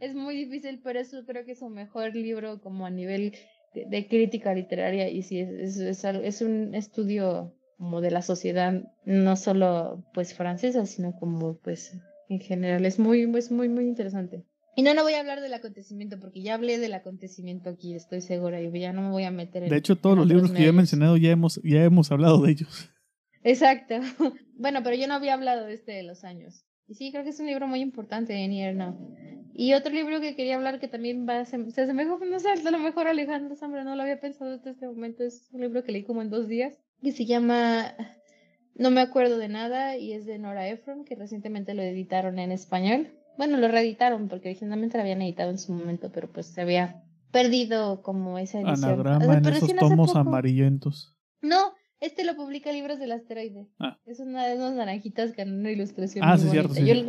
[0.00, 3.34] es muy difícil, pero eso creo que es un mejor libro como a nivel
[3.74, 9.36] de, crítica literaria y sí, es, es, es, un estudio como de la sociedad, no
[9.36, 11.92] solo pues francesa, sino como pues
[12.28, 14.44] en general, es muy, es muy, muy interesante.
[14.78, 18.20] Y no, no voy a hablar del acontecimiento, porque ya hablé del acontecimiento aquí, estoy
[18.20, 19.70] segura, y ya no me voy a meter en.
[19.70, 22.52] De hecho, todos los libros que yo he mencionado ya hemos, ya hemos hablado de
[22.52, 22.90] ellos.
[23.42, 23.94] Exacto.
[24.58, 26.64] Bueno, pero yo no había hablado de este de los años.
[26.88, 28.96] Y sí, creo que es un libro muy importante en Now.
[29.54, 32.48] Y otro libro que quería hablar que también va a ser, se asemeja, no sé,
[32.50, 35.82] a lo mejor Alejandro Zambra no lo había pensado hasta este momento, es un libro
[35.82, 37.94] que leí como en dos días, que se llama
[38.74, 42.52] No me acuerdo de nada y es de Nora Ephron, que recientemente lo editaron en
[42.52, 43.08] español.
[43.38, 47.02] Bueno, lo reeditaron porque originalmente lo habían editado en su momento, pero pues se había
[47.32, 48.84] perdido como esa edición.
[48.84, 51.16] Anagrama en esos tomos amarillentos.
[51.40, 53.66] No, este lo publica Libros del Asteroide.
[53.78, 53.98] Ah.
[54.06, 56.24] Es una de esas naranjitas con una ilustración.
[56.24, 56.74] Ah, sí, cierto.
[56.74, 57.06] Sí,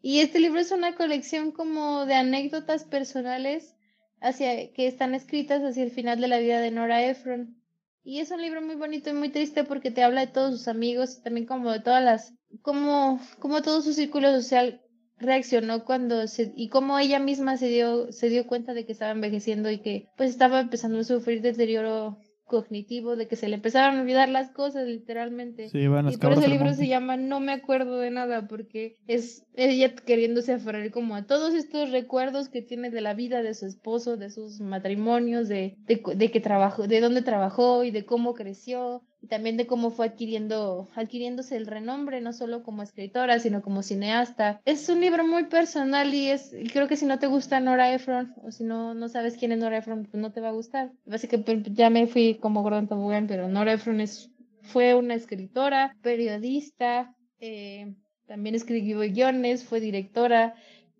[0.00, 3.74] Y este libro es una colección como de anécdotas personales
[4.20, 7.56] hacia que están escritas hacia el final de la vida de Nora Ephron.
[8.04, 10.68] Y es un libro muy bonito y muy triste porque te habla de todos sus
[10.68, 14.80] amigos y también como de todas las, como, como todo su círculo social
[15.18, 19.12] reaccionó cuando se, y cómo ella misma se dio, se dio cuenta de que estaba
[19.12, 22.18] envejeciendo y que pues estaba empezando a sufrir deterioro
[22.52, 25.70] cognitivo, de que se le empezaron a olvidar las cosas literalmente.
[25.72, 29.94] y por eso el libro se llama No me acuerdo de nada, porque es ella
[29.94, 34.18] queriéndose aferrar como a todos estos recuerdos que tiene de la vida de su esposo,
[34.18, 39.02] de sus matrimonios, de, de, de que trabajó, de dónde trabajó y de cómo creció
[39.22, 43.82] y también de cómo fue adquiriendo, adquiriéndose el renombre, no solo como escritora, sino como
[43.84, 44.60] cineasta.
[44.64, 48.34] Es un libro muy personal y es, creo que si no te gusta Nora Ephron,
[48.42, 50.90] o si no, no sabes quién es Nora Ephron, pues no te va a gustar.
[51.06, 54.28] Básicamente ya me fui como Gordon Tobogán, pero Nora Ephron es,
[54.62, 57.94] fue una escritora, periodista, eh,
[58.26, 60.54] también escribió guiones, fue directora,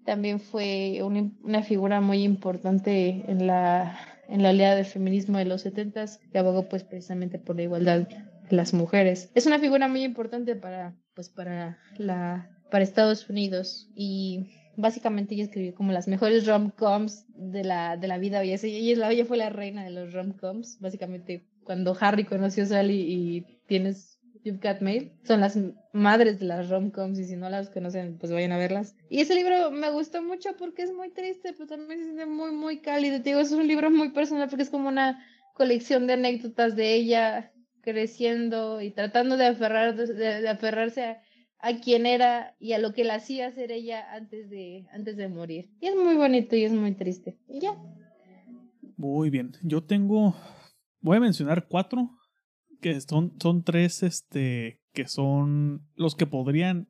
[0.05, 3.99] también fue una figura muy importante en la
[4.33, 8.09] en la oleada de feminismo de los setentas que abogó pues precisamente por la igualdad
[8.09, 9.31] de las mujeres.
[9.35, 15.45] Es una figura muy importante para pues para la para Estados Unidos y básicamente ella
[15.45, 18.43] escribió como las mejores rom-coms de la, de la vida.
[18.43, 20.79] Ella, ella fue la reina de los rom-coms.
[20.81, 24.12] Básicamente, cuando Harry conoció a Sally y tienes
[24.45, 25.13] You've Got Mail.
[25.25, 25.59] Son las
[25.93, 28.97] madres de las rom-coms y si no las conocen, pues vayan a verlas.
[29.09, 32.53] Y ese libro me gustó mucho porque es muy triste, pero también se siente muy,
[32.53, 33.19] muy cálido.
[33.19, 35.25] Te digo, es un libro muy personal porque es como una
[35.55, 37.53] colección de anécdotas de ella
[37.83, 41.23] creciendo y tratando de, aferrar, de, aferrarse a,
[41.59, 45.29] a quien era y a lo que la hacía ser ella antes de, antes de
[45.29, 45.71] morir.
[45.81, 47.39] Y es muy bonito y es muy triste.
[47.49, 47.77] Y ya.
[48.97, 49.53] Muy bien.
[49.63, 50.35] Yo tengo.
[51.01, 52.11] Voy a mencionar cuatro
[52.83, 56.89] que son, son tres, este, que son los que podrían...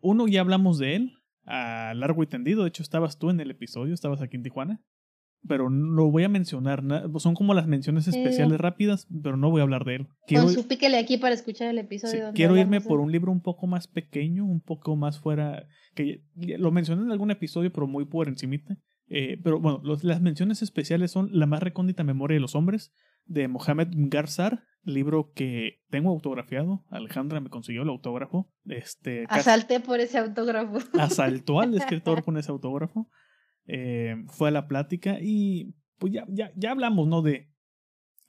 [0.00, 1.12] Uno ya hablamos de él,
[1.44, 4.80] a largo y tendido, de hecho estabas tú en el episodio, estabas aquí en Tijuana,
[5.46, 6.82] pero no voy a mencionar,
[7.18, 10.08] son como las menciones especiales rápidas, pero no voy a hablar de él.
[10.26, 12.30] Quiero, Con su píquele aquí para escuchar el episodio.
[12.34, 16.70] quiero irme por un libro un poco más pequeño, un poco más fuera, que lo
[16.70, 18.78] mencioné en algún episodio, pero muy por encimita.
[19.08, 22.92] Eh, pero bueno, las menciones especiales son La más recóndita memoria de los hombres,
[23.26, 26.84] de Mohamed Garzar, libro que tengo autografiado.
[26.90, 28.50] Alejandra me consiguió el autógrafo.
[28.64, 30.78] Este, Asalté por ese autógrafo.
[30.98, 33.08] Asaltó al escritor con ese autógrafo.
[33.66, 37.20] Eh, fue a la plática y pues ya, ya, ya hablamos, ¿no?
[37.22, 37.50] De,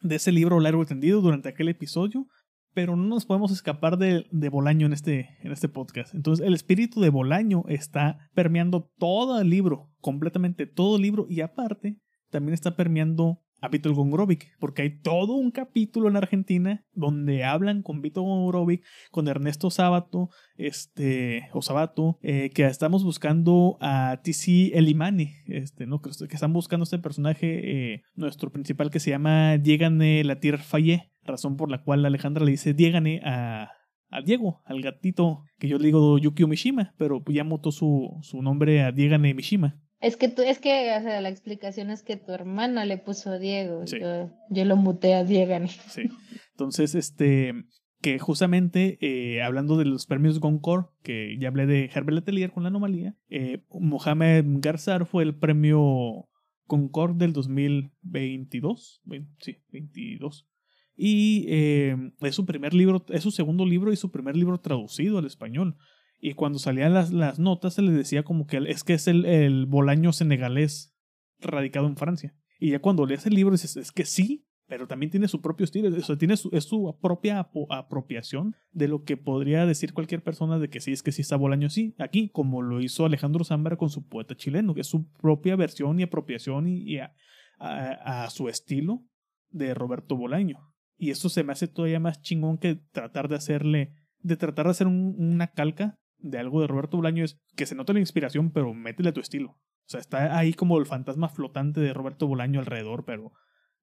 [0.01, 2.27] de ese libro largo y tendido durante aquel episodio,
[2.73, 6.13] pero no nos podemos escapar de, de Bolaño en este, en este podcast.
[6.13, 11.41] Entonces, el espíritu de Bolaño está permeando todo el libro, completamente todo el libro, y
[11.41, 11.99] aparte,
[12.29, 17.81] también está permeando a Vítor Gongorovic, porque hay todo un capítulo en Argentina donde hablan
[17.81, 24.73] con Vítor Gongorovic, con Ernesto Sábato, este, o Sabato, eh, que estamos buscando a TC
[24.73, 26.01] Elimani, este, ¿no?
[26.01, 31.57] que, están buscando este personaje, eh, nuestro principal que se llama Diegane Latir Fayé, razón
[31.57, 33.71] por la cual Alejandra le dice Diegane a,
[34.09, 38.41] a Diego, al gatito que yo le digo Yukio Mishima, pero ya mutó su, su
[38.41, 39.79] nombre a Diegane Mishima.
[39.99, 43.31] Es que tú, es que, o sea, la explicación es que tu hermana le puso
[43.31, 43.83] a Diego.
[43.85, 45.67] Yo, yo, lo muté a Diego.
[45.89, 46.03] Sí.
[46.51, 47.53] Entonces, este,
[48.01, 52.63] que justamente eh, hablando de los premios Goncourt, que ya hablé de Herbert Letelier con
[52.63, 56.27] la anomalía, eh, Mohamed Garzar fue el premio
[56.67, 60.47] Concord del 2022, vein- sí, 22.
[60.95, 65.17] Y eh, es su primer libro, es su segundo libro y su primer libro traducido
[65.19, 65.75] al español.
[66.19, 69.26] Y cuando salían las, las notas se le decía como que es que es el,
[69.26, 70.95] el bolaño senegalés
[71.39, 72.34] radicado en Francia.
[72.60, 75.64] Y ya cuando lees el libro dices, es que sí, pero también tiene su propio
[75.64, 80.60] estilo, o tiene su, es su propia apropiación de lo que podría decir cualquier persona
[80.60, 83.77] de que sí, es que sí está Bolaño sí, aquí, como lo hizo Alejandro Zambra
[83.77, 87.14] con su poeta chileno, que es su propia versión y apropiación y, a,
[87.60, 89.03] a- su estilo
[89.49, 90.73] de Roberto Bolaño.
[90.98, 94.72] Y eso se me hace todavía más chingón que tratar de hacerle, de tratar de
[94.72, 98.52] hacer un- una calca de algo de Roberto Bolaño, es que se nota la inspiración,
[98.52, 99.52] pero métele tu estilo.
[99.52, 103.31] O sea, está ahí como el fantasma flotante de Roberto Bolaño alrededor, pero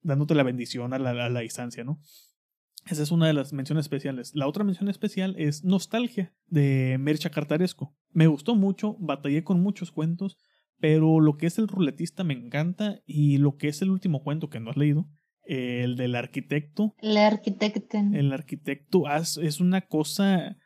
[0.02, 2.00] dándote la bendición a la, a la distancia, ¿no?
[2.86, 4.32] Esa es una de las menciones especiales.
[4.34, 7.96] La otra mención especial es Nostalgia, de Mercha Cartaresco.
[8.10, 10.36] Me gustó mucho, batallé con muchos cuentos,
[10.78, 14.50] pero lo que es el ruletista me encanta y lo que es el último cuento
[14.50, 15.08] que no has leído,
[15.44, 17.98] el del arquitecto, El arquitecto.
[18.12, 20.58] el arquitecto es una cosa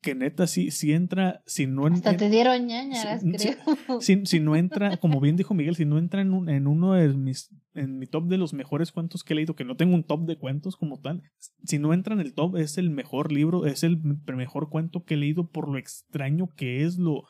[0.00, 3.48] que, neta si, si entra, si no Hasta en- te dieron ñañaras, Sí, sí.
[3.54, 4.00] creo.
[4.02, 6.92] si, si no entra, como bien dijo Miguel, si no entra en, un- en uno
[6.92, 9.94] de mis, en mi top de los mejores cuentos que he leído, que no tengo
[9.94, 11.22] un top de cuentos como tal,
[11.64, 15.14] si no entra en el top es el mejor libro, es el mejor cuento que
[15.14, 17.24] he leído por lo extraño que es, lo...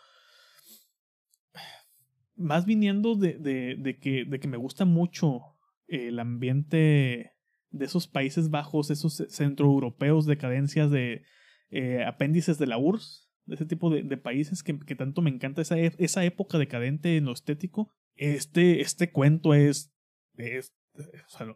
[2.36, 5.40] Más viniendo de, de, de que, de que me gusta mucho
[5.86, 7.34] el ambiente
[7.70, 11.22] de esos Países Bajos, esos centroeuropeos, decadencias de
[11.70, 15.78] eh, apéndices de la URSS, de ese tipo de, países que, tanto me encanta esa,
[15.78, 17.90] e- esa época decadente en lo estético.
[18.16, 19.92] Este, este cuento es,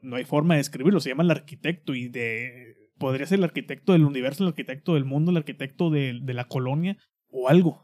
[0.02, 3.92] no- hay forma de escribirlo, se llama el arquitecto y de podría ser el arquitecto
[3.92, 6.98] del universo, el arquitecto del mundo, el arquitecto de, la colonia
[7.28, 7.82] o algo,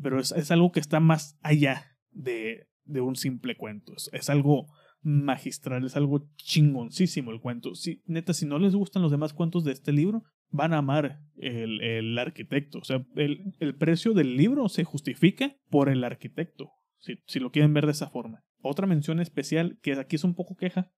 [0.00, 4.66] pero es, es algo que está más allá de, de un simple cuento, es, algo
[5.02, 7.74] magistral, es algo chingoncísimo el cuento.
[7.74, 11.20] Sí, neta, si no les gustan los demás cuentos de este libro, van a amar
[11.36, 12.78] el, el arquitecto.
[12.78, 17.50] O sea, el, el precio del libro se justifica por el arquitecto, si, si lo
[17.50, 18.44] quieren ver de esa forma.
[18.62, 20.90] Otra mención especial, que aquí es un poco queja,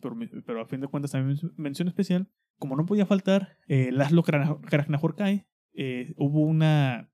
[0.00, 0.16] pero,
[0.46, 5.46] pero a fin de cuentas también mención especial, como no podía faltar, eh, Laszlo Krasnahorkai,
[5.74, 7.10] eh, hubo una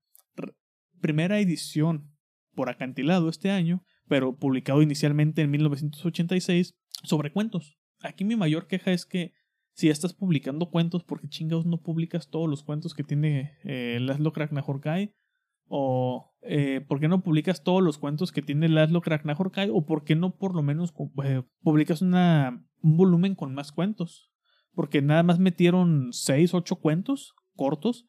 [1.01, 2.11] primera edición
[2.53, 7.79] por acantilado este año, pero publicado inicialmente en 1986 sobre cuentos.
[8.01, 9.33] Aquí mi mayor queja es que
[9.73, 13.57] si ya estás publicando cuentos, ¿por qué chingados no publicas todos los cuentos que tiene
[13.63, 14.33] eh, Laszlo?
[15.73, 19.69] ¿O eh, por qué no publicas todos los cuentos que tiene Laszlo Krasnahorkai?
[19.71, 20.93] ¿O por qué no por lo menos
[21.23, 24.31] eh, publicas una, un volumen con más cuentos?
[24.73, 28.05] Porque nada más metieron 6, 8 cuentos cortos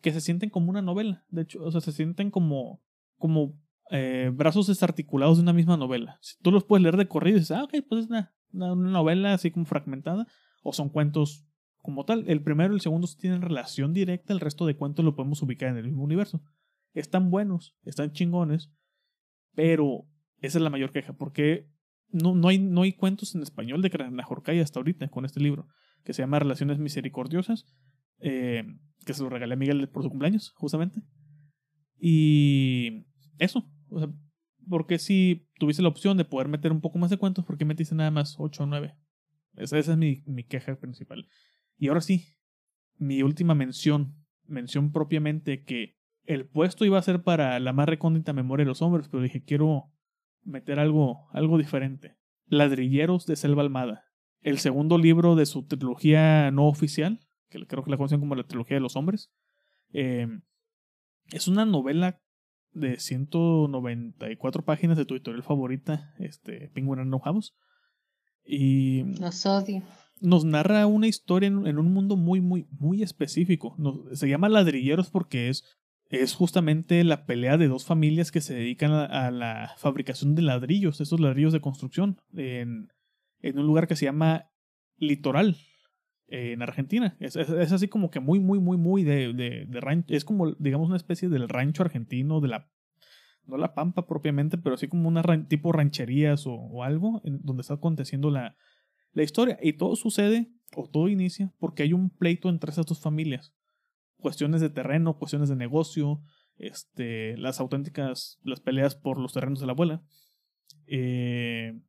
[0.00, 1.24] que se sienten como una novela.
[1.28, 2.82] De hecho, o sea, se sienten como,
[3.18, 3.60] como
[3.90, 6.18] eh, brazos desarticulados de una misma novela.
[6.22, 8.90] Si tú los puedes leer de corrido y dices, ah, ok, pues es una, una
[8.90, 10.26] novela así como fragmentada,
[10.62, 11.46] o son cuentos
[11.82, 12.24] como tal.
[12.28, 15.68] El primero y el segundo tienen relación directa, el resto de cuentos lo podemos ubicar
[15.68, 16.42] en el mismo universo.
[16.94, 18.72] Están buenos, están chingones,
[19.54, 20.06] pero
[20.38, 21.68] esa es la mayor queja, porque
[22.10, 25.66] no, no, hay, no hay cuentos en español de Krasnahorkai hasta ahorita con este libro,
[26.04, 27.66] que se llama Relaciones Misericordiosas,
[28.18, 28.64] eh,
[29.04, 31.02] que se lo regalé a Miguel por su cumpleaños, justamente.
[31.98, 33.06] Y
[33.38, 34.12] eso, o sea,
[34.68, 37.64] porque si tuviese la opción de poder meter un poco más de cuentos, ¿por qué
[37.64, 38.96] metiste nada más 8 o 9?
[39.54, 41.28] Esa, es mi, mi queja principal.
[41.76, 42.26] Y ahora sí,
[42.98, 44.14] mi última mención,
[44.46, 48.82] mención propiamente que el puesto iba a ser para la más recóndita memoria de los
[48.82, 49.90] hombres, pero dije, quiero
[50.44, 52.16] meter algo, algo diferente.
[52.46, 54.04] Ladrilleros de Selva Almada.
[54.40, 58.46] El segundo libro de su trilogía no oficial, que creo que la conocen como la
[58.46, 59.32] trilogía de los hombres.
[59.92, 60.26] Eh,
[61.30, 62.20] es una novela
[62.72, 67.54] de 194 páginas de tu editorial favorita, este, Penguin Random House.
[68.44, 69.82] Y Los odio.
[70.20, 73.74] nos narra una historia en, en un mundo muy, muy, muy específico.
[73.78, 75.64] Nos- se llama Ladrilleros porque es,
[76.10, 80.42] es justamente la pelea de dos familias que se dedican a, a la fabricación de
[80.42, 82.88] ladrillos, esos ladrillos de construcción, en,
[83.40, 84.50] en un lugar que se llama
[84.96, 85.56] Litoral,
[86.28, 87.16] en Argentina.
[87.20, 90.14] Es, es- es así como que muy, muy, muy, muy de, de, de rancho.
[90.14, 92.70] Es como, digamos, una especie del rancho argentino, de la
[93.46, 97.62] no la pampa propiamente, pero así como una tipo rancherías o, o algo en donde
[97.62, 98.56] está aconteciendo la,
[99.12, 99.58] la historia.
[99.62, 103.54] Y todo sucede, o todo inicia, porque hay un pleito entre esas dos familias.
[104.18, 106.22] Cuestiones de terreno, cuestiones de negocio,
[106.56, 110.02] este, las auténticas, las peleas por los terrenos de la abuela.
[110.86, 111.80] Eh,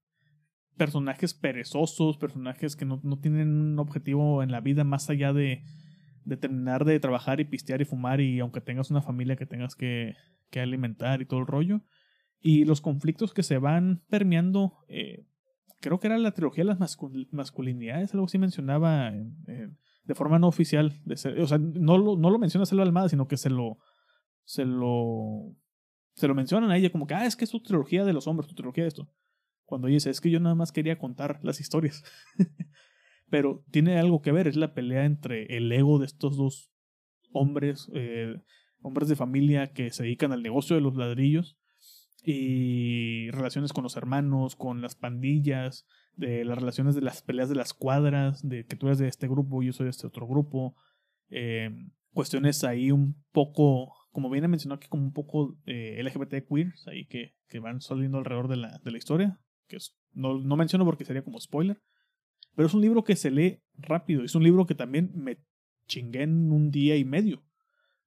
[0.76, 5.64] personajes perezosos, personajes que no, no tienen un objetivo en la vida más allá de,
[6.26, 9.76] de terminar de trabajar y pistear y fumar y aunque tengas una familia que tengas
[9.76, 10.16] que,
[10.50, 11.82] que alimentar y todo el rollo.
[12.40, 15.26] Y los conflictos que se van permeando, eh,
[15.80, 20.16] creo que era la trilogía de las mascul- masculinidades, algo así mencionaba en- en- de
[20.16, 20.94] forma no oficial.
[21.06, 23.78] De ser- o sea, no lo, no lo menciona Selva Almada, sino que se lo,
[24.44, 25.56] se lo,
[26.16, 28.28] se lo mencionan a ella como que, ah, es que es tu trilogía de los
[28.28, 29.10] hombres, tu trilogía de esto.
[29.66, 32.04] Cuando ella dice, es que yo nada más quería contar las historias.
[33.34, 36.72] Pero tiene algo que ver, es la pelea entre el ego de estos dos
[37.32, 38.36] hombres, eh,
[38.84, 41.58] hombres de familia que se dedican al negocio de los ladrillos
[42.24, 47.56] y relaciones con los hermanos, con las pandillas, de las relaciones de las peleas de
[47.56, 50.76] las cuadras, de que tú eres de este grupo yo soy de este otro grupo,
[51.32, 51.72] eh,
[52.12, 57.08] cuestiones ahí un poco, como viene mencionado aquí, como un poco eh, LGBT queers, ahí
[57.08, 59.78] que, que van saliendo alrededor de la, de la historia, que
[60.12, 61.82] no, no menciono porque sería como spoiler,
[62.56, 65.38] pero es un libro que se lee rápido, es un libro que también me
[65.88, 67.44] chingué en un día y medio,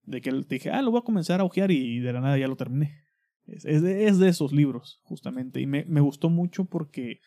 [0.04, 2.48] de que dije, ah, lo voy a comenzar a ojear y de la nada ya
[2.48, 3.04] lo terminé.
[3.46, 5.60] Es, es de, es de esos libros, justamente.
[5.60, 7.20] Y me, me gustó mucho porque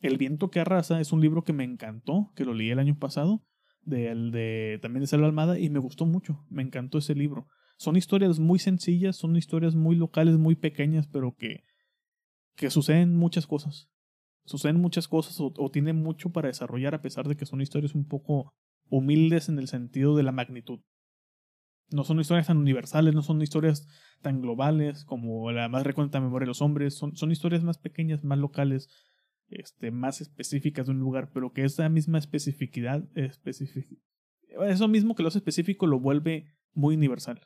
[0.00, 2.96] El viento que arrasa es un libro que me encantó, que lo leí el año
[2.98, 3.44] pasado,
[3.82, 6.44] del de, también de Selva Almada, y me gustó mucho.
[6.50, 7.48] Me encantó ese libro.
[7.78, 11.64] Son historias muy sencillas, son historias muy locales, muy pequeñas, pero que,
[12.54, 13.88] que suceden muchas cosas.
[14.48, 17.94] Suceden muchas cosas o, o tienen mucho para desarrollar a pesar de que son historias
[17.94, 18.54] un poco
[18.88, 20.80] humildes en el sentido de la magnitud.
[21.90, 23.86] No son historias tan universales, no son historias
[24.22, 28.24] tan globales como la más recuenta memoria de los hombres, son, son historias más pequeñas,
[28.24, 28.88] más locales,
[29.48, 34.00] este, más específicas de un lugar, pero que esa misma especificidad, especific-
[34.66, 37.40] eso mismo que lo hace específico lo vuelve muy universal.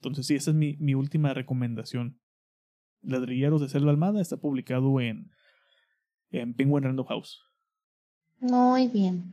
[0.00, 2.20] Entonces sí, esa es mi, mi última recomendación.
[3.02, 5.30] Ladrilleros de Selva Almada está publicado en,
[6.30, 7.40] en Penguin Random House.
[8.40, 9.32] Muy bien.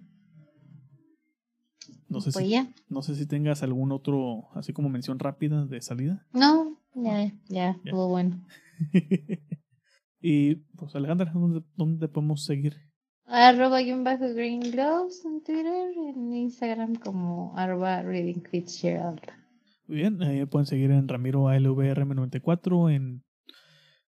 [2.10, 2.68] No sé, Pues si, ya.
[2.90, 6.26] no sé si tengas algún otro, así como mención rápida de salida.
[6.32, 7.70] No, ya, ya, Ya.
[7.84, 8.46] estuvo bueno.
[10.22, 12.76] y pues Alejandra, ¿dónde, dónde podemos seguir?
[13.26, 19.22] Arroba guion bajo Green Gloves en Twitter, en Instagram como arroba Reading Fitzgerald.
[19.88, 23.24] Muy bien, eh, pueden seguir en Ramiro ALVRM94 en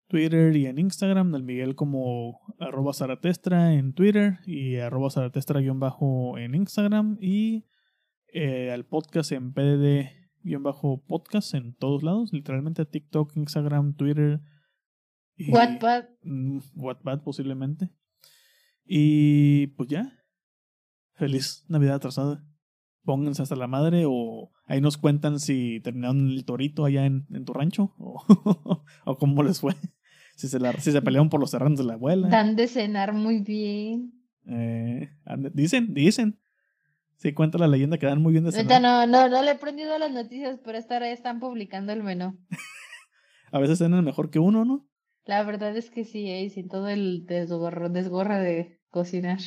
[0.07, 5.79] Twitter y en Instagram, al Miguel como arroba Zaratestra en Twitter y arroba Zaratestra guion
[5.79, 7.65] bajo en Instagram y
[8.27, 10.09] eh, al podcast en PDD
[10.43, 14.41] guion bajo podcast en todos lados, literalmente TikTok, Instagram, Twitter
[15.35, 16.05] y Wattpad.
[16.23, 17.89] mm, Wattpad posiblemente.
[18.85, 20.19] Y pues ya,
[21.13, 22.45] feliz Navidad atrasada.
[23.03, 27.43] Pónganse hasta la madre o ahí nos cuentan si terminaron el torito allá en, en
[27.43, 28.23] tu rancho o,
[29.05, 29.75] o cómo les fue.
[30.35, 32.27] Si se, la, si se pelearon por los terrenos de la abuela.
[32.27, 34.13] Dan de cenar muy bien.
[34.47, 35.09] Eh,
[35.53, 36.39] dicen, dicen.
[37.17, 38.81] Sí, cuenta la leyenda que dan muy bien de cenar.
[38.81, 42.37] no, no, no le he prendido las noticias, pero esta hora están publicando el menú.
[43.51, 44.87] A veces cenan mejor que uno, ¿no?
[45.25, 49.39] La verdad es que sí, eh, sin todo el desgorro, desgorra de cocinar.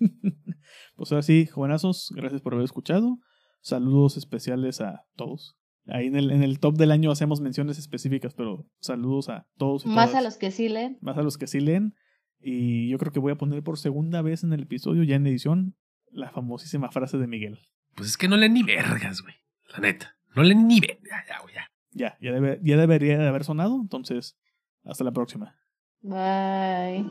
[0.96, 3.18] Pues ahora sí, jovenazos, gracias por haber escuchado.
[3.60, 5.56] Saludos especiales a todos.
[5.86, 9.84] Ahí en el, en el top del año hacemos menciones específicas, pero saludos a todos
[9.84, 10.98] y Más a los que sí leen.
[11.02, 11.94] Más a los que sí leen.
[12.40, 15.26] Y yo creo que voy a poner por segunda vez en el episodio, ya en
[15.26, 15.76] edición,
[16.10, 17.58] la famosísima frase de Miguel.
[17.94, 19.34] Pues es que no leen ni vergas, güey.
[19.72, 20.16] La neta.
[20.34, 21.02] No leen ni vergas.
[21.04, 21.70] Ya, ya, güey, ya.
[21.92, 23.78] Ya, ya, debe- ya debería de haber sonado.
[23.80, 24.36] Entonces,
[24.84, 25.56] hasta la próxima.
[26.00, 27.10] Bye.